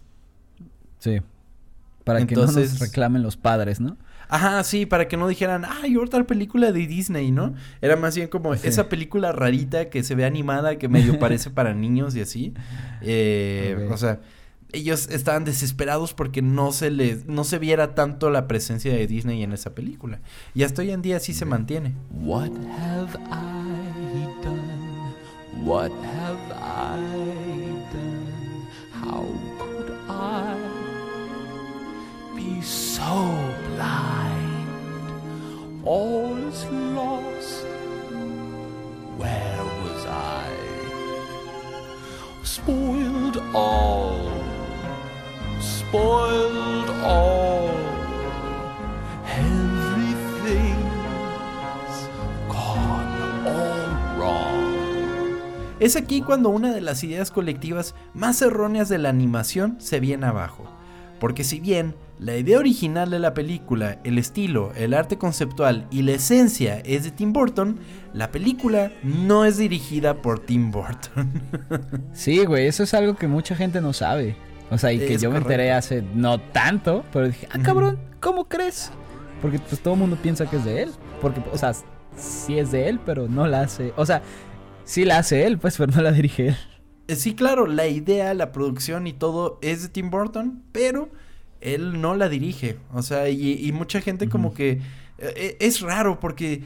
Sí. 1.00 1.22
Para 2.04 2.26
que 2.26 2.36
no 2.36 2.46
nos 2.46 2.80
reclamen 2.80 3.22
los 3.22 3.38
padres, 3.38 3.80
¿no? 3.80 3.98
Ajá, 4.32 4.64
sí, 4.64 4.86
para 4.86 5.08
que 5.08 5.18
no 5.18 5.28
dijeran, 5.28 5.66
ay, 5.66 5.98
otra 5.98 6.24
película 6.24 6.72
de 6.72 6.86
Disney, 6.86 7.32
¿no? 7.32 7.56
Era 7.82 7.96
más 7.96 8.16
bien 8.16 8.28
como 8.28 8.54
esa 8.54 8.88
película 8.88 9.32
rarita 9.32 9.90
que 9.90 10.04
se 10.04 10.14
ve 10.14 10.24
animada, 10.24 10.78
que 10.78 10.88
medio 10.88 11.18
parece 11.20 11.50
para 11.50 11.74
niños 11.74 12.16
y 12.16 12.22
así. 12.22 12.54
Eh, 13.02 13.88
O 13.92 13.98
sea, 13.98 14.20
ellos 14.72 15.10
estaban 15.10 15.46
desesperados 15.46 16.14
porque 16.14 16.44
no 16.44 16.72
se 16.72 16.92
les, 16.92 17.26
no 17.26 17.44
se 17.44 17.58
viera 17.58 17.96
tanto 17.96 18.30
la 18.30 18.48
presencia 18.48 18.94
de 18.94 19.08
Disney 19.08 19.42
en 19.42 19.52
esa 19.52 19.74
película. 19.74 20.20
Y 20.54 20.62
hasta 20.62 20.84
hoy 20.84 20.92
en 20.92 21.02
día 21.02 21.20
sí 21.20 21.34
se 21.34 21.46
mantiene. 21.46 21.96
What 22.12 22.52
have 22.78 23.18
I 23.20 23.20
done? 23.24 23.99
What 25.64 25.92
have 25.92 26.52
I 26.54 26.96
done? 27.92 28.68
How 28.92 29.26
could 29.60 29.92
I 30.08 30.56
be 32.36 32.62
so 32.62 33.14
blind? 33.76 34.70
All 35.86 36.38
is 36.38 36.66
lost. 36.96 37.66
Where 39.18 39.64
was 39.84 40.06
I? 40.06 40.48
Spoiled 42.44 43.38
all. 43.54 44.32
Spoiled 45.60 46.90
all. 47.04 47.30
Es 55.80 55.96
aquí 55.96 56.22
cuando 56.22 56.50
una 56.50 56.74
de 56.74 56.82
las 56.82 57.04
ideas 57.06 57.32
colectivas 57.32 57.96
más 58.14 58.42
erróneas 58.42 58.90
de 58.90 58.98
la 58.98 59.10
animación 59.10 59.78
se 59.80 60.02
viene 60.02 60.26
abajo. 60.26 60.70
Porque 61.22 61.46
si 61.46 61.62
bien 61.62 61.96
la 62.20 62.36
idea 62.36 62.60
original 62.60 63.10
de 63.10 63.20
la 63.20 63.34
película, 63.34 64.00
el 64.04 64.18
estilo, 64.18 64.74
el 64.76 64.94
arte 64.94 65.18
conceptual 65.18 65.88
y 65.90 66.02
la 66.02 66.12
esencia 66.12 66.80
es 66.80 67.06
de 67.06 67.12
Tim 67.12 67.32
Burton, 67.32 67.80
la 68.14 68.30
película 68.30 68.92
no 69.04 69.46
es 69.46 69.58
dirigida 69.58 70.22
por 70.22 70.40
Tim 70.40 70.70
Burton. 70.70 71.42
sí, 72.14 72.44
güey, 72.44 72.68
eso 72.68 72.84
es 72.84 72.94
algo 72.94 73.16
que 73.16 73.28
mucha 73.28 73.56
gente 73.56 73.80
no 73.80 73.94
sabe. 73.94 74.36
O 74.72 74.78
sea, 74.78 74.92
y 74.92 75.00
que 75.00 75.18
yo 75.18 75.32
me 75.32 75.38
enteré 75.38 75.72
hace 75.72 76.04
no 76.14 76.40
tanto, 76.40 77.06
pero 77.14 77.28
dije, 77.28 77.48
ah, 77.52 77.60
cabrón, 77.64 78.00
¿cómo 78.20 78.46
crees? 78.50 78.92
Porque 79.42 79.60
pues 79.60 79.82
todo 79.82 79.94
el 79.94 80.02
mundo 80.02 80.18
piensa 80.22 80.46
que 80.46 80.58
es 80.58 80.66
de 80.66 80.84
él. 80.84 80.92
Porque, 81.22 81.42
o 81.52 81.58
sea, 81.58 81.74
sí 82.18 82.60
es 82.60 82.72
de 82.72 82.90
él, 82.90 83.00
pero 83.06 83.28
no 83.28 83.48
la 83.48 83.62
hace. 83.62 83.94
O 83.96 84.06
sea, 84.06 84.22
Sí 84.90 85.06
la 85.06 85.20
hace 85.20 85.46
él, 85.46 85.60
pues, 85.60 85.78
pero 85.78 85.94
no 85.96 86.02
la 86.02 86.12
dirige 86.12 86.48
él. 86.48 86.58
Eh, 87.08 87.16
sí, 87.16 87.36
claro, 87.36 87.68
la 87.68 87.86
idea, 87.86 88.34
la 88.34 88.52
producción 88.52 89.06
y 89.06 89.14
todo 89.14 89.60
es 89.62 89.84
de 89.84 89.90
Tim 89.90 90.10
Burton, 90.10 90.64
pero 90.72 91.10
él 91.62 92.02
no 92.02 92.16
la 92.16 92.28
dirige. 92.28 92.80
O 92.92 93.04
sea, 93.04 93.30
y, 93.30 93.72
mucha 93.72 94.02
gente 94.02 94.28
como 94.30 94.52
que... 94.56 94.82
Eh, 95.20 95.34
eh, 95.36 95.58
es 95.60 95.82
raro 95.82 96.20
porque 96.20 96.64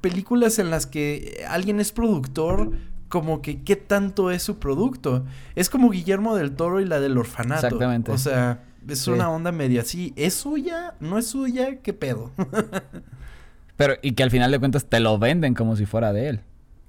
películas 0.00 0.58
en 0.58 0.70
las 0.70 0.86
que 0.86 1.44
alguien 1.48 1.78
es 1.78 1.92
productor, 1.92 2.72
como 3.08 3.40
que 3.40 3.62
qué 3.62 3.76
tanto 3.76 4.32
es 4.32 4.42
su 4.42 4.58
producto. 4.58 5.24
Es 5.54 5.70
como 5.70 5.90
Guillermo 5.90 6.34
del 6.34 6.56
Toro 6.56 6.80
y 6.80 6.86
la 6.86 6.98
del 6.98 7.16
orfanato. 7.16 7.66
Exactamente. 7.66 8.10
O 8.10 8.18
sea, 8.18 8.64
es 8.88 9.06
una 9.06 9.30
onda 9.30 9.52
media 9.52 9.82
así. 9.82 10.12
¿Es 10.16 10.34
suya? 10.34 10.94
¿No 10.98 11.18
es 11.18 11.28
suya? 11.28 11.82
¿Qué 11.82 11.92
pedo? 11.92 12.32
Pero, 13.76 13.94
y 14.02 14.12
que 14.12 14.24
al 14.24 14.32
final 14.32 14.50
de 14.50 14.58
cuentas 14.58 14.86
te 14.86 14.98
lo 14.98 15.20
venden 15.20 15.54
como 15.54 15.76
si 15.76 15.86
fuera 15.86 16.12
de 16.12 16.30
él. 16.30 16.40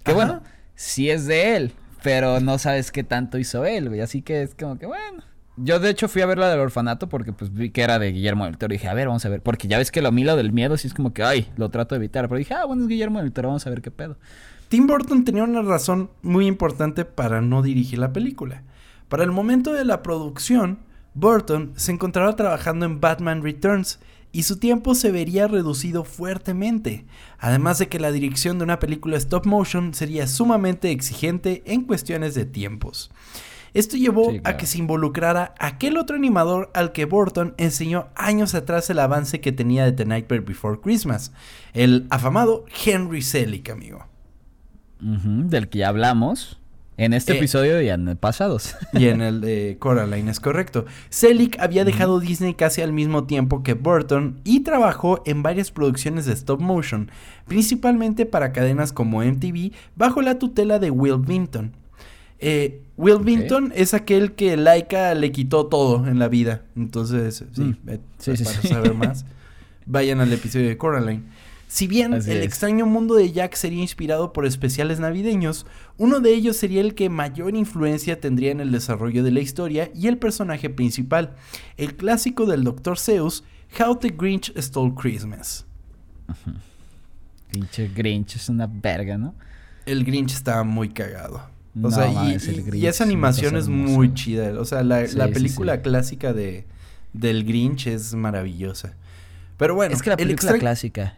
Que 0.04 0.14
bueno, 0.14 0.42
sí 0.76 1.10
es 1.10 1.26
de 1.26 1.56
él, 1.56 1.74
pero 2.04 2.40
no 2.40 2.58
sabes 2.58 2.92
qué 2.92 3.04
tanto 3.04 3.38
hizo 3.38 3.66
él, 3.66 3.90
güey. 3.90 4.02
Así 4.02 4.22
que 4.22 4.44
es 4.44 4.56
como 4.56 4.78
que 4.78 4.86
bueno. 4.86 5.24
Yo 5.60 5.80
de 5.80 5.90
hecho 5.90 6.08
fui 6.08 6.22
a 6.22 6.28
ver 6.28 6.38
la 6.38 6.50
del 6.50 6.60
orfanato 6.60 7.10
porque 7.10 7.34
pues 7.34 7.52
vi 7.52 7.72
que 7.72 7.82
era 7.82 7.98
de 7.98 8.12
Guillermo 8.12 8.46
del 8.46 8.60
Toro 8.60 8.74
y 8.74 8.78
dije, 8.78 8.88
a 8.88 8.94
ver, 8.94 9.08
vamos 9.08 9.26
a 9.26 9.30
ver. 9.30 9.42
Porque 9.42 9.68
ya 9.68 9.80
ves 9.80 9.92
que 9.92 10.04
lo 10.04 10.12
milo 10.12 10.36
del 10.36 10.52
miedo 10.52 10.78
sí 10.78 10.88
es 10.88 10.94
como 10.94 11.14
que, 11.14 11.24
ay, 11.24 11.52
lo 11.58 11.70
trato 11.70 11.96
de 11.96 11.98
evitar. 11.98 12.28
Pero 12.28 12.38
dije, 12.38 12.54
ah, 12.54 12.66
bueno, 12.66 12.84
es 12.84 12.88
Guillermo 12.88 13.20
del 13.20 13.32
Toro, 13.32 13.50
vamos 13.50 13.66
a 13.66 13.70
ver 13.72 13.82
qué 13.82 13.90
pedo. 13.90 14.18
Tim 14.70 14.86
Burton 14.86 15.24
tenía 15.26 15.44
una 15.44 15.62
razón 15.62 16.12
muy 16.22 16.46
importante 16.46 17.06
para 17.06 17.42
no 17.42 17.62
dirigir 17.62 18.00
la 18.00 18.14
película. 18.14 18.64
Para 19.10 19.24
el 19.24 19.32
momento 19.32 19.74
de 19.74 19.86
la 19.86 20.04
producción, 20.04 20.80
Burton 21.14 21.72
se 21.76 21.92
encontraba 21.92 22.36
trabajando 22.36 22.86
en 22.86 23.00
Batman 23.00 23.42
Returns 23.42 24.00
y 24.32 24.44
su 24.44 24.58
tiempo 24.58 24.96
se 24.96 25.12
vería 25.12 25.48
reducido 25.48 26.04
fuertemente, 26.04 27.06
además 27.40 27.80
de 27.80 27.88
que 27.88 28.00
la 28.00 28.12
dirección 28.12 28.58
de 28.58 28.66
una 28.66 28.80
película 28.80 29.18
stop 29.18 29.46
motion 29.46 29.94
sería 29.94 30.28
sumamente 30.28 30.92
exigente 30.92 31.64
en 31.66 31.84
cuestiones 31.84 32.36
de 32.36 32.46
tiempos. 32.46 33.12
Esto 33.74 33.98
llevó 33.98 34.32
Sí, 34.32 34.42
a 34.44 34.58
que 34.58 34.66
se 34.66 34.80
involucrara 34.80 35.54
aquel 35.60 35.98
otro 35.98 36.16
animador 36.16 36.72
al 36.74 36.94
que 36.94 37.06
Burton 37.06 37.54
enseñó 37.58 38.08
años 38.16 38.56
atrás 38.56 38.90
el 38.90 39.00
avance 39.00 39.40
que 39.42 39.52
tenía 39.52 39.86
de 39.86 39.92
The 39.92 40.06
Nightmare 40.06 40.42
Before 40.42 40.80
Christmas, 40.82 41.32
el 41.74 42.08
afamado 42.10 42.66
Henry 42.86 43.22
Selick, 43.22 43.70
amigo. 43.70 44.06
Del 45.00 45.70
que 45.70 45.80
ya 45.80 45.90
hablamos 45.90 46.60
en 46.98 47.14
este 47.14 47.34
Eh. 47.34 47.38
episodio 47.38 47.82
y 47.82 47.90
en 47.90 48.18
pasados. 48.18 48.76
Y 48.94 49.06
en 49.08 49.22
el 49.22 49.40
de 49.42 49.78
Coraline 49.80 50.30
es 50.32 50.40
correcto. 50.40 50.86
Selick 51.10 51.60
había 51.60 51.86
dejado 51.86 52.20
Disney 52.20 52.54
casi 52.56 52.82
al 52.82 52.92
mismo 52.94 53.26
tiempo 53.26 53.62
que 53.64 53.74
Burton 53.74 54.40
y 54.44 54.62
trabajó 54.62 55.22
en 55.26 55.44
varias 55.44 55.72
producciones 55.72 56.26
de 56.26 56.34
stop 56.34 56.60
motion, 56.60 57.10
principalmente 57.48 58.26
para 58.26 58.52
cadenas 58.52 58.92
como 58.94 59.22
MTV 59.24 59.72
bajo 59.96 60.22
la 60.22 60.40
tutela 60.40 60.80
de 60.80 60.90
Will 60.92 61.18
Vinton. 61.20 61.74
Eh, 62.40 62.82
Will. 62.98 63.20
Vinton 63.20 63.72
es 63.76 63.94
aquel 63.94 64.34
que 64.34 64.58
Laika 64.58 65.14
le 65.16 65.32
quitó 65.32 65.68
todo 65.68 66.08
en 66.08 66.20
la 66.20 66.28
vida. 66.28 66.64
Entonces, 66.76 67.44
sí, 67.54 67.62
Mm. 67.62 67.78
eh, 67.90 68.00
Sí, 68.18 68.32
para 68.44 68.62
sí. 68.62 68.68
saber 68.68 68.94
más, 68.96 69.26
vayan 69.86 70.20
al 70.20 70.32
episodio 70.34 70.68
de 70.68 70.78
Coraline. 70.78 71.24
Si 71.70 71.86
bien 71.86 72.14
Así 72.14 72.32
el 72.32 72.38
es. 72.38 72.46
extraño 72.46 72.86
mundo 72.86 73.16
de 73.16 73.30
Jack 73.32 73.56
sería 73.56 73.82
inspirado 73.82 74.32
por 74.32 74.46
especiales 74.46 75.00
navideños, 75.02 75.66
uno 75.98 76.22
de 76.22 76.34
ellos 76.34 76.56
sería 76.56 76.80
el 76.80 76.96
que 76.96 77.10
mayor 77.10 77.56
influencia 77.58 78.22
tendría 78.22 78.52
en 78.52 78.62
el 78.62 78.72
desarrollo 78.72 79.22
de 79.24 79.32
la 79.32 79.42
historia 79.42 79.92
y 79.94 80.08
el 80.08 80.18
personaje 80.18 80.70
principal, 80.70 81.36
el 81.76 81.96
clásico 81.98 82.46
del 82.46 82.64
Dr. 82.64 82.98
Seuss, 82.98 83.44
How 83.78 83.98
the 83.98 84.10
Grinch 84.18 84.54
Stole 84.58 84.94
Christmas. 84.96 85.66
Pinche 87.52 87.90
Grinch 87.90 88.36
es 88.36 88.50
una 88.50 88.68
verga, 88.68 89.18
¿no? 89.18 89.34
El 89.86 90.04
Grinch 90.04 90.34
está 90.34 90.64
muy 90.64 90.90
cagado. 90.90 91.38
O 91.76 91.80
No 91.80 91.92
sea, 91.92 92.08
y- 92.08 92.32
y, 92.32 92.34
el 92.36 92.60
y 92.60 92.62
Grinch 92.64 92.84
esa 92.86 92.90
es 92.90 93.00
una 93.02 93.06
animación 93.08 93.56
es 93.56 93.68
muy 93.68 94.14
chida. 94.14 94.60
O 94.60 94.66
sea, 94.66 94.84
la, 94.84 95.06
Sí, 95.08 95.16
la 95.16 95.28
sí, 95.28 95.34
película 95.34 95.76
sí. 95.76 95.82
clásica 95.82 96.34
de, 96.34 96.66
del 97.14 97.44
Grinch 97.46 97.88
es 97.88 98.14
maravillosa. 98.14 98.96
Pero 99.58 99.76
bueno, 99.76 99.94
es 99.96 100.02
que 100.02 100.10
la 100.10 100.16
el 100.16 100.18
película 100.28 100.52
extra- 100.52 100.60
clásica. 100.60 101.18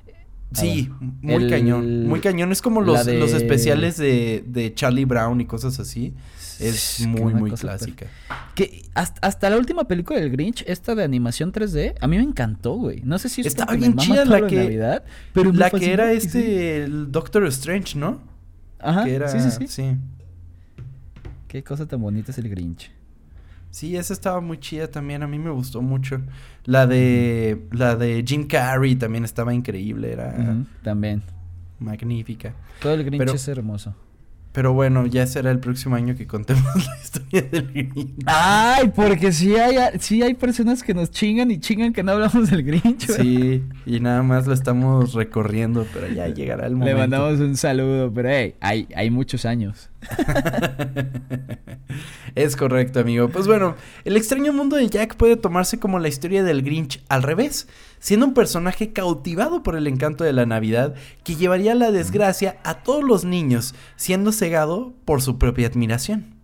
Sí, 0.52 0.90
muy 1.22 1.44
el- 1.44 1.50
cañón. 1.50 2.08
Muy 2.08 2.20
cañón. 2.22 2.52
Es 2.52 2.62
como 2.62 2.82
los, 2.82 3.06
de- 3.06 3.20
los 3.20 3.34
especiales 3.34 3.98
de, 3.98 4.44
de 4.48 4.74
Charlie 4.74 5.06
Brown 5.06 5.40
y 5.42 5.46
cosas 5.46 5.80
así. 5.80 6.14
Es 6.60 7.06
muy, 7.08 7.34
muy 7.34 7.52
clásica. 7.52 8.08
Que 8.56 8.82
hasta, 8.94 9.26
hasta 9.26 9.50
la 9.50 9.58
última 9.58 9.88
película 9.88 10.20
del 10.20 10.30
Grinch, 10.32 10.64
esta 10.68 10.94
de 10.96 11.04
animación 11.04 11.54
3D, 11.54 11.96
a 12.02 12.08
mí 12.08 12.18
me 12.18 12.24
encantó, 12.24 12.74
güey. 12.74 13.02
No 13.06 13.18
sé 13.20 13.30
si 13.30 13.42
es 13.42 13.48
Estaba 13.48 13.76
bien 13.76 13.96
chida 13.96 14.26
la 14.26 14.46
que- 14.46 14.56
Navidad, 14.58 15.04
pero 15.34 15.54
La 15.54 15.70
que 15.70 15.94
era 15.94 16.10
sí. 16.12 16.18
este, 16.18 16.84
el 16.84 17.12
Doctor 17.12 17.46
Strange, 17.48 17.98
¿no? 17.98 18.20
Ajá, 18.80 19.06
que 19.06 19.14
era, 19.16 19.28
sí, 19.30 19.40
sí, 19.40 19.52
sí. 19.60 19.68
sí. 19.68 19.96
Qué 21.48 21.64
cosa 21.64 21.88
tan 21.88 22.02
bonita 22.02 22.32
es 22.32 22.38
el 22.38 22.50
Grinch. 22.50 22.92
Sí, 23.72 23.96
esa 23.96 24.14
estaba 24.14 24.42
muy 24.42 24.58
chida 24.60 24.90
también, 24.90 25.22
a 25.24 25.28
mí 25.28 25.38
me 25.40 25.52
gustó 25.52 25.82
mucho. 25.82 26.22
La 26.66 26.88
de 26.88 27.68
la 27.72 27.96
de 27.96 28.24
Jim 28.28 28.48
Carrey 28.48 28.96
también 28.96 29.24
estaba 29.26 29.54
increíble, 29.54 30.12
era 30.12 30.34
También. 30.84 31.22
magnífica. 31.80 32.54
Todo 32.82 32.94
el 32.96 33.04
Grinch 33.04 33.20
Pero- 33.20 33.34
es 33.34 33.48
hermoso. 33.48 33.96
Pero 34.52 34.74
bueno, 34.74 35.06
ya 35.06 35.28
será 35.28 35.52
el 35.52 35.60
próximo 35.60 35.96
año 35.96 36.16
que 36.16 36.26
contemos 36.26 36.64
la 36.76 36.98
historia 37.02 37.42
del 37.44 37.72
Grinch. 37.72 38.24
Ay, 38.26 38.92
porque 38.96 39.32
sí 39.32 39.56
hay, 39.56 39.78
sí 40.00 40.24
hay 40.24 40.34
personas 40.34 40.82
que 40.82 40.96
nos 40.96 41.12
chingan 41.12 41.52
y 41.52 41.60
chingan 41.60 41.94
que 41.94 42.02
no 42.02 42.14
hablamos 42.14 42.50
del 42.50 42.64
Grinch. 42.64 43.06
Sí, 43.06 43.64
y 43.86 44.00
nada 44.00 44.24
más 44.24 44.48
lo 44.48 44.54
estamos 44.54 45.14
recorriendo, 45.14 45.86
pero 45.94 46.08
ya 46.08 46.28
llegará 46.28 46.66
el 46.66 46.74
momento. 46.74 46.94
Le 46.94 47.00
mandamos 47.00 47.40
un 47.40 47.58
saludo, 47.58 48.12
pero 48.12 48.30
hey, 48.30 48.56
hay, 48.60 48.88
hay 48.96 49.12
muchos 49.12 49.46
años. 49.46 49.92
es 52.36 52.56
correcto, 52.56 53.02
amigo. 53.02 53.30
Pues 53.30 53.46
bueno, 53.46 53.76
el 54.04 54.18
extraño 54.18 54.52
mundo 54.52 54.78
de 54.78 54.90
Jack 54.90 55.16
puede 55.16 55.36
tomarse 55.36 55.80
como 55.80 56.00
la 56.00 56.08
historia 56.08 56.44
del 56.44 56.64
Grinch 56.64 57.04
al 57.08 57.22
revés, 57.22 57.68
siendo 58.00 58.26
un 58.26 58.34
personaje 58.34 58.92
cautivado 58.94 59.64
por 59.64 59.76
el 59.76 59.88
encanto 59.88 60.24
de 60.24 60.34
la 60.34 60.46
Navidad 60.46 60.96
que 61.24 61.36
llevaría 61.36 61.76
la 61.76 61.92
desgracia 61.92 62.58
a 62.64 62.84
todos 62.84 63.04
los 63.04 63.26
niños, 63.26 63.76
siendo 63.96 64.32
cegado 64.32 64.94
por 65.06 65.22
su 65.22 65.38
propia 65.38 65.68
admiración. 65.68 66.36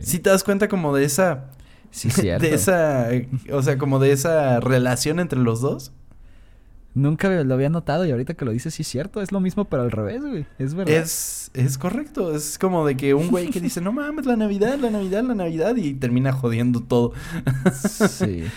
Si 0.00 0.18
te 0.18 0.30
das 0.30 0.44
cuenta 0.44 0.68
como 0.68 0.94
de 0.94 1.04
esa 1.04 1.50
Sí, 1.90 2.10
cierto. 2.10 2.46
de 2.46 2.54
esa, 2.54 3.08
o 3.52 3.62
sea, 3.62 3.78
como 3.78 3.98
de 3.98 4.12
esa 4.12 4.60
relación 4.60 5.20
entre 5.20 5.38
los 5.38 5.60
dos. 5.60 5.92
Nunca 6.92 7.28
lo 7.28 7.54
había 7.54 7.68
notado 7.68 8.04
y 8.04 8.10
ahorita 8.10 8.34
que 8.34 8.44
lo 8.44 8.50
dices, 8.50 8.74
sí 8.74 8.82
es 8.82 8.88
cierto. 8.88 9.22
Es 9.22 9.30
lo 9.30 9.38
mismo, 9.38 9.66
pero 9.66 9.82
al 9.82 9.92
revés, 9.92 10.22
güey. 10.22 10.46
Es 10.58 10.74
verdad. 10.74 10.94
Es, 10.94 11.50
es 11.54 11.78
correcto, 11.78 12.34
es 12.34 12.58
como 12.58 12.84
de 12.84 12.96
que 12.96 13.14
un 13.14 13.28
güey 13.28 13.50
que 13.50 13.60
dice, 13.60 13.80
no 13.80 13.92
mames, 13.92 14.26
la 14.26 14.36
Navidad, 14.36 14.76
la 14.76 14.90
Navidad, 14.90 15.22
la 15.22 15.36
Navidad, 15.36 15.76
y 15.76 15.94
termina 15.94 16.32
jodiendo 16.32 16.80
todo. 16.82 17.12
Sí. 17.72 18.44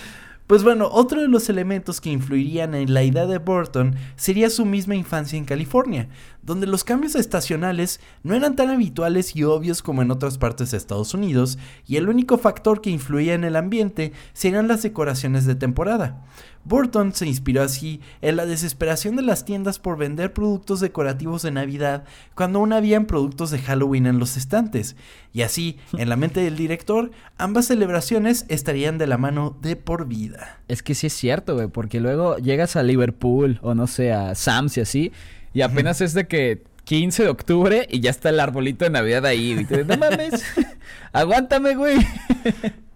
Pues 0.53 0.63
bueno, 0.63 0.87
otro 0.91 1.19
de 1.19 1.27
los 1.27 1.49
elementos 1.49 1.99
que 1.99 2.11
influirían 2.11 2.75
en 2.75 2.93
la 2.93 3.01
idea 3.01 3.25
de 3.25 3.39
Burton 3.39 3.95
sería 4.15 4.51
su 4.51 4.65
misma 4.65 4.93
infancia 4.93 5.35
en 5.35 5.45
California, 5.45 6.09
donde 6.43 6.67
los 6.67 6.83
cambios 6.83 7.15
estacionales 7.15 7.99
no 8.21 8.35
eran 8.35 8.55
tan 8.55 8.69
habituales 8.69 9.35
y 9.35 9.45
obvios 9.45 9.81
como 9.81 10.03
en 10.03 10.11
otras 10.11 10.37
partes 10.37 10.69
de 10.69 10.77
Estados 10.77 11.15
Unidos, 11.15 11.57
y 11.87 11.95
el 11.95 12.07
único 12.07 12.37
factor 12.37 12.81
que 12.81 12.91
influía 12.91 13.33
en 13.33 13.45
el 13.45 13.55
ambiente 13.55 14.13
serían 14.33 14.67
las 14.67 14.83
decoraciones 14.83 15.47
de 15.47 15.55
temporada. 15.55 16.23
Burton 16.65 17.13
se 17.13 17.27
inspiró 17.27 17.61
así 17.61 18.01
en 18.21 18.35
la 18.37 18.45
desesperación 18.45 19.15
de 19.15 19.21
las 19.21 19.45
tiendas 19.45 19.79
por 19.79 19.97
vender 19.97 20.33
productos 20.33 20.79
decorativos 20.79 21.41
de 21.41 21.51
Navidad 21.51 22.05
cuando 22.35 22.59
aún 22.59 22.73
habían 22.73 23.05
productos 23.05 23.51
de 23.51 23.59
Halloween 23.59 24.05
en 24.05 24.19
los 24.19 24.37
estantes, 24.37 24.95
y 25.33 25.41
así, 25.41 25.77
en 25.97 26.09
la 26.09 26.15
mente 26.15 26.41
del 26.41 26.55
director, 26.55 27.11
ambas 27.37 27.65
celebraciones 27.65 28.45
estarían 28.49 28.97
de 28.97 29.07
la 29.07 29.17
mano 29.17 29.57
de 29.61 29.75
por 29.75 30.07
vida. 30.07 30.59
Es 30.67 30.83
que 30.83 30.95
sí 30.95 31.07
es 31.07 31.13
cierto, 31.13 31.55
güey, 31.55 31.67
porque 31.67 31.99
luego 31.99 32.37
llegas 32.37 32.75
a 32.75 32.83
Liverpool 32.83 33.59
o 33.61 33.73
no 33.73 33.87
sé, 33.87 34.13
a 34.13 34.35
Sam's 34.35 34.77
y 34.77 34.81
así, 34.81 35.11
y 35.53 35.61
apenas 35.61 36.01
es 36.01 36.13
de 36.13 36.27
que 36.27 36.63
15 36.85 37.23
de 37.23 37.29
octubre 37.29 37.87
y 37.89 37.99
ya 38.01 38.09
está 38.09 38.29
el 38.29 38.39
arbolito 38.39 38.85
de 38.85 38.91
Navidad 38.91 39.25
ahí. 39.25 39.53
Y 39.53 39.65
te 39.65 39.85
no 39.85 39.97
mames, 39.97 40.43
aguántame, 41.13 41.75
güey. 41.75 41.97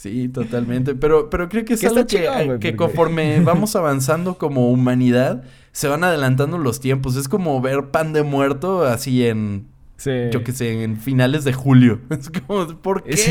Sí, 0.00 0.30
totalmente. 0.30 0.94
Pero, 0.94 1.28
pero 1.28 1.50
creo 1.50 1.62
que 1.66 1.74
es 1.74 1.84
algo 1.84 2.06
que, 2.06 2.16
que 2.16 2.46
porque- 2.46 2.74
conforme 2.76 3.40
vamos 3.44 3.76
avanzando 3.76 4.38
como 4.38 4.70
humanidad, 4.70 5.42
se 5.72 5.88
van 5.88 6.04
adelantando 6.04 6.56
los 6.56 6.80
tiempos. 6.80 7.16
Es 7.16 7.28
como 7.28 7.60
ver 7.60 7.90
pan 7.90 8.14
de 8.14 8.22
muerto 8.22 8.86
así 8.86 9.26
en, 9.26 9.66
Sí. 9.98 10.10
yo 10.32 10.42
qué 10.42 10.52
sé, 10.52 10.84
en 10.84 10.96
finales 10.96 11.44
de 11.44 11.52
julio. 11.52 12.00
Es 12.08 12.30
como, 12.30 12.66
¿por 12.80 13.02
qué? 13.02 13.16
Sí. 13.18 13.30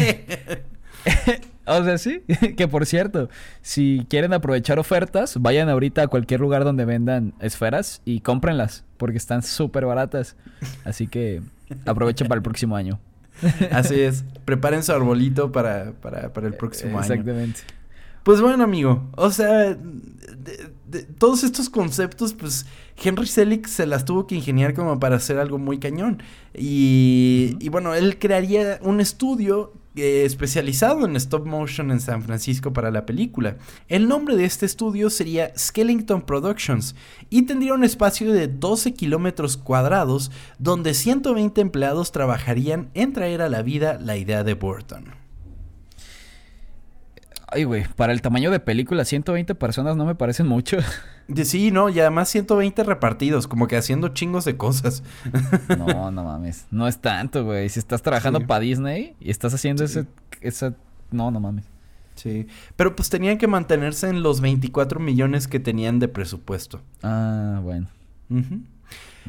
O 1.65 1.83
sea, 1.83 1.97
sí. 1.99 2.21
que 2.57 2.67
por 2.67 2.85
cierto, 2.87 3.29
si 3.61 4.05
quieren 4.09 4.33
aprovechar 4.33 4.77
ofertas, 4.79 5.37
vayan 5.39 5.69
ahorita 5.69 6.01
a 6.03 6.07
cualquier 6.07 6.39
lugar 6.39 6.63
donde 6.63 6.83
vendan 6.85 7.33
esferas 7.39 8.01
y 8.05 8.21
cómprenlas, 8.21 8.85
porque 8.97 9.17
están 9.17 9.43
súper 9.43 9.85
baratas. 9.85 10.35
Así 10.83 11.05
que 11.07 11.41
aprovechen 11.85 12.27
para 12.27 12.37
el 12.39 12.43
próximo 12.43 12.75
año. 12.75 12.99
Así 13.71 13.99
es. 13.99 14.23
Preparen 14.45 14.83
su 14.83 14.91
arbolito 14.91 15.51
para, 15.51 15.93
para, 16.01 16.33
para 16.33 16.47
el 16.47 16.53
próximo 16.55 16.99
año. 16.99 17.01
Exactamente. 17.13 17.61
Pues 18.23 18.41
bueno, 18.41 18.63
amigo, 18.63 19.07
o 19.15 19.31
sea, 19.31 19.73
de- 19.75 20.69
de- 20.87 21.03
todos 21.03 21.43
estos 21.43 21.69
conceptos, 21.69 22.33
pues 22.33 22.65
Henry 23.01 23.25
Selick 23.27 23.65
se 23.67 23.85
las 23.85 24.05
tuvo 24.05 24.27
que 24.27 24.35
ingeniar 24.35 24.73
como 24.73 24.99
para 24.99 25.15
hacer 25.15 25.37
algo 25.39 25.57
muy 25.57 25.79
cañón. 25.79 26.21
Y, 26.53 27.55
y 27.59 27.69
bueno, 27.69 27.93
él 27.95 28.17
crearía 28.19 28.79
un 28.81 28.99
estudio 28.99 29.73
eh, 30.01 30.25
especializado 30.25 31.05
en 31.05 31.15
stop 31.15 31.45
motion 31.45 31.91
en 31.91 31.99
San 31.99 32.23
Francisco 32.23 32.73
para 32.73 32.91
la 32.91 33.05
película. 33.05 33.57
El 33.87 34.07
nombre 34.07 34.35
de 34.35 34.45
este 34.45 34.65
estudio 34.65 35.09
sería 35.09 35.51
Skellington 35.57 36.21
Productions 36.23 36.95
y 37.29 37.43
tendría 37.43 37.73
un 37.73 37.83
espacio 37.83 38.31
de 38.31 38.47
12 38.47 38.93
kilómetros 38.93 39.57
cuadrados 39.57 40.31
donde 40.57 40.93
120 40.93 41.61
empleados 41.61 42.11
trabajarían 42.11 42.89
en 42.93 43.13
traer 43.13 43.41
a 43.41 43.49
la 43.49 43.61
vida 43.61 43.99
la 43.99 44.17
idea 44.17 44.43
de 44.43 44.53
Burton. 44.53 45.28
Ay, 47.51 47.63
güey, 47.63 47.85
para 47.95 48.13
el 48.13 48.21
tamaño 48.21 48.51
de 48.51 48.59
película, 48.59 49.05
120 49.05 49.55
personas 49.55 49.95
no 49.95 50.05
me 50.05 50.15
parecen 50.15 50.47
mucho. 50.47 50.77
Sí, 51.43 51.69
no, 51.69 51.89
y 51.89 51.99
además 51.99 52.27
120 52.29 52.83
repartidos, 52.83 53.47
como 53.47 53.67
que 53.67 53.77
haciendo 53.77 54.07
chingos 54.09 54.45
de 54.45 54.57
cosas. 54.57 55.03
No, 55.77 56.09
no 56.11 56.23
mames. 56.23 56.65
No 56.71 56.87
es 56.87 56.97
tanto, 56.97 57.45
güey. 57.45 57.69
Si 57.69 57.77
estás 57.77 58.01
trabajando 58.01 58.39
Sí. 58.39 58.45
para 58.47 58.61
Disney 58.61 59.15
y 59.19 59.29
estás 59.29 59.53
haciendo 59.53 59.87
Sí. 59.87 59.99
ese, 59.99 60.07
esa... 60.41 60.73
No, 61.11 61.29
no 61.29 61.39
mames. 61.39 61.65
Sí, 62.15 62.47
pero 62.75 62.95
pues 62.95 63.09
tenían 63.09 63.37
que 63.37 63.45
mantenerse 63.47 64.09
en 64.09 64.23
los 64.23 64.41
24 64.41 64.99
millones 64.99 65.47
que 65.47 65.59
tenían 65.59 65.99
de 65.99 66.07
presupuesto. 66.07 66.81
Ah, 67.03 67.59
bueno. 67.63 67.87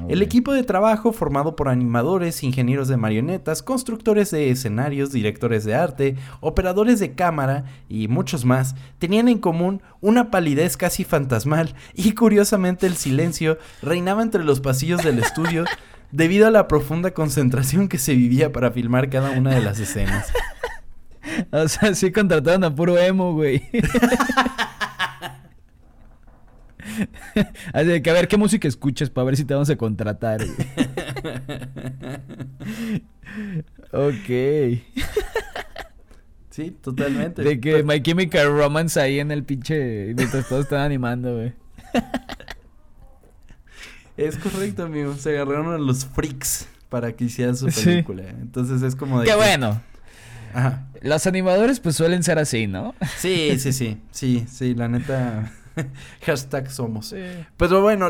El 0.09 0.23
equipo 0.23 0.53
de 0.53 0.65
trabajo 0.65 1.13
formado 1.13 1.57
por 1.57 1.69
animadores, 1.69 2.43
ingenieros 2.43 2.89
de 2.89 2.97
marionetas, 2.97 3.63
constructores 3.63 4.31
de 4.31 4.51
escenarios, 4.51 5.13
directores 5.13 5.65
de 5.65 5.75
arte, 5.75 6.17
operadores 6.41 6.99
de 7.01 7.13
cámara 7.13 7.65
y 7.89 8.09
muchos 8.09 8.45
más 8.45 8.75
tenían 8.99 9.29
en 9.29 9.39
común 9.39 9.83
una 10.01 10.31
palidez 10.31 10.77
casi 10.77 11.05
fantasmal 11.05 11.75
y 11.95 12.13
curiosamente 12.13 12.87
el 12.87 12.97
silencio 12.97 13.59
reinaba 13.83 14.23
entre 14.23 14.45
los 14.45 14.61
pasillos 14.61 15.03
del 15.03 15.19
estudio 15.19 15.65
debido 16.13 16.47
a 16.47 16.51
la 16.51 16.67
profunda 16.67 17.13
concentración 17.13 17.89
que 17.89 17.99
se 17.99 18.15
vivía 18.15 18.53
para 18.53 18.73
filmar 18.73 19.11
cada 19.11 19.31
una 19.31 19.55
de 19.55 19.61
las 19.61 19.79
escenas. 19.79 20.33
O 21.53 21.69
sea, 21.69 21.95
sí 21.95 22.11
contrataron 22.11 22.65
a 22.65 22.75
puro 22.75 22.99
emo, 22.99 23.33
güey. 23.33 23.63
Así 27.73 28.03
que 28.03 28.11
a 28.11 28.13
ver 28.13 28.29
qué 28.29 28.37
música 28.37 28.69
escuchas 28.69 29.11
para 29.11 29.25
ver 29.27 29.37
si 29.37 29.45
te 29.45 29.55
vamos 29.55 29.71
a 29.71 29.77
contratar. 29.77 30.41
ok. 33.93 34.31
Sí, 36.51 36.73
totalmente. 36.73 37.43
De 37.43 37.61
que 37.61 37.85
My 37.85 38.03
Chemical 38.03 38.49
Romance 38.49 39.01
ahí 39.01 39.21
en 39.21 39.31
el 39.31 39.45
pinche. 39.45 40.13
Mientras 40.15 40.49
todos 40.49 40.65
están 40.65 40.81
animando, 40.81 41.37
güey. 41.37 41.53
Es 44.17 44.37
correcto, 44.37 44.83
amigo. 44.83 45.15
Se 45.15 45.31
agarraron 45.31 45.73
a 45.73 45.79
los 45.79 46.05
freaks 46.05 46.69
para 46.89 47.13
que 47.13 47.25
hicieran 47.25 47.57
su 47.57 47.67
película. 47.67 48.25
Entonces 48.29 48.83
es 48.83 48.97
como 48.97 49.21
de. 49.21 49.27
Qué 49.27 49.35
bueno. 49.37 49.81
Ajá. 50.53 50.89
Los 51.01 51.27
animadores, 51.27 51.79
pues 51.79 51.97
suelen 51.97 52.25
ser 52.25 52.39
así, 52.39 52.67
¿no? 52.67 52.95
Sí, 53.17 53.59
sí, 53.59 53.73
sí. 53.73 53.99
Sí, 54.11 54.45
sí, 54.51 54.75
la 54.75 54.89
neta. 54.89 55.53
Hashtag 56.23 56.71
somos. 56.71 57.15
Pero 57.57 57.83
bueno, 57.83 58.09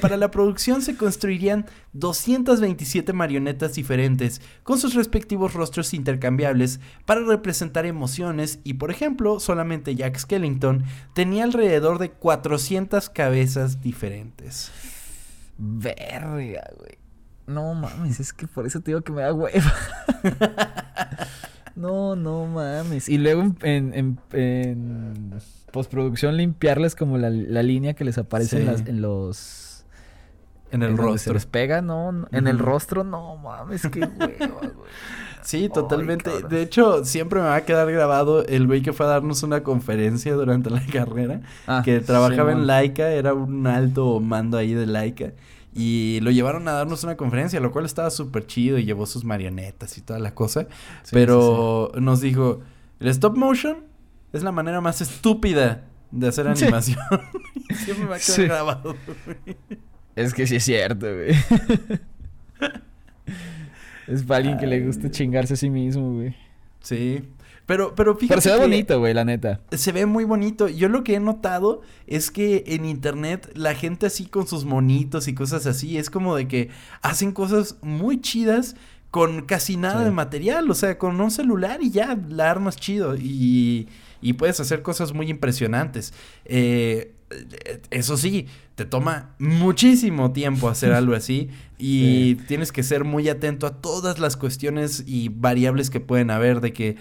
para 0.00 0.16
la 0.16 0.30
producción 0.30 0.82
se 0.82 0.96
construirían 0.96 1.66
227 1.92 3.12
marionetas 3.12 3.74
diferentes 3.74 4.40
con 4.62 4.78
sus 4.78 4.94
respectivos 4.94 5.54
rostros 5.54 5.94
intercambiables 5.94 6.80
para 7.04 7.20
representar 7.20 7.86
emociones 7.86 8.60
y 8.64 8.74
por 8.74 8.90
ejemplo, 8.90 9.40
solamente 9.40 9.94
Jack 9.94 10.18
Skellington 10.18 10.84
tenía 11.14 11.44
alrededor 11.44 11.98
de 11.98 12.10
400 12.10 13.10
cabezas 13.10 13.80
diferentes. 13.80 14.70
Verga, 15.56 16.70
güey. 16.76 16.98
No 17.46 17.72
mames, 17.74 18.20
es 18.20 18.34
que 18.34 18.46
por 18.46 18.66
eso 18.66 18.80
te 18.80 18.90
digo 18.90 19.00
que 19.00 19.10
me 19.10 19.22
da 19.22 19.32
hueva. 19.32 19.72
no, 21.76 22.14
no 22.14 22.44
mames. 22.44 23.08
Y 23.08 23.16
luego 23.16 23.54
en, 23.62 23.94
en 23.94 24.18
postproducción 25.72 26.36
limpiarles 26.36 26.94
como 26.94 27.18
la, 27.18 27.30
línea 27.30 27.94
que 27.94 28.04
les 28.04 28.18
aparece 28.18 28.62
en, 28.62 29.02
los... 29.02 29.84
En 30.70 30.82
el 30.82 30.96
rostro. 30.96 31.18
Se 31.18 31.34
les 31.34 31.46
pega, 31.46 31.80
¿no? 31.80 32.26
En 32.30 32.46
el 32.46 32.58
rostro, 32.58 33.04
no 33.04 33.36
mames, 33.36 33.82
qué 33.90 34.00
hueva, 34.00 34.46
güey. 34.46 34.70
Sí, 35.48 35.70
totalmente. 35.70 36.42
de 36.42 36.60
hecho, 36.60 37.06
siempre 37.06 37.40
me 37.40 37.46
va 37.46 37.56
a 37.56 37.64
quedar 37.64 37.90
grabado 37.90 38.44
el 38.44 38.66
güey 38.66 38.82
que 38.82 38.92
fue 38.92 39.06
a 39.06 39.08
darnos 39.08 39.42
una 39.42 39.62
conferencia 39.62 40.34
durante 40.34 40.68
la 40.68 40.84
carrera. 40.92 41.40
Ah, 41.66 41.80
que 41.82 42.00
trabajaba 42.00 42.52
en 42.52 42.66
Laika, 42.66 43.10
era 43.12 43.32
un 43.32 43.66
alto 43.66 44.20
mando 44.20 44.58
ahí 44.58 44.74
de 44.74 44.86
Laika. 44.86 45.32
Y 45.74 46.18
lo 46.20 46.30
llevaron 46.30 46.68
a 46.68 46.72
darnos 46.72 47.02
una 47.02 47.16
conferencia, 47.16 47.60
lo 47.60 47.72
cual 47.72 47.86
estaba 47.86 48.10
súper 48.10 48.46
chido 48.46 48.76
y 48.76 48.84
llevó 48.84 49.06
sus 49.06 49.24
marionetas 49.24 49.96
y 49.96 50.02
toda 50.02 50.18
la 50.18 50.34
cosa. 50.34 50.66
pero 51.12 51.92
nos 51.94 52.20
dijo, 52.20 52.60
el 53.00 53.08
stop 53.08 53.36
motion 53.36 53.84
es 54.32 54.42
la 54.42 54.52
manera 54.52 54.80
más 54.80 55.00
estúpida 55.00 55.84
de 56.10 56.28
hacer 56.28 56.48
animación. 56.48 56.98
Siempre 57.84 58.06
me 58.06 58.14
ha 58.14 58.18
quedado 58.18 58.44
grabado, 58.44 58.96
Es 60.16 60.34
que 60.34 60.46
sí 60.46 60.56
es 60.56 60.64
cierto, 60.64 61.06
güey. 61.06 61.30
es 64.06 64.22
para 64.24 64.38
alguien 64.38 64.58
que 64.58 64.66
le 64.66 64.84
gusta 64.84 65.10
chingarse 65.10 65.54
a 65.54 65.56
sí 65.56 65.70
mismo, 65.70 66.14
güey. 66.14 66.34
Sí. 66.80 67.22
Pero, 67.66 67.94
pero 67.94 68.16
fíjate. 68.16 68.28
Pero 68.28 68.40
se 68.40 68.50
ve 68.50 68.58
bonito, 68.58 68.98
güey, 68.98 69.12
la 69.12 69.26
neta. 69.26 69.60
Se 69.72 69.92
ve 69.92 70.06
muy 70.06 70.24
bonito. 70.24 70.68
Yo 70.68 70.88
lo 70.88 71.04
que 71.04 71.16
he 71.16 71.20
notado 71.20 71.82
es 72.06 72.30
que 72.30 72.64
en 72.66 72.86
internet 72.86 73.50
la 73.54 73.74
gente 73.74 74.06
así 74.06 74.24
con 74.24 74.46
sus 74.46 74.64
monitos 74.64 75.28
y 75.28 75.34
cosas 75.34 75.66
así, 75.66 75.98
es 75.98 76.08
como 76.08 76.34
de 76.34 76.48
que 76.48 76.70
hacen 77.02 77.32
cosas 77.32 77.76
muy 77.82 78.22
chidas 78.22 78.74
con 79.10 79.42
casi 79.42 79.76
nada 79.76 80.04
de 80.04 80.10
material. 80.10 80.70
O 80.70 80.74
sea, 80.74 80.98
con 80.98 81.20
un 81.20 81.30
celular 81.30 81.82
y 81.82 81.90
ya 81.90 82.18
la 82.28 82.50
armas 82.50 82.76
chido. 82.76 83.16
Y 83.16 83.88
y 84.20 84.34
puedes 84.34 84.58
hacer 84.60 84.82
cosas 84.82 85.12
muy 85.12 85.30
impresionantes. 85.30 86.12
Eh, 86.44 87.14
eso 87.90 88.16
sí, 88.16 88.46
te 88.74 88.84
toma 88.84 89.34
muchísimo 89.38 90.32
tiempo 90.32 90.68
hacer 90.68 90.92
algo 90.92 91.14
así 91.14 91.50
y 91.78 92.36
tienes 92.46 92.72
que 92.72 92.82
ser 92.82 93.04
muy 93.04 93.28
atento 93.28 93.66
a 93.66 93.80
todas 93.80 94.18
las 94.18 94.36
cuestiones 94.36 95.04
y 95.06 95.28
variables 95.28 95.90
que 95.90 96.00
pueden 96.00 96.30
haber 96.30 96.60
de 96.60 96.72
que, 96.72 96.96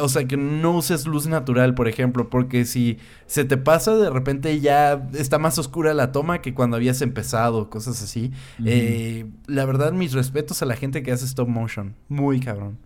o 0.00 0.08
sea, 0.08 0.26
que 0.26 0.36
no 0.36 0.76
uses 0.76 1.06
luz 1.06 1.26
natural, 1.26 1.74
por 1.74 1.88
ejemplo, 1.88 2.30
porque 2.30 2.64
si 2.64 2.98
se 3.26 3.44
te 3.44 3.56
pasa, 3.56 3.96
de 3.96 4.10
repente 4.10 4.60
ya 4.60 5.08
está 5.14 5.38
más 5.38 5.58
oscura 5.58 5.94
la 5.94 6.12
toma 6.12 6.42
que 6.42 6.54
cuando 6.54 6.76
habías 6.76 7.02
empezado, 7.02 7.70
cosas 7.70 8.02
así. 8.02 8.32
Eh, 8.64 9.26
la 9.46 9.64
verdad, 9.64 9.92
mis 9.92 10.12
respetos 10.12 10.62
a 10.62 10.66
la 10.66 10.76
gente 10.76 11.02
que 11.02 11.12
hace 11.12 11.24
stop 11.24 11.48
motion. 11.48 11.94
Muy 12.08 12.40
cabrón. 12.40 12.78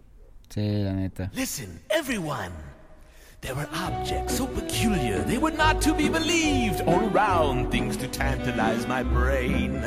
Sí, 0.48 0.62
la 0.62 0.94
neta. 0.94 1.30
Listen, 1.34 1.80
everyone. 1.90 2.69
There 3.43 3.55
were 3.55 3.68
objects 3.72 4.36
so 4.36 4.47
peculiar 4.47 5.20
they 5.20 5.38
were 5.38 5.51
not 5.51 5.80
to 5.82 5.95
be 5.95 6.11
believed, 6.11 6.82
all 6.82 7.09
around 7.09 7.70
things 7.70 7.97
to 7.97 8.07
tantalize 8.07 8.86
my 8.86 9.03
brain. 9.03 9.82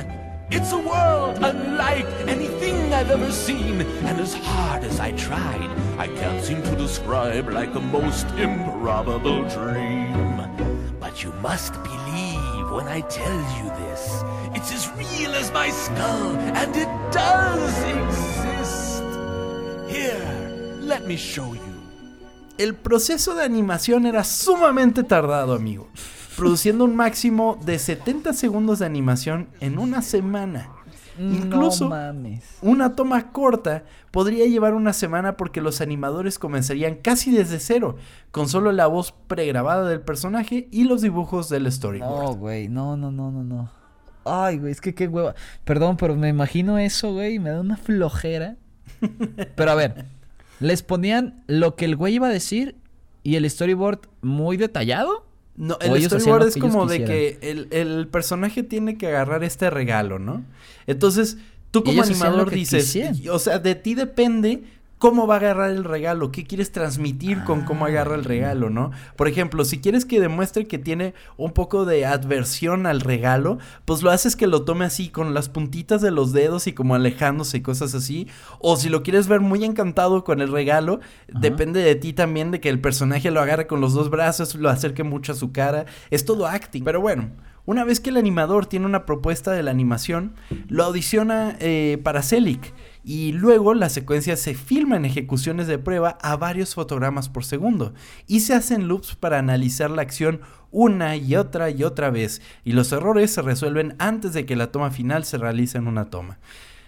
It's 0.50 0.72
a 0.72 0.80
world 0.80 1.38
unlike 1.40 2.08
anything 2.28 2.92
I've 2.92 3.12
ever 3.12 3.32
seen, 3.32 3.82
and 3.82 4.20
as 4.20 4.34
hard 4.34 4.84
as 4.84 5.00
I 5.00 5.12
tried, 5.12 5.70
I 6.00 6.08
can't 6.08 6.44
seem 6.44 6.64
to 6.64 6.76
describe 6.76 7.48
like 7.48 7.76
a 7.76 7.80
most 7.80 8.26
improbable 8.40 9.48
dream. 9.50 10.48
But 11.00 11.24
you 11.24 11.32
must 11.34 11.74
believe 11.84 12.72
when 12.72 12.88
I 12.88 13.02
tell 13.08 13.40
you 13.58 13.70
this. 13.86 14.24
It's 14.56 14.74
as 14.74 14.90
real 14.98 15.32
as 15.36 15.52
my 15.52 15.70
skull, 15.70 16.36
and 16.38 16.76
it 16.76 16.90
does 17.12 17.84
exist. 18.00 19.04
Here, 19.96 20.80
let 20.82 21.06
me 21.06 21.16
show 21.16 21.54
you. 21.54 21.73
El 22.58 22.76
proceso 22.76 23.36
de 23.36 23.44
animación 23.44 24.06
era 24.06 24.24
sumamente 24.24 25.04
tardado, 25.04 25.54
amigo, 25.54 25.88
produciendo 26.38 26.86
un 26.86 26.96
máximo 26.96 27.60
de 27.66 27.80
70 27.80 28.34
segundos 28.34 28.80
de 28.80 28.86
animación 28.86 29.50
en 29.60 29.78
una 29.78 30.02
semana. 30.02 30.70
Incluso 31.20 31.92
una 32.62 32.96
toma 32.96 33.32
corta 33.32 33.84
podría 34.10 34.48
llevar 34.48 34.74
una 34.74 34.94
semana 34.94 35.38
porque 35.38 35.62
los 35.62 35.80
animadores 35.80 36.40
comenzarían 36.40 36.96
casi 36.96 37.32
desde 37.32 37.60
cero, 37.60 37.98
con 38.32 38.50
solo 38.50 38.72
la 38.72 38.88
voz 38.88 39.14
pregrabada 39.28 39.88
del 39.88 40.02
personaje 40.02 40.68
y 40.72 40.86
los 40.86 41.04
dibujos 41.04 41.50
del 41.50 41.72
storyboard. 41.72 42.24
No, 42.24 42.36
güey, 42.36 42.68
no, 42.68 42.98
no, 42.98 43.12
no, 43.12 43.32
no, 43.32 43.44
no. 43.44 43.70
Ay, 44.26 44.58
güey, 44.58 44.72
es 44.72 44.82
que 44.82 44.96
qué 44.96 45.08
hueva. 45.08 45.36
Perdón, 45.66 45.98
pero 45.98 46.16
me 46.16 46.30
imagino 46.30 46.80
eso, 46.80 47.14
güey, 47.14 47.36
y 47.36 47.40
me 47.40 47.52
da 47.52 47.62
una 47.62 47.78
flojera. 47.78 48.56
pero 49.56 49.72
a 49.72 49.76
ver, 49.76 50.06
les 50.64 50.82
ponían 50.82 51.44
lo 51.48 51.76
que 51.76 51.86
el 51.86 51.96
güey 51.96 52.16
iba 52.16 52.28
a 52.28 52.32
decir 52.32 52.76
y 53.22 53.36
el 53.36 53.50
storyboard 53.50 54.00
muy 54.22 54.58
detallado. 54.58 55.26
No, 55.56 55.78
el 55.82 56.02
storyboard 56.04 56.48
es 56.48 56.58
como 56.58 56.86
de 56.86 57.04
que 57.04 57.70
el, 57.72 58.08
personaje 58.08 58.64
tiene 58.64 58.98
que 58.98 59.08
agarrar 59.08 59.44
este 59.44 59.70
regalo, 59.70 60.20
¿no? 60.20 60.44
Entonces, 60.88 61.38
tú 61.72 61.84
como 61.84 62.02
animador 62.02 62.50
dices, 62.50 62.98
o 63.30 63.40
sea, 63.40 63.60
de 63.60 63.76
ti 63.76 63.94
depende 63.94 64.64
cómo 65.04 65.28
va 65.28 65.34
a 65.34 65.38
agarrar 65.40 65.72
el 65.72 65.84
regalo, 65.84 66.32
qué 66.32 66.46
quieres 66.46 66.72
transmitir 66.72 67.44
con 67.44 67.64
cómo 67.66 67.86
agarra 67.86 68.16
el 68.16 68.22
ah. 68.22 68.28
regalo, 68.30 68.70
¿no? 68.70 68.92
Por 69.18 69.28
ejemplo, 69.28 69.66
si 69.66 69.82
quieres 69.82 70.06
que 70.06 70.22
demuestre 70.22 70.66
que 70.66 70.78
tiene 70.78 71.14
un 71.36 71.52
poco 71.52 71.84
de 71.84 72.06
adversión 72.06 72.86
al 72.86 73.02
regalo, 73.02 73.58
pues 73.84 74.02
lo 74.02 74.12
haces 74.12 74.38
que 74.38 74.48
lo 74.48 74.64
tome 74.64 74.86
así 74.86 75.10
con 75.10 75.34
las 75.34 75.50
puntitas 75.50 76.02
de 76.02 76.12
los 76.12 76.32
dedos 76.32 76.68
y 76.68 76.72
como 76.72 76.96
alejándose 76.96 77.58
y 77.58 77.62
cosas 77.62 77.94
así. 77.96 78.30
O 78.60 78.78
si 78.78 78.88
lo 78.88 79.04
quieres 79.04 79.28
ver 79.28 79.42
muy 79.42 79.66
encantado 79.66 80.24
con 80.24 80.40
el 80.40 80.50
regalo, 80.50 81.02
depende 81.28 81.82
de 81.82 81.96
ti 81.96 82.14
también 82.14 82.52
de 82.52 82.62
que 82.62 82.70
el 82.70 82.80
personaje 82.80 83.30
lo 83.30 83.42
agarre 83.42 83.68
con 83.68 83.82
los 83.82 83.92
dos 83.92 84.10
brazos, 84.10 84.56
lo 84.56 84.70
acerque 84.70 85.04
mucho 85.04 85.34
a 85.34 85.36
su 85.36 85.52
cara. 85.52 85.84
Es 86.12 86.24
todo 86.24 86.48
acting. 86.48 86.86
Pero 86.86 87.02
bueno, 87.02 87.30
una 87.66 87.84
vez 87.84 88.00
que 88.00 88.10
el 88.10 88.16
animador 88.16 88.68
tiene 88.68 88.86
una 88.86 89.06
propuesta 89.06 89.52
de 89.52 89.64
la 89.64 89.72
animación, 89.72 90.34
lo 90.70 90.86
audiciona 90.86 91.58
eh, 91.60 92.00
para 92.04 92.22
Celic 92.22 92.74
y 93.04 93.34
luego 93.34 93.74
la 93.74 93.90
secuencia 93.90 94.38
se 94.38 94.56
filma 94.56 94.96
en 94.96 95.06
ejecuciones 95.06 95.68
de 95.68 95.78
prueba 95.78 96.18
a 96.22 96.38
varios 96.38 96.74
fotogramas 96.74 97.30
por 97.30 97.44
segundo 97.44 97.94
y 98.28 98.40
se 98.40 98.54
hacen 98.54 98.88
loops 98.88 99.16
para 99.16 99.40
analizar 99.40 99.92
la 99.92 100.02
acción 100.02 100.42
una 100.72 101.16
y 101.18 101.36
otra 101.36 101.70
y 101.70 101.84
otra 101.84 102.10
vez 102.10 102.42
y 102.64 102.72
los 102.72 102.92
errores 102.92 103.32
se 103.32 103.42
resuelven 103.42 103.96
antes 104.00 104.34
de 104.34 104.46
que 104.46 104.56
la 104.56 104.72
toma 104.72 104.92
final 104.92 105.26
se 105.26 105.38
realice 105.38 105.78
en 105.78 105.88
una 105.88 106.10
toma. 106.10 106.40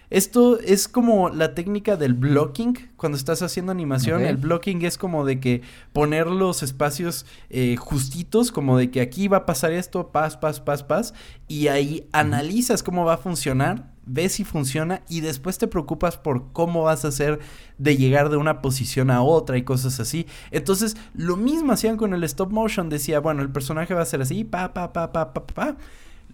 Esto 0.08 0.60
es 0.60 0.86
como 0.86 1.30
la 1.30 1.54
técnica 1.54 1.96
del 1.96 2.14
blocking. 2.14 2.90
Cuando 2.96 3.18
estás 3.18 3.42
haciendo 3.42 3.72
animación, 3.72 4.22
el 4.22 4.36
blocking 4.36 4.84
es 4.84 4.98
como 4.98 5.24
de 5.24 5.40
que 5.40 5.62
poner 5.92 6.28
los 6.28 6.62
espacios 6.62 7.26
eh, 7.50 7.74
justitos, 7.76 8.52
como 8.52 8.78
de 8.78 8.92
que 8.92 9.00
aquí 9.00 9.26
va 9.26 9.38
a 9.38 9.46
pasar 9.46 9.72
esto, 9.72 10.12
pas, 10.12 10.36
pas, 10.36 10.60
pas, 10.60 10.84
pas, 10.84 11.12
y 11.48 11.66
ahí 11.66 12.08
analizas 12.12 12.84
cómo 12.84 13.04
va 13.04 13.14
a 13.14 13.18
funcionar 13.18 13.95
ves 14.06 14.32
si 14.32 14.44
funciona 14.44 15.02
y 15.08 15.20
después 15.20 15.58
te 15.58 15.66
preocupas 15.66 16.16
por 16.16 16.52
cómo 16.52 16.84
vas 16.84 17.04
a 17.04 17.08
hacer 17.08 17.40
de 17.78 17.96
llegar 17.96 18.30
de 18.30 18.36
una 18.36 18.62
posición 18.62 19.10
a 19.10 19.22
otra 19.22 19.58
y 19.58 19.62
cosas 19.62 20.00
así. 20.00 20.26
Entonces, 20.50 20.96
lo 21.14 21.36
mismo 21.36 21.72
hacían 21.72 21.96
con 21.96 22.14
el 22.14 22.24
stop 22.24 22.50
motion, 22.50 22.88
decía, 22.88 23.20
bueno, 23.20 23.42
el 23.42 23.50
personaje 23.50 23.92
va 23.92 24.02
a 24.02 24.06
ser 24.06 24.22
así, 24.22 24.44
pa, 24.44 24.72
pa, 24.72 24.92
pa, 24.92 25.12
pa, 25.12 25.34
pa, 25.34 25.46
pa. 25.46 25.76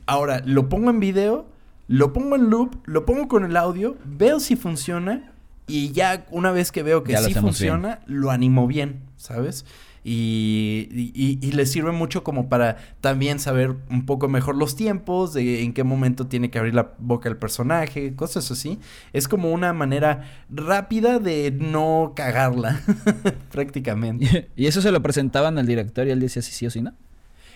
Ahora, 0.07 0.43
lo 0.45 0.69
pongo 0.69 0.91
en 0.91 1.01
video, 1.01 1.47
lo 1.89 2.13
pongo 2.13 2.37
en 2.37 2.51
loop, 2.51 2.77
lo 2.85 3.05
pongo 3.05 3.29
con 3.29 3.45
el 3.45 3.57
audio, 3.57 3.97
veo 4.05 4.39
si 4.39 4.57
funciona 4.57 5.33
y 5.67 5.93
ya 5.93 6.27
una 6.31 6.51
vez 6.51 6.73
que 6.73 6.83
veo 6.83 7.03
que 7.03 7.13
Ya 7.13 7.23
sí 7.23 7.35
funciona, 7.35 8.01
lo 8.07 8.31
animo 8.31 8.67
bien, 8.67 9.01
¿sabes? 9.17 9.65
Y, 10.05 10.89
y, 10.93 11.39
y 11.41 11.53
le 11.53 11.65
sirve 11.65 11.93
mucho 11.93 12.25
como 12.25 12.49
para 12.49 12.77
también 13.01 13.39
saber 13.39 13.77
un 13.89 14.05
poco 14.05 14.29
mejor 14.29 14.57
los 14.57 14.75
tiempos, 14.75 15.33
de 15.33 15.63
en 15.63 15.73
qué 15.73 15.85
momento 15.85 16.27
tiene 16.27 16.51
que 16.51 16.59
abrir 16.59 16.75
la 16.75 16.95
boca 16.99 17.29
el 17.29 17.37
personaje, 17.37 18.15
cosas 18.17 18.51
así. 18.51 18.79
Es 19.13 19.29
como 19.29 19.53
una 19.53 19.73
manera 19.73 20.45
rápida 20.51 21.19
de 21.19 21.53
no 21.53 22.13
cagarla, 22.17 22.81
prácticamente. 23.53 24.51
y 24.57 24.67
eso 24.67 24.83
se 24.83 24.91
lo 24.91 25.03
presentaban 25.03 25.59
al 25.59 25.67
director 25.67 26.07
y 26.07 26.11
él 26.11 26.21
decía 26.21 26.43
sí, 26.43 26.53
sí 26.53 26.67
o 26.67 26.71
sí, 26.71 26.83
¿no? 26.83 26.95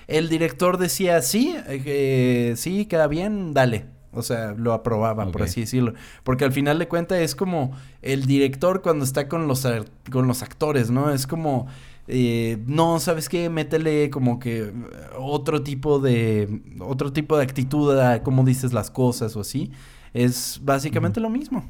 El 0.06 0.28
director 0.28 0.78
decía, 0.78 1.20
sí, 1.20 1.56
eh, 1.66 2.54
sí, 2.56 2.86
queda 2.86 3.08
bien, 3.08 3.54
dale. 3.54 3.86
O 4.12 4.22
sea, 4.22 4.54
lo 4.56 4.72
aprobaba, 4.72 5.30
por 5.30 5.42
así 5.42 5.62
decirlo. 5.62 5.92
Porque 6.22 6.44
al 6.44 6.52
final 6.52 6.78
de 6.78 6.88
cuentas 6.88 7.18
es 7.18 7.34
como 7.34 7.76
el 8.00 8.24
director 8.24 8.80
cuando 8.80 9.04
está 9.04 9.28
con 9.28 9.46
los, 9.46 9.66
con 10.10 10.26
los 10.26 10.42
actores, 10.42 10.90
¿no? 10.90 11.10
Es 11.10 11.26
como, 11.26 11.66
eh, 12.08 12.62
no, 12.66 13.00
¿sabes 13.00 13.28
qué? 13.28 13.48
Métele 13.50 14.10
como 14.10 14.38
que 14.38 14.72
otro 15.18 15.62
tipo 15.62 15.98
de, 15.98 16.62
otro 16.80 17.12
tipo 17.12 17.36
de 17.36 17.42
actitud 17.44 17.98
a 17.98 18.22
cómo 18.22 18.44
dices 18.44 18.72
las 18.72 18.90
cosas 18.90 19.36
o 19.36 19.40
así. 19.40 19.72
Es 20.14 20.60
básicamente 20.62 21.20
lo 21.20 21.30
mismo. 21.30 21.64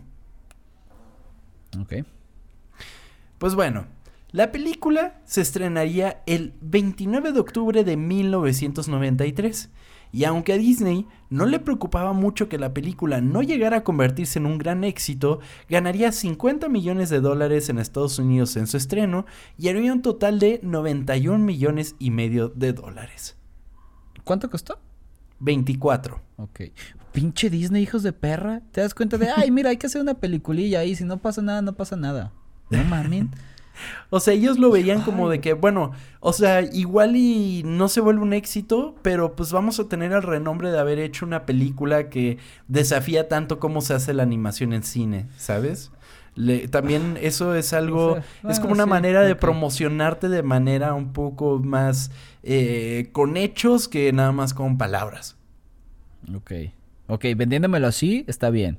Ok. 1.80 2.04
Pues 3.38 3.54
bueno, 3.54 3.86
la 4.36 4.52
película 4.52 5.22
se 5.24 5.40
estrenaría 5.40 6.22
el 6.26 6.52
29 6.60 7.32
de 7.32 7.40
octubre 7.40 7.84
de 7.84 7.96
1993. 7.96 9.70
Y 10.12 10.24
aunque 10.24 10.52
a 10.52 10.58
Disney 10.58 11.06
no 11.30 11.46
le 11.46 11.58
preocupaba 11.58 12.12
mucho 12.12 12.46
que 12.46 12.58
la 12.58 12.74
película 12.74 13.22
no 13.22 13.40
llegara 13.40 13.78
a 13.78 13.82
convertirse 13.82 14.38
en 14.38 14.44
un 14.44 14.58
gran 14.58 14.84
éxito, 14.84 15.40
ganaría 15.70 16.12
50 16.12 16.68
millones 16.68 17.08
de 17.08 17.20
dólares 17.20 17.70
en 17.70 17.78
Estados 17.78 18.18
Unidos 18.18 18.58
en 18.58 18.66
su 18.66 18.76
estreno 18.76 19.24
y 19.56 19.68
haría 19.68 19.90
un 19.90 20.02
total 20.02 20.38
de 20.38 20.60
91 20.62 21.38
millones 21.38 21.96
y 21.98 22.10
medio 22.10 22.50
de 22.50 22.74
dólares. 22.74 23.38
¿Cuánto 24.22 24.50
costó? 24.50 24.78
24. 25.40 26.20
Ok. 26.36 26.60
Pinche 27.10 27.48
Disney, 27.48 27.84
hijos 27.84 28.02
de 28.02 28.12
perra. 28.12 28.60
¿Te 28.70 28.82
das 28.82 28.94
cuenta 28.94 29.16
de, 29.16 29.30
ay, 29.30 29.50
mira, 29.50 29.70
hay 29.70 29.78
que 29.78 29.86
hacer 29.86 30.02
una 30.02 30.20
peliculilla 30.20 30.80
ahí. 30.80 30.94
Si 30.94 31.04
no 31.04 31.22
pasa 31.22 31.40
nada, 31.40 31.62
no 31.62 31.72
pasa 31.74 31.96
nada. 31.96 32.34
No 32.68 32.84
mamen. 32.84 33.30
O 34.10 34.20
sea, 34.20 34.34
ellos 34.34 34.58
lo 34.58 34.70
veían 34.70 35.02
como 35.02 35.28
de 35.28 35.40
que, 35.40 35.52
bueno, 35.54 35.92
o 36.20 36.32
sea, 36.32 36.62
igual 36.62 37.16
y 37.16 37.62
no 37.64 37.88
se 37.88 38.00
vuelve 38.00 38.22
un 38.22 38.32
éxito, 38.32 38.94
pero 39.02 39.34
pues 39.36 39.52
vamos 39.52 39.78
a 39.80 39.88
tener 39.88 40.12
el 40.12 40.22
renombre 40.22 40.70
de 40.70 40.78
haber 40.78 40.98
hecho 40.98 41.26
una 41.26 41.46
película 41.46 42.08
que 42.08 42.38
desafía 42.68 43.28
tanto 43.28 43.58
cómo 43.58 43.80
se 43.80 43.94
hace 43.94 44.14
la 44.14 44.22
animación 44.22 44.72
en 44.72 44.82
cine, 44.82 45.26
¿sabes? 45.36 45.90
Le- 46.34 46.68
también 46.68 47.18
eso 47.20 47.54
es 47.54 47.72
algo, 47.72 48.12
O 48.12 48.14
sea, 48.14 48.24
es 48.46 48.60
como 48.60 48.72
una 48.74 48.84
sí, 48.84 48.90
manera 48.90 49.22
de 49.22 49.34
promocionarte 49.36 50.28
de 50.28 50.42
manera 50.42 50.94
un 50.94 51.12
poco 51.12 51.58
más 51.60 52.10
eh, 52.42 53.08
con 53.12 53.36
hechos 53.36 53.88
que 53.88 54.12
nada 54.12 54.32
más 54.32 54.52
con 54.54 54.76
palabras. 54.78 55.36
Ok. 56.34 56.52
Ok, 57.08 57.24
vendiéndomelo 57.36 57.86
así, 57.86 58.24
está 58.26 58.50
bien. 58.50 58.78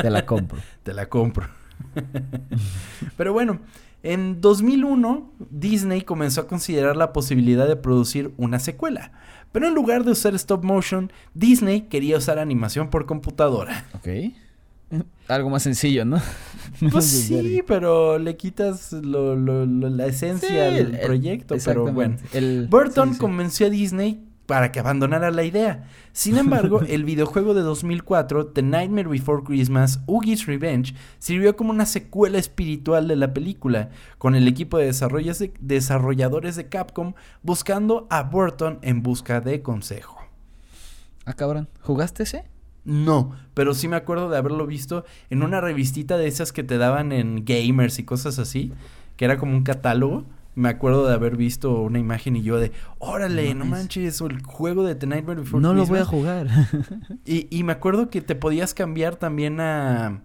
Te 0.00 0.10
la 0.10 0.26
compro. 0.26 0.64
Te 0.82 0.92
la 0.94 1.08
compro. 1.08 1.48
Pero 3.16 3.32
bueno, 3.32 3.60
en 4.02 4.40
2001 4.40 5.32
Disney 5.50 6.02
comenzó 6.02 6.42
a 6.42 6.46
considerar 6.46 6.96
la 6.96 7.12
posibilidad 7.12 7.66
de 7.68 7.76
producir 7.76 8.32
una 8.36 8.58
secuela. 8.58 9.12
Pero 9.52 9.66
en 9.68 9.74
lugar 9.74 10.04
de 10.04 10.12
usar 10.12 10.34
stop 10.34 10.62
motion, 10.64 11.10
Disney 11.34 11.82
quería 11.82 12.18
usar 12.18 12.38
animación 12.38 12.90
por 12.90 13.06
computadora. 13.06 13.86
Ok. 13.94 14.08
Algo 15.28 15.50
más 15.50 15.62
sencillo, 15.62 16.04
¿no? 16.04 16.20
Pues 16.92 17.06
sí, 17.06 17.62
pero 17.66 18.18
le 18.18 18.36
quitas 18.36 18.92
lo- 18.92 19.34
lo- 19.34 19.66
lo- 19.66 19.88
la 19.90 20.06
esencia 20.06 20.48
Sí, 20.48 20.74
del 20.76 20.94
el- 20.94 21.00
proyecto. 21.00 21.56
Pero 21.64 21.92
bueno. 21.92 22.16
El- 22.32 22.68
Burton 22.70 23.08
sí, 23.08 23.14
sí. 23.14 23.20
convenció 23.20 23.66
a 23.66 23.70
Disney 23.70 24.22
para 24.48 24.72
que 24.72 24.80
abandonara 24.80 25.30
la 25.30 25.44
idea. 25.44 25.84
Sin 26.12 26.38
embargo, 26.38 26.80
el 26.88 27.04
videojuego 27.04 27.52
de 27.52 27.60
2004, 27.60 28.46
The 28.46 28.62
Nightmare 28.62 29.06
Before 29.06 29.44
Christmas, 29.44 30.00
Oogie's 30.06 30.46
Revenge, 30.46 30.94
sirvió 31.18 31.54
como 31.54 31.68
una 31.68 31.84
secuela 31.84 32.38
espiritual 32.38 33.08
de 33.08 33.16
la 33.16 33.34
película, 33.34 33.90
con 34.16 34.34
el 34.34 34.48
equipo 34.48 34.78
de, 34.78 34.86
desarrolladores 35.60 36.56
de 36.56 36.66
Capcom 36.70 37.12
buscando 37.42 38.06
a 38.08 38.22
Burton 38.22 38.78
en 38.80 39.02
busca 39.02 39.42
de 39.42 39.60
consejo. 39.60 40.16
Ah, 41.26 41.34
cabrón. 41.34 41.68
¿Jugaste 41.82 42.22
ese? 42.22 42.46
No, 42.86 43.32
pero 43.52 43.74
sí 43.74 43.86
me 43.86 43.96
acuerdo 43.96 44.30
de 44.30 44.38
haberlo 44.38 44.66
visto 44.66 45.04
en 45.28 45.42
una 45.42 45.60
revistita 45.60 46.16
de 46.16 46.26
esas 46.26 46.54
que 46.54 46.64
te 46.64 46.78
daban 46.78 47.12
en 47.12 47.44
gamers 47.44 47.98
y 47.98 48.04
cosas 48.04 48.38
así, 48.38 48.72
que 49.18 49.26
era 49.26 49.36
como 49.36 49.52
un 49.54 49.62
catálogo. 49.62 50.24
Me 50.58 50.68
acuerdo 50.70 51.06
de 51.06 51.14
haber 51.14 51.36
visto 51.36 51.80
una 51.82 51.98
imagen 52.00 52.34
y 52.34 52.42
yo 52.42 52.58
de, 52.58 52.72
órale, 52.98 53.54
no 53.54 53.64
Nice. 53.64 53.76
manches, 53.76 54.20
el 54.20 54.42
juego 54.42 54.82
de 54.84 54.94
The 54.96 55.06
Nightmare 55.06 55.40
Before 55.40 55.62
No 55.62 55.72
lo 55.72 55.86
voy 55.86 56.00
a 56.00 56.02
Christmas". 56.04 56.08
jugar. 56.08 56.48
Y, 57.24 57.46
y 57.56 57.62
me 57.62 57.72
acuerdo 57.72 58.10
que 58.10 58.20
te 58.22 58.34
podías 58.34 58.74
cambiar 58.74 59.16
también 59.16 59.60
a 59.60 60.22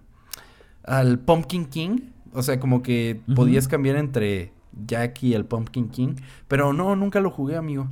al 0.84 1.19
Pumpkin 1.19 1.65
King, 1.65 1.99
o 2.34 2.41
sea, 2.41 2.59
como 2.59 2.81
que 2.81 3.21
podías 3.36 3.67
cambiar 3.67 3.95
entre 3.95 4.51
Jack 4.88 5.21
y 5.23 5.34
el 5.36 5.45
Pumpkin 5.45 5.89
King, 5.89 6.15
pero 6.47 6.73
no, 6.73 6.95
nunca 6.95 7.19
lo 7.21 7.29
jugué, 7.29 7.55
amigo. 7.55 7.88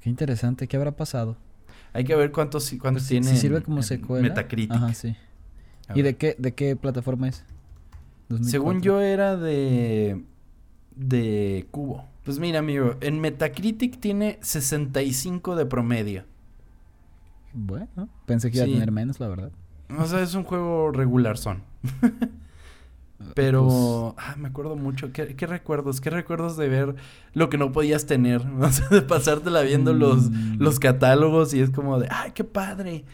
Qué 0.00 0.10
interesante. 0.10 0.68
¿Qué 0.68 0.76
habrá 0.76 0.92
pasado? 0.96 1.36
Hay 1.92 2.04
que 2.04 2.14
ver 2.14 2.30
cuántos 2.32 2.74
cuántos 2.80 3.06
tiene 3.06 3.28
si 3.30 3.36
sirve 3.36 3.62
como 3.62 3.82
secuela. 3.82 4.26
Metacritic. 4.28 4.72
Ajá, 4.72 4.92
sí. 4.92 5.16
¿Y 5.94 6.02
de 6.02 6.16
qué, 6.16 6.34
de 6.38 6.52
qué 6.54 6.76
plataforma 6.76 7.28
es? 7.28 7.44
Según 8.28 8.80
2004. 8.80 8.80
yo 8.82 9.00
era 9.00 9.36
de 9.36 10.22
de 10.94 11.66
Cubo. 11.70 12.04
Pues 12.24 12.38
mira, 12.38 12.58
amigo, 12.58 12.96
en 13.00 13.20
Metacritic 13.20 14.00
tiene 14.00 14.38
65 14.42 15.54
de 15.56 15.66
promedio. 15.66 16.24
Bueno, 17.52 18.08
pensé 18.26 18.50
que 18.50 18.56
iba 18.58 18.66
Sí. 18.66 18.72
a 18.72 18.74
tener 18.74 18.90
menos, 18.92 19.20
la 19.20 19.28
verdad. 19.28 19.52
O 19.96 20.04
sea, 20.06 20.20
es 20.22 20.34
un 20.34 20.42
juego 20.44 20.90
regular 20.90 21.38
son. 21.38 21.62
Pero, 23.34 24.14
ah, 24.18 24.34
me 24.36 24.48
acuerdo 24.48 24.76
mucho. 24.76 25.10
¿Qué, 25.12 25.34
qué 25.36 25.46
recuerdos? 25.46 26.00
¿Qué 26.02 26.10
recuerdos 26.10 26.56
de 26.58 26.68
ver 26.68 26.96
lo 27.32 27.48
que 27.48 27.56
no 27.58 27.72
podías 27.72 28.06
tener? 28.06 28.42
O 28.60 28.70
sea, 28.70 28.88
de 28.88 29.02
pasártela 29.02 29.62
viendo 29.62 29.94
los, 29.94 30.30
Mm. 30.30 30.56
los 30.58 30.78
catálogos 30.80 31.54
y 31.54 31.60
es 31.60 31.70
como 31.70 31.98
de, 31.98 32.08
¡ay, 32.10 32.32
qué 32.32 32.44
padre! 32.44 33.04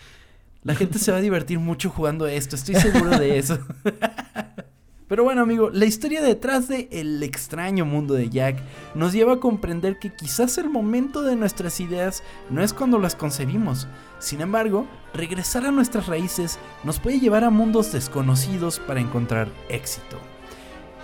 La 0.64 0.74
gente 0.74 0.98
se 0.98 1.10
va 1.12 1.18
a 1.18 1.20
divertir 1.20 1.58
mucho 1.58 1.90
jugando 1.90 2.26
esto, 2.26 2.56
estoy 2.56 2.76
seguro 2.76 3.10
de 3.18 3.38
eso. 3.38 3.58
Pero 5.12 5.24
bueno, 5.24 5.42
amigo, 5.42 5.68
la 5.68 5.84
historia 5.84 6.22
detrás 6.22 6.68
de 6.68 6.88
El 6.90 7.22
extraño 7.22 7.84
mundo 7.84 8.14
de 8.14 8.30
Jack 8.30 8.56
nos 8.94 9.12
lleva 9.12 9.34
a 9.34 9.40
comprender 9.40 9.98
que 9.98 10.08
quizás 10.08 10.56
el 10.56 10.70
momento 10.70 11.20
de 11.20 11.36
nuestras 11.36 11.80
ideas 11.80 12.22
no 12.48 12.62
es 12.62 12.72
cuando 12.72 12.98
las 12.98 13.14
concebimos. 13.14 13.88
Sin 14.20 14.40
embargo, 14.40 14.86
regresar 15.12 15.66
a 15.66 15.70
nuestras 15.70 16.06
raíces 16.06 16.58
nos 16.82 16.98
puede 16.98 17.20
llevar 17.20 17.44
a 17.44 17.50
mundos 17.50 17.92
desconocidos 17.92 18.78
para 18.78 19.00
encontrar 19.00 19.48
éxito. 19.68 20.32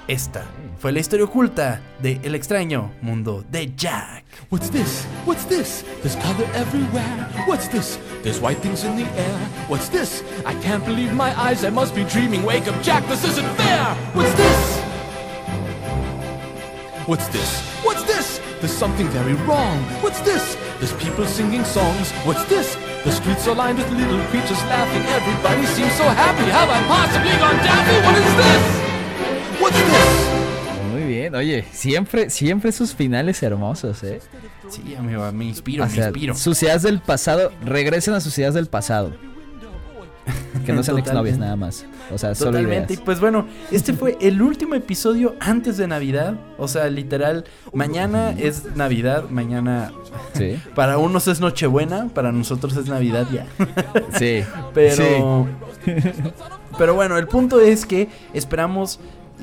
Esta 0.08 0.46
fue 0.78 0.90
la 0.90 1.00
historia 1.00 1.26
oculta 1.26 1.82
de 2.00 2.18
El 2.22 2.34
extraño 2.34 2.90
mundo 3.02 3.44
de 3.50 3.74
Jack. 3.76 4.24
What's 4.48 4.70
this? 4.70 5.06
What's 5.26 5.44
this? 5.44 5.84
There's 6.02 6.16
color 6.16 6.48
everywhere. 6.54 7.28
What's 7.46 7.68
this? 7.68 7.98
There's 8.22 8.40
white 8.40 8.56
things 8.62 8.84
in 8.84 8.96
the 8.96 9.04
air. 9.04 9.38
What's 9.68 9.90
this? 9.90 10.24
I 10.46 10.54
can't 10.62 10.82
believe 10.86 11.12
my 11.12 11.38
eyes. 11.38 11.62
I 11.62 11.68
must 11.68 11.94
be 11.94 12.04
dreaming. 12.04 12.42
Wake 12.42 12.66
up, 12.68 12.82
Jack. 12.82 13.06
This 13.06 13.22
isn't 13.22 13.54
fair. 13.58 13.84
What's 14.14 14.32
this? 14.32 14.78
What's 17.06 17.28
this? 17.28 17.60
What's 17.84 18.04
this? 18.04 18.40
There's 18.60 18.72
something 18.72 19.08
very 19.08 19.34
wrong. 19.44 19.78
What's 20.00 20.20
this? 20.20 20.56
There's 20.78 20.94
people 20.94 21.26
singing 21.26 21.64
songs. 21.64 22.12
What's 22.24 22.44
this? 22.44 22.76
The 23.04 23.12
streets 23.12 23.46
are 23.46 23.54
lined 23.54 23.76
with 23.76 23.90
little 23.90 24.24
creatures 24.30 24.62
laughing. 24.72 25.04
Everybody 25.04 25.66
seems 25.66 25.92
so 26.00 26.04
happy. 26.04 26.48
Have 26.50 26.70
I 26.70 26.80
possibly 26.88 27.36
gone 27.36 27.56
daffy? 27.60 28.06
What 28.06 28.16
is 28.16 28.36
this? 28.36 28.87
Muy 30.92 31.02
bien. 31.02 31.34
Oye, 31.34 31.64
siempre, 31.72 32.30
siempre 32.30 32.72
sus 32.72 32.94
finales 32.94 33.42
hermosos, 33.42 34.02
¿eh? 34.04 34.20
Sí, 34.68 34.94
amigo, 34.96 35.30
me 35.32 35.44
inspiro, 35.46 35.84
O 35.84 35.88
me 35.88 35.96
inspiro. 35.96 36.34
sus 36.34 36.62
ideas 36.62 36.82
del 36.82 37.00
pasado, 37.00 37.52
regresen 37.64 38.14
a 38.14 38.20
sus 38.20 38.36
ideas 38.38 38.54
del 38.54 38.66
pasado. 38.66 39.12
Que 40.66 40.74
no 40.74 40.82
sean 40.82 40.98
exnovias 40.98 41.38
nada 41.38 41.56
más. 41.56 41.86
O 42.12 42.18
sea, 42.18 42.34
solo 42.34 42.50
Totalmente. 42.50 42.92
Y 42.92 42.96
ideas. 42.96 43.04
pues 43.04 43.20
bueno, 43.20 43.46
este 43.70 43.94
fue 43.94 44.18
el 44.20 44.42
último 44.42 44.74
episodio 44.74 45.34
antes 45.40 45.78
de 45.78 45.86
Navidad. 45.86 46.34
O 46.58 46.68
sea, 46.68 46.88
literal, 46.90 47.44
mañana 47.72 48.32
es 48.32 48.76
Navidad, 48.76 49.30
mañana 49.30 49.92
Sí. 50.34 50.58
para 50.74 50.98
unos 50.98 51.28
es 51.28 51.40
Nochebuena, 51.40 52.08
para 52.12 52.30
nosotros 52.32 52.76
es 52.76 52.86
Navidad 52.88 53.26
ya. 53.32 53.46
Sí. 54.18 54.42
Pero. 54.74 55.46
Pero 56.78 56.94
bueno, 56.94 57.16
el 57.16 57.26
punto 57.26 57.60
es 57.60 57.86
que 57.86 58.08
esperamos 58.34 59.00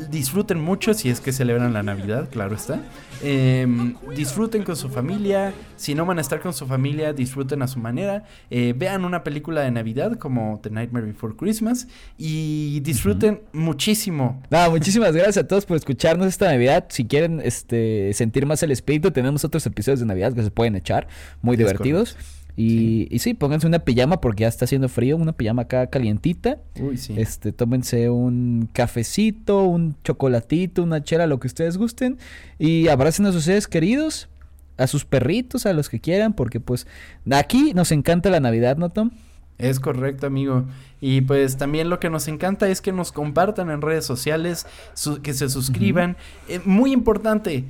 disfruten 0.09 0.59
mucho 0.59 0.93
si 0.93 1.09
es 1.09 1.19
que 1.19 1.31
celebran 1.31 1.73
la 1.73 1.83
Navidad, 1.83 2.29
claro 2.29 2.55
está. 2.55 2.81
Em, 3.23 3.95
disfruten 4.15 4.63
con 4.63 4.75
su 4.75 4.89
familia. 4.89 5.53
Si 5.77 5.95
no 5.95 6.05
van 6.05 6.17
a 6.17 6.21
estar 6.21 6.39
con 6.41 6.53
su 6.53 6.65
familia, 6.65 7.13
disfruten 7.13 7.61
a 7.61 7.67
su 7.67 7.79
manera. 7.79 8.25
Eh, 8.49 8.73
vean 8.75 9.05
una 9.05 9.23
película 9.23 9.61
de 9.61 9.71
Navidad 9.71 10.17
como 10.17 10.59
The 10.61 10.69
Nightmare 10.69 11.05
Before 11.05 11.35
Christmas 11.35 11.87
y 12.17 12.79
disfruten 12.81 13.41
muchísimo. 13.53 14.41
No, 14.49 14.69
muchísimas 14.71 15.13
gracias 15.13 15.37
a 15.37 15.47
todos 15.47 15.65
por 15.65 15.77
escucharnos 15.77 16.27
esta 16.27 16.47
Navidad. 16.47 16.85
Si 16.89 17.05
quieren 17.05 17.41
este, 17.43 18.13
sentir 18.13 18.45
más 18.45 18.61
el 18.63 18.71
espíritu, 18.71 19.11
tenemos 19.11 19.43
otros 19.43 19.65
episodios 19.65 19.99
de 19.99 20.05
Navidad 20.05 20.33
que 20.33 20.43
se 20.43 20.51
pueden 20.51 20.75
echar, 20.75 21.07
muy 21.41 21.55
Es 21.55 21.59
divertidos. 21.59 22.17
Y, 22.57 23.07
y 23.13 23.19
sí, 23.19 23.33
pónganse 23.33 23.67
una 23.67 23.79
pijama 23.79 24.21
porque 24.21 24.41
ya 24.41 24.47
está 24.47 24.63
haciendo 24.65 24.87
frío, 24.87 25.17
una 25.17 25.33
pijama 25.33 25.63
acá 25.63 25.87
calientita. 25.87 26.57
Uy, 26.79 26.95
sí. 26.97 27.13
Este, 27.17 27.51
tómense 27.51 28.09
un 28.09 28.69
cafecito, 28.71 29.63
un 29.63 29.95
chocolatito, 30.03 30.81
una 30.83 31.03
chela, 31.03 31.27
lo 31.27 31.39
que 31.39 31.47
ustedes 31.47 31.77
gusten. 31.77 32.17
Y 32.57 32.87
abracen 32.87 33.25
a 33.25 33.31
sus 33.33 33.43
seres 33.43 33.67
queridos, 33.67 34.29
a 34.77 34.87
sus 34.87 35.03
perritos, 35.05 35.65
a 35.65 35.73
los 35.73 35.89
que 35.89 35.99
quieran, 35.99 36.33
porque 36.33 36.59
pues 36.59 36.87
aquí 37.31 37.73
nos 37.73 37.91
encanta 37.91 38.29
la 38.29 38.39
Navidad, 38.39 38.77
¿no, 38.77 38.89
Tom? 38.89 39.11
Es 39.57 39.79
correcto, 39.79 40.27
amigo. 40.27 40.65
Y 40.99 41.21
pues 41.21 41.55
también 41.57 41.89
lo 41.89 41.99
que 41.99 42.09
nos 42.09 42.27
encanta 42.27 42.67
es 42.69 42.81
que 42.81 42.91
nos 42.91 43.11
compartan 43.13 43.69
en 43.69 43.81
redes 43.81 44.05
sociales, 44.05 44.65
su- 44.93 45.21
que 45.21 45.33
se 45.33 45.49
suscriban. 45.49 46.17
Eh, 46.49 46.59
muy 46.65 46.91
importante, 46.91 47.63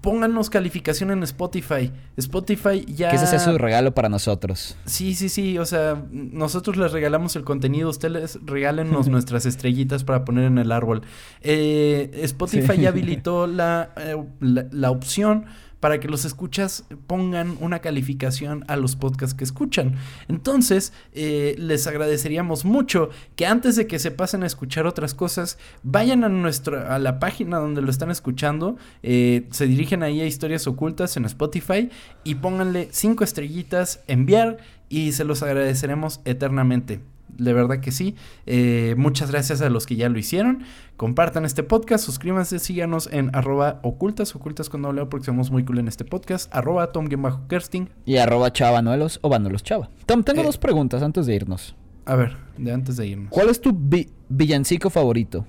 pónganos 0.00 0.50
calificación 0.50 1.10
en 1.10 1.22
Spotify. 1.22 1.90
Spotify 2.16 2.84
ya... 2.86 3.10
Que 3.10 3.16
ese 3.16 3.26
sea 3.26 3.38
su 3.38 3.56
regalo 3.58 3.94
para 3.94 4.08
nosotros. 4.08 4.76
Sí, 4.84 5.14
sí, 5.14 5.28
sí. 5.28 5.58
O 5.58 5.64
sea, 5.66 6.04
nosotros 6.10 6.76
les 6.76 6.92
regalamos 6.92 7.36
el 7.36 7.44
contenido. 7.44 7.88
Ustedes 7.88 8.38
regálenos 8.44 9.08
nuestras 9.10 9.46
estrellitas 9.46 10.04
para 10.04 10.24
poner 10.24 10.44
en 10.44 10.58
el 10.58 10.72
árbol. 10.72 11.02
Eh, 11.40 12.10
Spotify 12.24 12.74
Sí. 12.76 12.82
ya 12.82 12.88
habilitó 12.90 13.46
la, 13.46 13.90
eh, 13.96 14.16
la, 14.40 14.66
la 14.70 14.90
opción 14.90 15.46
para 15.80 15.98
que 15.98 16.08
los 16.08 16.24
escuchas 16.24 16.84
pongan 17.06 17.56
una 17.60 17.80
calificación 17.80 18.64
a 18.68 18.76
los 18.76 18.96
podcasts 18.96 19.34
que 19.34 19.44
escuchan. 19.44 19.96
Entonces, 20.28 20.92
eh, 21.12 21.54
les 21.58 21.86
agradeceríamos 21.86 22.64
mucho 22.64 23.10
que 23.34 23.46
antes 23.46 23.76
de 23.76 23.86
que 23.86 23.98
se 23.98 24.10
pasen 24.10 24.42
a 24.42 24.46
escuchar 24.46 24.86
otras 24.86 25.14
cosas, 25.14 25.58
vayan 25.82 26.22
a 26.24 26.28
nuestra 26.28 26.94
a 26.94 26.98
la 26.98 27.18
página 27.18 27.58
donde 27.58 27.82
lo 27.82 27.90
están 27.90 28.10
escuchando, 28.10 28.76
eh, 29.02 29.48
se 29.50 29.66
dirigen 29.66 30.02
ahí 30.02 30.20
a 30.20 30.26
historias 30.26 30.66
ocultas 30.66 31.16
en 31.16 31.24
Spotify 31.24 31.90
y 32.24 32.36
pónganle 32.36 32.88
cinco 32.92 33.24
estrellitas, 33.24 34.02
enviar 34.06 34.58
y 34.88 35.12
se 35.12 35.24
los 35.24 35.42
agradeceremos 35.42 36.20
eternamente. 36.24 37.00
De 37.38 37.52
verdad 37.52 37.80
que 37.80 37.90
sí. 37.92 38.14
Eh, 38.46 38.94
muchas 38.98 39.30
gracias 39.30 39.60
a 39.62 39.70
los 39.70 39.86
que 39.86 39.96
ya 39.96 40.08
lo 40.08 40.18
hicieron. 40.18 40.62
Compartan 40.96 41.44
este 41.44 41.62
podcast, 41.62 42.04
suscríbanse, 42.04 42.58
síganos 42.58 43.08
en 43.12 43.34
arroba 43.34 43.80
ocultas, 43.82 44.34
ocultas 44.36 44.68
con 44.68 44.82
doble 44.82 45.00
O, 45.02 45.08
porque 45.08 45.26
somos 45.26 45.50
muy 45.50 45.64
cool 45.64 45.78
en 45.78 45.88
este 45.88 46.04
podcast, 46.04 46.54
arroba 46.54 46.92
tom-kersting. 46.92 47.88
Y 48.04 48.16
arroba 48.16 48.52
chava 48.52 48.72
Vanuelos 48.72 49.18
o 49.22 49.28
Vanuelos 49.28 49.62
chava. 49.62 49.90
Tom, 50.06 50.22
tengo 50.22 50.42
Eh. 50.42 50.44
dos 50.44 50.58
preguntas 50.58 51.02
antes 51.02 51.26
de 51.26 51.34
irnos. 51.34 51.74
A 52.06 52.16
ver, 52.16 52.36
de 52.58 52.72
antes 52.72 52.96
de 52.96 53.06
irnos. 53.06 53.28
¿Cuál 53.30 53.48
es 53.50 53.60
tu 53.60 53.72
vi- 53.72 54.10
villancico 54.28 54.90
favorito? 54.90 55.46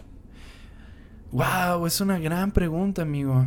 Wow, 1.32 1.86
es 1.88 2.02
una 2.02 2.20
gran 2.20 2.52
pregunta, 2.52 3.02
amigo. 3.04 3.46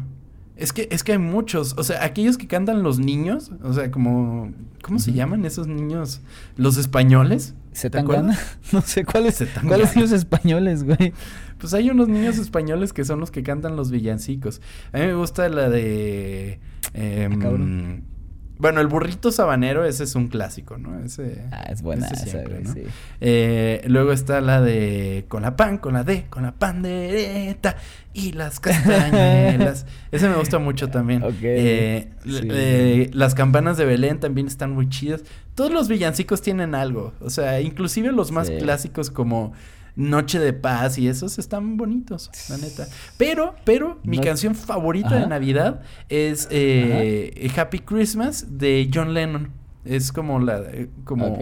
Es 0.57 0.73
que, 0.73 0.89
es 0.93 1.03
que 1.03 1.13
hay 1.13 1.19
muchos. 1.19 1.75
O 1.79 1.83
sea, 1.83 2.05
aquellos 2.05 2.39
que 2.39 2.47
cantan 2.47 2.83
los 2.83 2.99
niños. 2.99 3.51
O 3.63 3.73
sea, 3.73 3.91
como. 3.91 4.53
¿Cómo 4.83 4.99
se 4.99 5.13
llaman 5.13 5.45
esos 5.47 5.67
niños? 5.67 6.21
¿Los 6.57 6.77
españoles? 6.77 7.55
¿Se 7.73 7.91
¿Te 7.91 7.99
acuerdas? 7.99 8.39
No 8.73 8.83
sé 8.83 9.05
cuáles 9.05 9.43
cuáles 9.67 9.97
los 9.97 10.13
españoles, 10.13 10.85
güey. 10.85 11.13
Pues 11.59 11.75
hay 11.75 11.91
unos 11.91 12.09
niños 12.09 12.39
españoles 12.39 12.93
que 12.93 13.05
son 13.05 13.19
los 13.21 13.31
que 13.31 13.43
cantan 13.43 13.77
los 13.77 13.91
villancicos. 13.91 14.61
A 14.93 14.99
mí 14.99 15.07
me 15.07 15.15
gusta 15.15 15.49
la 15.49 15.69
de. 15.71 16.61
em, 16.93 17.33
Ah. 17.33 18.14
Bueno, 18.65 18.81
el 18.81 18.87
burrito 18.87 19.31
sabanero, 19.31 19.85
ese 19.85 20.05
es 20.05 20.15
un 20.15 20.29
clásico, 20.29 20.79
¿no? 20.79 20.99
Ese. 21.05 21.43
Ah, 21.53 21.65
es 21.71 21.83
buena 21.83 22.07
ese 22.07 22.15
esa, 22.15 22.25
siempre, 22.25 22.55
güey, 22.55 22.65
¿no? 22.65 22.73
sí. 22.73 22.81
Eh, 23.21 23.85
luego 23.89 24.11
está 24.11 24.41
la 24.41 24.63
de 24.63 25.27
con 25.29 25.43
la 25.43 25.55
pan, 25.55 25.77
con 25.77 25.93
la 25.93 26.03
D, 26.03 26.25
con 26.31 26.45
la 26.45 26.53
pandereta 26.53 27.77
y 28.15 28.33
las 28.33 28.61
castañuelas. 28.61 29.85
Ese 30.13 30.31
me 30.31 30.37
gusta 30.37 30.59
mucho 30.59 30.89
también. 30.89 31.23
Ok. 31.25 31.35
Eh, 31.43 32.09
Sí. 32.25 32.41
eh, 32.51 33.11
las 33.13 33.35
campanas 33.35 33.77
de 33.77 33.85
Belén 33.85 34.19
también 34.19 34.47
están 34.47 34.71
muy 34.71 34.89
chidas. 34.89 35.25
Todos 35.55 35.71
los 35.71 35.89
villancicos 35.89 36.41
tienen 36.41 36.75
algo. 36.75 37.13
O 37.21 37.29
sea, 37.29 37.61
inclusive 37.61 38.13
los 38.13 38.31
más 38.33 38.47
Sí. 38.47 38.57
clásicos 38.59 39.11
como 39.11 39.53
Noche 39.97 40.39
de 40.41 40.53
Paz 40.53 40.99
y 40.99 41.07
esos 41.09 41.39
están 41.39 41.77
bonitos, 41.77 42.31
la 42.49 42.57
neta. 42.59 42.87
Pero, 43.17 43.55
pero, 43.65 44.01
mi 44.05 44.17
No- 44.17 44.23
canción 44.25 44.55
favorita 44.55 45.15
de. 45.21 45.27
Navidad 45.27 45.83
es 46.09 46.49
eh, 46.51 47.51
Happy 47.57 47.79
Christmas 47.79 48.59
de 48.59 48.91
John 48.93 49.15
Lennon. 49.15 49.51
Es 49.85 50.13
como 50.13 50.41
la, 50.41 50.61
eh, 50.61 50.89
como 51.05 51.37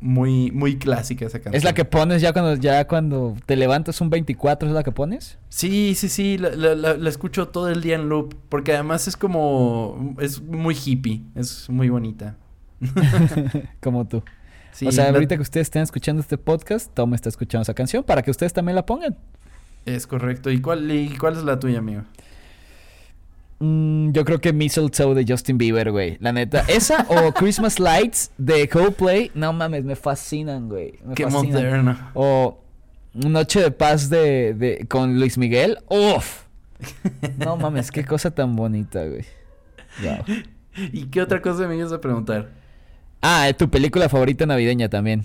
muy, 0.00 0.50
muy 0.50 0.76
clásica 0.76 1.24
esa 1.26 1.38
canción. 1.38 1.54
¿Es 1.54 1.62
la 1.62 1.72
que 1.72 1.84
pones 1.84 2.20
ya 2.20 2.32
cuando 2.32 2.56
ya 2.56 2.86
cuando 2.88 3.36
te 3.46 3.54
levantas 3.54 4.00
un 4.00 4.10
24? 4.10 4.68
¿Es 4.68 4.74
la 4.74 4.82
que 4.82 4.90
pones? 4.90 5.38
Sí, 5.50 5.94
sí, 5.94 6.08
sí, 6.08 6.36
la, 6.36 6.50
la- 6.50 6.74
la- 6.74 6.96
la 6.96 7.08
escucho 7.08 7.46
todo 7.48 7.68
el 7.68 7.80
día 7.80 7.94
en 7.94 8.08
loop, 8.08 8.34
porque 8.48 8.72
además 8.74 9.06
es 9.06 9.16
como, 9.16 10.16
es 10.20 10.42
muy 10.42 10.76
hippie, 10.84 11.22
es 11.36 11.70
muy 11.70 11.88
bonita. 11.90 12.36
Como 13.80 14.06
tú. 14.06 14.22
Sí, 14.72 14.86
o 14.86 14.92
sea, 14.92 15.04
la- 15.04 15.10
ahorita 15.10 15.36
que 15.36 15.42
ustedes 15.42 15.66
estén 15.66 15.82
escuchando 15.82 16.20
este 16.20 16.38
podcast, 16.38 16.92
Tom 16.94 17.14
está 17.14 17.28
escuchando 17.28 17.62
esa 17.62 17.74
canción 17.74 18.04
para 18.04 18.22
que 18.22 18.30
ustedes 18.30 18.52
también 18.52 18.76
la 18.76 18.86
pongan. 18.86 19.16
Es 19.86 20.06
correcto. 20.06 20.50
¿Y 20.50 20.60
cuál, 20.60 20.90
¿Y 20.90 21.16
cuál 21.16 21.36
es 21.36 21.42
la 21.44 21.58
tuya, 21.58 21.78
amigo? 21.78 22.02
Mm, 23.58 24.12
yo 24.12 24.24
creo 24.24 24.40
que 24.40 24.52
Mistletoe 24.52 25.14
de 25.14 25.24
Justin 25.30 25.58
Bieber, 25.58 25.90
güey. 25.90 26.16
La 26.20 26.32
neta. 26.32 26.64
Esa 26.68 27.06
o 27.08 27.32
Christmas 27.34 27.78
Lights 27.78 28.30
de 28.38 28.68
Coldplay. 28.68 29.30
No 29.34 29.52
mames, 29.52 29.84
me 29.84 29.96
fascinan, 29.96 30.68
güey. 30.68 30.98
Me 31.04 31.14
Qué 31.14 31.24
fascinan. 31.24 31.52
moderno. 31.52 31.98
O 32.14 32.58
Noche 33.12 33.60
de 33.60 33.70
Paz 33.70 34.08
de, 34.08 34.54
de 34.54 34.86
con 34.88 35.18
Luis 35.18 35.36
Miguel. 35.36 35.78
¡Uf! 35.88 36.44
No 37.38 37.56
mames, 37.58 37.90
qué 37.90 38.04
cosa 38.04 38.30
tan 38.30 38.56
bonita, 38.56 39.04
güey. 39.04 39.24
Wow. 40.02 40.36
¿Y 40.92 41.06
qué 41.06 41.20
otra 41.20 41.42
cosa 41.42 41.66
me 41.66 41.76
ibas 41.76 41.92
a 41.92 42.00
preguntar? 42.00 42.48
Ah, 43.22 43.50
tu 43.56 43.68
película 43.68 44.08
favorita 44.08 44.46
navideña 44.46 44.88
también. 44.88 45.24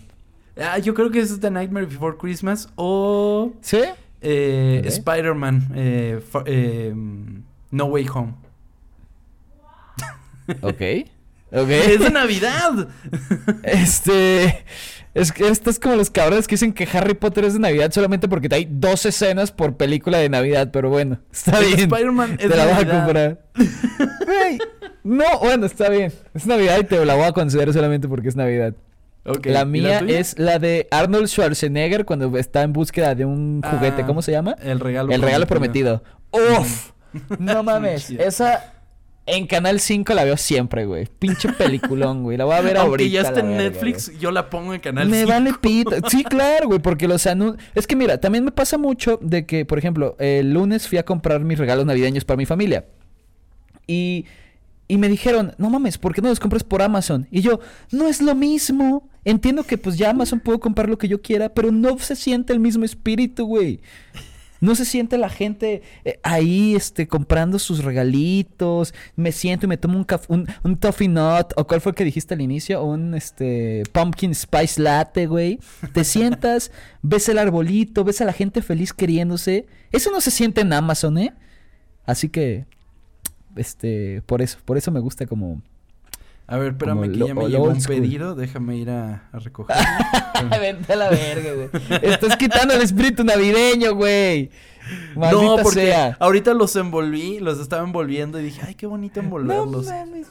Ah, 0.60 0.78
yo 0.80 0.94
creo 0.94 1.12
que 1.12 1.20
es 1.20 1.40
The 1.40 1.52
Nightmare 1.52 1.86
Before 1.86 2.18
Christmas 2.18 2.70
o 2.76 3.52
¿Sí? 3.62 3.82
eh. 4.22 4.82
Spider-Man 4.86 5.72
eh, 5.76 6.22
eh, 6.46 6.94
No 7.72 7.86
Way 7.86 8.08
Home. 8.14 8.34
Ok. 10.62 10.82
¡Es 11.70 12.00
de 12.00 12.10
Navidad! 12.12 12.88
Este. 13.64 14.66
Es 15.14 15.32
que 15.32 15.48
esto 15.48 15.70
es 15.70 15.80
como 15.80 15.96
los 15.96 16.10
cabrones 16.10 16.46
que 16.46 16.56
dicen 16.56 16.74
que 16.74 16.86
Harry 16.92 17.14
Potter 17.14 17.46
es 17.46 17.54
de 17.54 17.60
Navidad 17.60 17.90
solamente 17.94 18.28
porque 18.28 18.50
hay 18.54 18.68
dos 18.70 19.06
escenas 19.06 19.50
por 19.54 19.78
película 19.78 20.18
de 20.18 20.28
Navidad, 20.28 20.72
pero 20.74 20.90
bueno, 20.90 21.20
está 21.32 21.58
El 21.60 21.66
bien. 21.68 21.80
Spider-Man 21.80 22.32
es 22.38 22.50
te 22.50 22.56
la 22.58 22.66
voy 22.66 22.74
a 22.74 22.76
Navidad. 22.76 23.06
comprar. 23.06 23.46
No, 25.04 25.40
bueno, 25.40 25.66
está 25.66 25.90
bien. 25.90 26.12
Es 26.34 26.46
Navidad 26.46 26.80
y 26.80 26.84
te 26.84 27.06
la 27.06 27.16
voy 27.16 27.26
a 27.26 27.32
considerar 27.32 27.74
solamente 27.74 28.08
porque 28.08 28.28
es 28.28 28.36
Navidad. 28.36 28.74
La 29.44 29.62
¿y 29.62 29.66
mía 29.66 30.04
es 30.08 30.38
la 30.38 30.60
de 30.60 30.88
Arnold 30.92 31.28
Schwarzenegger 31.28 32.06
cuando 32.06 32.38
está 32.38 32.62
en 32.64 32.74
búsqueda 32.74 33.16
de 33.16 33.26
un 33.26 33.62
juguete. 33.64 34.04
Ah, 34.04 34.06
¿Cómo 34.06 34.22
se 34.22 34.32
llama? 34.32 34.56
El 34.62 34.80
regalo 34.80 35.12
El 35.12 35.22
regalo 35.22 35.48
prometido. 35.48 36.04
¡Uf! 36.32 36.92
No 37.40 37.64
mames. 37.64 38.10
Esa 38.12 38.75
en 39.28 39.48
Canal 39.48 39.80
5 39.80 40.14
la 40.14 40.24
veo 40.24 40.38
siempre, 40.38 40.86
güey. 40.86 41.08
Pinche 41.20 41.52
peliculón, 41.54 42.24
güey. 42.24 42.38
La 42.38 42.46
voy 42.46 42.56
a 42.56 42.62
ver 42.62 42.78
ahorita. 42.78 42.84
Aunque 42.84 43.10
ya 43.10 43.22
está 43.22 43.40
en 43.40 43.58
Netflix, 43.58 44.12
yo 44.20 44.32
la 44.32 44.50
pongo 44.50 44.74
en 44.74 44.82
canal 44.82 45.08
me 45.10 45.20
5. 45.22 45.30
vale 45.30 45.54
pita. 45.60 45.98
Sí, 46.10 46.24
claro, 46.30 46.68
güey, 46.68 46.80
porque 46.80 47.08
los 47.08 47.26
anuncios. 47.26 47.64
Es 47.74 47.88
que 47.88 47.96
mira, 47.96 48.20
también 48.20 48.46
me 48.46 48.52
pasa 48.52 48.78
mucho 48.78 49.18
de 49.22 49.46
que, 49.46 49.66
por 49.66 49.80
ejemplo, 49.80 50.16
el 50.20 50.54
lunes 50.54 50.88
fui 50.88 51.00
a 51.00 51.04
comprar 51.04 51.42
mis 51.42 51.58
regalos 51.58 51.86
navideños 51.86 52.24
para 52.24 52.38
mi 52.38 52.46
familia. 52.46 52.86
Y, 53.88 54.26
y 54.88 54.98
me 54.98 55.08
dijeron, 55.08 55.54
no 55.58 55.70
mames, 55.72 55.98
¿por 55.98 56.14
qué 56.14 56.22
no 56.22 56.30
los 56.30 56.40
compras 56.40 56.64
por 56.64 56.84
Amazon? 56.84 57.28
Y 57.32 57.42
yo, 57.42 57.60
no 57.92 58.08
es 58.08 58.22
lo 58.22 58.36
mismo. 58.36 59.10
Entiendo 59.24 59.64
que 59.64 59.80
pues 59.80 59.98
ya 59.98 60.12
Amazon 60.12 60.40
puedo 60.40 60.60
comprar 60.60 60.88
lo 60.88 61.00
que 61.00 61.08
yo 61.08 61.24
quiera, 61.24 61.50
pero 61.50 61.72
no 61.72 61.98
se 61.98 62.16
siente 62.16 62.54
el 62.54 62.60
mismo 62.60 62.86
espíritu, 62.86 63.48
güey. 63.48 63.82
No 64.62 64.76
se 64.76 64.86
siente 64.86 65.18
la 65.18 65.30
gente 65.30 65.82
eh, 66.06 66.20
ahí, 66.24 66.76
este, 66.76 67.08
comprando 67.08 67.60
sus 67.60 67.84
regalitos. 67.84 68.94
Me 69.16 69.32
siento 69.32 69.66
y 69.66 69.70
me 69.70 69.78
tomo 69.78 69.98
un, 69.98 70.08
un, 70.28 70.48
un 70.64 70.78
toffee 70.78 71.08
nut. 71.08 71.54
¿O 71.56 71.68
cuál 71.68 71.82
fue 71.82 71.92
el 71.92 71.96
que 71.96 72.04
dijiste 72.04 72.34
al 72.34 72.42
inicio? 72.42 72.84
Un, 72.84 73.14
este, 73.14 73.84
pumpkin 73.92 74.34
spice 74.34 74.82
latte, 74.82 75.28
güey. 75.28 75.60
Te 75.94 76.04
sientas, 76.06 76.72
ves 77.02 77.30
el 77.30 77.38
arbolito, 77.38 78.04
ves 78.04 78.22
a 78.22 78.26
la 78.26 78.34
gente 78.34 78.62
feliz 78.62 78.94
queriéndose. 78.94 79.66
Eso 79.92 80.12
no 80.12 80.22
se 80.22 80.32
siente 80.32 80.62
en 80.62 80.74
Amazon, 80.74 81.18
¿eh? 81.18 81.34
Así 82.06 82.30
que, 82.30 82.66
este, 83.56 84.22
por 84.26 84.42
eso, 84.42 84.60
por 84.66 84.78
eso 84.78 84.92
me 84.92 85.00
gusta 85.00 85.26
como... 85.26 85.62
A 86.48 86.58
ver, 86.58 86.74
espérame 86.74 87.02
que 87.12 87.18
lo- 87.18 87.28
ya 87.28 87.34
me 87.34 87.48
llegó 87.50 87.64
un 87.66 87.82
school. 87.82 87.96
pedido. 88.02 88.36
Déjame 88.36 88.78
ir 88.78 88.90
a, 88.92 89.28
a 89.32 89.40
recoger. 89.40 89.76
Vente 90.62 90.94
a 90.94 90.96
la 90.96 91.10
verga, 91.10 91.52
güey. 91.54 91.70
Estás 92.04 92.36
quitando 92.38 92.74
el 92.74 92.82
espíritu 92.82 93.24
navideño, 93.24 93.96
güey. 93.96 94.52
Maldita 95.16 95.42
no, 95.44 95.56
porque 95.64 95.86
sea. 95.88 96.16
ahorita 96.20 96.54
los 96.54 96.76
envolví, 96.76 97.40
los 97.40 97.60
estaba 97.60 97.84
envolviendo 97.84 98.40
y 98.40 98.44
dije, 98.44 98.62
ay, 98.68 98.76
qué 98.76 98.86
bonito 98.86 99.20
No 99.20 99.26
envolverlos. 99.26 99.86
mames. 99.88 100.28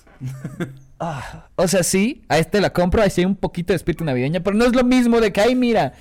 Ah, 1.01 1.49
o 1.57 1.67
sea, 1.67 1.83
sí, 1.83 2.23
a 2.29 2.39
este 2.39 2.61
la 2.61 2.73
compro, 2.73 3.03
ahí 3.03 3.11
sí 3.11 3.21
hay 3.23 3.25
un 3.25 3.35
poquito 3.35 3.73
de 3.73 3.77
espíritu 3.77 4.05
navideño, 4.05 4.41
pero 4.45 4.57
no 4.57 4.65
es 4.65 4.73
lo 4.75 4.85
mismo 4.85 5.21
de 5.21 5.33
que, 5.33 5.41
ay, 5.41 5.57
mira, 5.57 5.95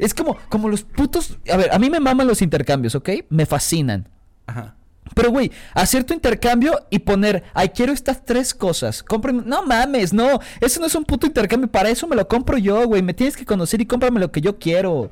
es 0.00 0.12
como, 0.14 0.36
como 0.48 0.68
los 0.68 0.82
putos, 0.82 1.38
a 1.50 1.56
ver, 1.56 1.72
a 1.72 1.78
mí 1.78 1.88
me 1.90 2.00
maman 2.00 2.26
los 2.26 2.42
intercambios, 2.42 2.96
¿ok? 2.96 3.08
Me 3.30 3.46
fascinan. 3.46 4.08
Ajá. 4.46 4.74
Pero, 5.14 5.30
güey, 5.30 5.50
hacer 5.74 6.04
tu 6.04 6.14
intercambio 6.14 6.78
y 6.90 7.00
poner, 7.00 7.42
ay, 7.54 7.70
quiero 7.70 7.92
estas 7.92 8.24
tres 8.24 8.54
cosas. 8.54 9.02
Compren. 9.02 9.42
No 9.46 9.64
mames, 9.64 10.12
no. 10.12 10.40
Eso 10.60 10.80
no 10.80 10.86
es 10.86 10.94
un 10.94 11.04
puto 11.04 11.26
intercambio. 11.26 11.70
Para 11.70 11.90
eso 11.90 12.06
me 12.06 12.16
lo 12.16 12.26
compro 12.28 12.58
yo, 12.58 12.86
güey. 12.86 13.02
Me 13.02 13.14
tienes 13.14 13.36
que 13.36 13.44
conocer 13.44 13.80
y 13.80 13.86
cómprame 13.86 14.20
lo 14.20 14.32
que 14.32 14.40
yo 14.40 14.58
quiero. 14.58 15.10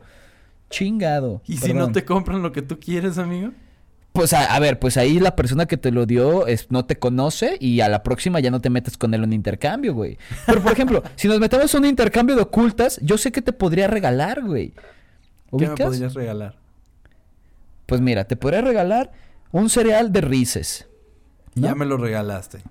Chingado. 0.71 1.43
¿Y 1.47 1.57
si 1.57 1.75
no 1.75 1.91
te 1.91 2.05
compran 2.05 2.43
lo 2.43 2.53
que 2.53 2.63
tú 2.63 2.79
quieres, 2.79 3.19
amigo? 3.19 3.51
Pues 4.13 4.33
a, 4.33 4.55
a 4.55 4.59
ver, 4.59 4.79
pues 4.81 4.97
ahí 4.97 5.21
la 5.21 5.37
persona 5.37 5.67
que 5.67 5.77
te 5.77 5.93
lo 5.93 6.05
dio 6.05 6.47
es, 6.49 6.71
no 6.71 6.85
te 6.85 6.99
conoce 6.99 7.57
y 7.61 7.81
a 7.81 7.89
la 7.89 8.03
próxima 8.03 8.41
ya 8.41 8.51
no 8.51 8.61
te 8.61 8.69
metes 8.69 8.97
con 8.97 9.15
él 9.15 9.23
en 9.23 9.33
intercambio, 9.33 9.95
güey. 9.95 10.19
Pero, 10.47 10.63
por 10.63 10.73
ejemplo, 10.73 11.03
si 11.17 11.29
nos 11.29 11.39
metemos 11.39 11.73
en 11.75 11.81
un 11.83 11.87
intercambio 11.87 12.35
de 12.35 12.43
ocultas, 12.43 12.99
yo 13.03 13.19
sé 13.19 13.31
que 13.31 13.43
te 13.43 13.53
podría 13.53 13.87
regalar, 13.87 14.43
güey. 14.43 14.73
¿Qué 15.57 15.69
me 15.69 15.77
podrías 15.77 16.15
regalar? 16.15 16.57
Pues 17.87 18.01
mira, 18.01 18.25
te 18.25 18.37
podría 18.37 18.63
regalar 18.63 19.11
un 19.53 19.71
cereal 19.71 20.13
de 20.13 20.21
Reese's. 20.21 20.87
¿no? 21.55 21.69
Ya 21.69 21.75
me 21.75 21.85
lo 21.85 21.97
regalaste. 21.97 22.63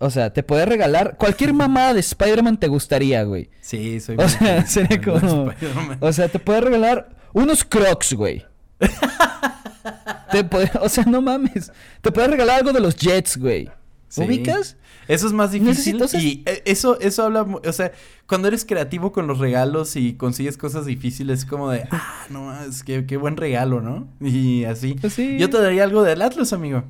O 0.00 0.10
sea, 0.10 0.32
te 0.32 0.42
puede 0.42 0.64
regalar 0.64 1.16
cualquier 1.16 1.52
mamada 1.52 1.94
de 1.94 2.00
Spider-Man 2.00 2.58
te 2.58 2.68
gustaría, 2.68 3.22
güey. 3.24 3.50
Sí, 3.60 3.98
soy 4.00 4.16
O 4.18 4.28
sea, 4.28 4.64
sería 4.66 5.00
como... 5.00 5.52
O 6.00 6.12
sea, 6.12 6.28
te 6.28 6.38
puede 6.38 6.60
regalar 6.60 7.08
unos 7.32 7.64
crocs, 7.64 8.14
güey. 8.14 8.46
te 10.30 10.44
puede... 10.44 10.70
O 10.80 10.88
sea, 10.88 11.04
no 11.04 11.20
mames. 11.20 11.72
Te 12.00 12.12
puede 12.12 12.28
regalar 12.28 12.58
algo 12.58 12.72
de 12.72 12.80
los 12.80 12.94
Jets, 12.94 13.36
güey. 13.36 13.68
Sí. 14.08 14.22
¿Ubicas? 14.22 14.76
Eso 15.06 15.26
es 15.26 15.32
más 15.32 15.52
difícil 15.52 16.02
y 16.14 16.42
eh, 16.46 16.62
eso, 16.66 17.00
eso 17.00 17.24
habla, 17.24 17.42
o 17.42 17.72
sea, 17.72 17.92
cuando 18.26 18.48
eres 18.48 18.64
creativo 18.64 19.10
con 19.12 19.26
los 19.26 19.38
regalos 19.38 19.96
y 19.96 20.14
consigues 20.14 20.58
cosas 20.58 20.84
difíciles, 20.86 21.40
es 21.40 21.44
como 21.46 21.70
de, 21.70 21.84
ah, 21.90 22.26
no, 22.30 22.62
es 22.62 22.82
que 22.82 23.06
qué 23.06 23.16
buen 23.16 23.36
regalo, 23.36 23.80
¿no? 23.80 24.08
Y 24.20 24.64
así. 24.64 24.96
Pues 25.00 25.14
sí. 25.14 25.38
Yo 25.38 25.48
te 25.48 25.60
daría 25.60 25.84
algo 25.84 26.02
del 26.02 26.20
Atlas, 26.22 26.52
amigo. 26.52 26.84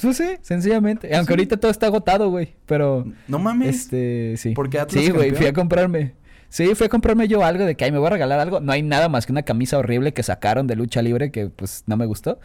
Pues 0.00 0.16
sí, 0.16 0.28
sencillamente. 0.42 1.14
Aunque 1.14 1.34
ahorita 1.34 1.58
todo 1.58 1.70
está 1.70 1.86
agotado, 1.86 2.30
güey. 2.30 2.54
Pero... 2.66 3.04
No 3.28 3.38
mames. 3.38 3.76
Este, 3.76 4.34
sí. 4.36 4.50
¿Por 4.52 4.70
qué 4.70 4.80
Atlas 4.80 5.04
Sí, 5.04 5.10
güey, 5.10 5.32
fui 5.32 5.46
a 5.46 5.52
comprarme. 5.52 6.14
Sí, 6.48 6.74
fui 6.74 6.86
a 6.86 6.88
comprarme 6.88 7.28
yo 7.28 7.44
algo 7.44 7.64
de 7.64 7.76
que 7.76 7.84
ay, 7.84 7.92
me 7.92 7.98
voy 7.98 8.08
a 8.08 8.10
regalar 8.10 8.40
algo. 8.40 8.58
No 8.58 8.72
hay 8.72 8.82
nada 8.82 9.08
más 9.08 9.24
que 9.24 9.32
una 9.32 9.42
camisa 9.42 9.78
horrible 9.78 10.12
que 10.12 10.24
sacaron 10.24 10.66
de 10.66 10.74
lucha 10.74 11.00
libre 11.00 11.30
que 11.30 11.48
pues 11.48 11.84
no 11.86 11.96
me 11.96 12.06
gustó. 12.06 12.40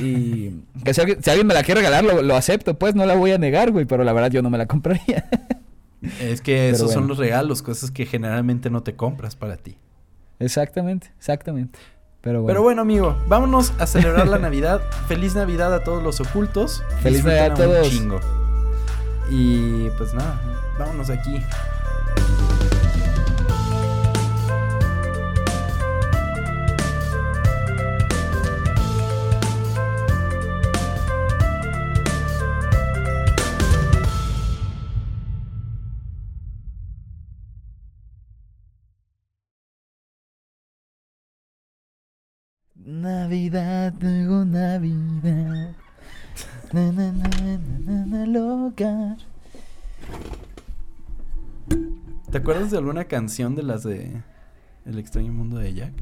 Y 0.00 0.50
que 0.84 0.92
si 0.92 1.00
alguien, 1.00 1.22
si 1.22 1.30
alguien 1.30 1.46
me 1.46 1.54
la 1.54 1.62
quiere 1.62 1.80
regalar, 1.80 2.04
lo, 2.04 2.22
lo 2.22 2.36
acepto, 2.36 2.78
pues 2.78 2.94
no 2.94 3.06
la 3.06 3.14
voy 3.14 3.30
a 3.32 3.38
negar, 3.38 3.70
güey, 3.70 3.86
pero 3.86 4.04
la 4.04 4.12
verdad 4.12 4.30
yo 4.30 4.42
no 4.42 4.50
me 4.50 4.58
la 4.58 4.66
compraría. 4.68 5.28
Es 6.20 6.40
que 6.42 6.70
esos 6.70 6.92
son 6.92 7.08
los 7.08 7.18
regalos, 7.18 7.62
cosas 7.62 7.90
que 7.90 8.06
generalmente 8.06 8.70
no 8.70 8.82
te 8.82 8.94
compras 8.94 9.34
para 9.36 9.56
ti. 9.56 9.76
exactamente, 10.38 11.12
exactamente. 11.18 11.78
Pero 12.20 12.42
bueno. 12.42 12.48
Pero 12.52 12.62
bueno, 12.62 12.82
amigo, 12.82 13.16
vámonos 13.28 13.72
a 13.78 13.86
celebrar 13.86 14.26
la 14.28 14.38
Navidad. 14.38 14.80
Feliz 15.08 15.34
Navidad 15.34 15.72
a 15.72 15.84
todos 15.84 16.02
los 16.02 16.20
ocultos. 16.20 16.82
Feliz 17.02 17.24
Navidad 17.24 17.46
a 17.46 17.54
un 17.66 17.72
todos. 17.72 17.88
chingo. 17.88 18.20
Y 19.30 19.88
pues 19.96 20.12
nada, 20.14 20.40
vámonos 20.78 21.10
aquí. 21.10 21.40
Navidad, 42.88 43.92
luego 44.00 44.46
Navidad. 44.46 45.76
Na, 46.72 46.90
na, 46.90 47.12
na, 47.12 47.58
na, 47.84 48.26
na, 48.26 48.40
hogar. 48.40 49.18
¿Te 52.30 52.38
acuerdas 52.38 52.70
de 52.70 52.78
alguna 52.78 53.04
canción 53.04 53.54
de 53.54 53.62
las 53.62 53.82
de 53.82 54.22
El 54.86 54.98
extraño 54.98 55.34
mundo 55.34 55.58
de 55.58 55.74
Jack? 55.74 55.92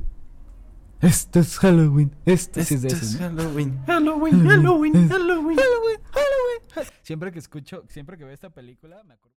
Esto 1.00 1.40
es 1.40 1.58
Halloween. 1.58 2.14
Esto 2.24 2.62
sí 2.62 2.74
es 2.74 2.82
de 2.82 3.18
Halloween, 3.18 3.84
Halloween, 3.84 4.46
Halloween. 4.46 5.08
Halloween, 5.08 5.58
Halloween. 5.58 6.92
Siempre 7.02 7.32
que 7.32 7.40
escucho, 7.40 7.82
siempre 7.88 8.16
que 8.16 8.22
veo 8.22 8.32
esta 8.32 8.50
película, 8.50 9.02
me 9.02 9.14
acuerdo. 9.14 9.34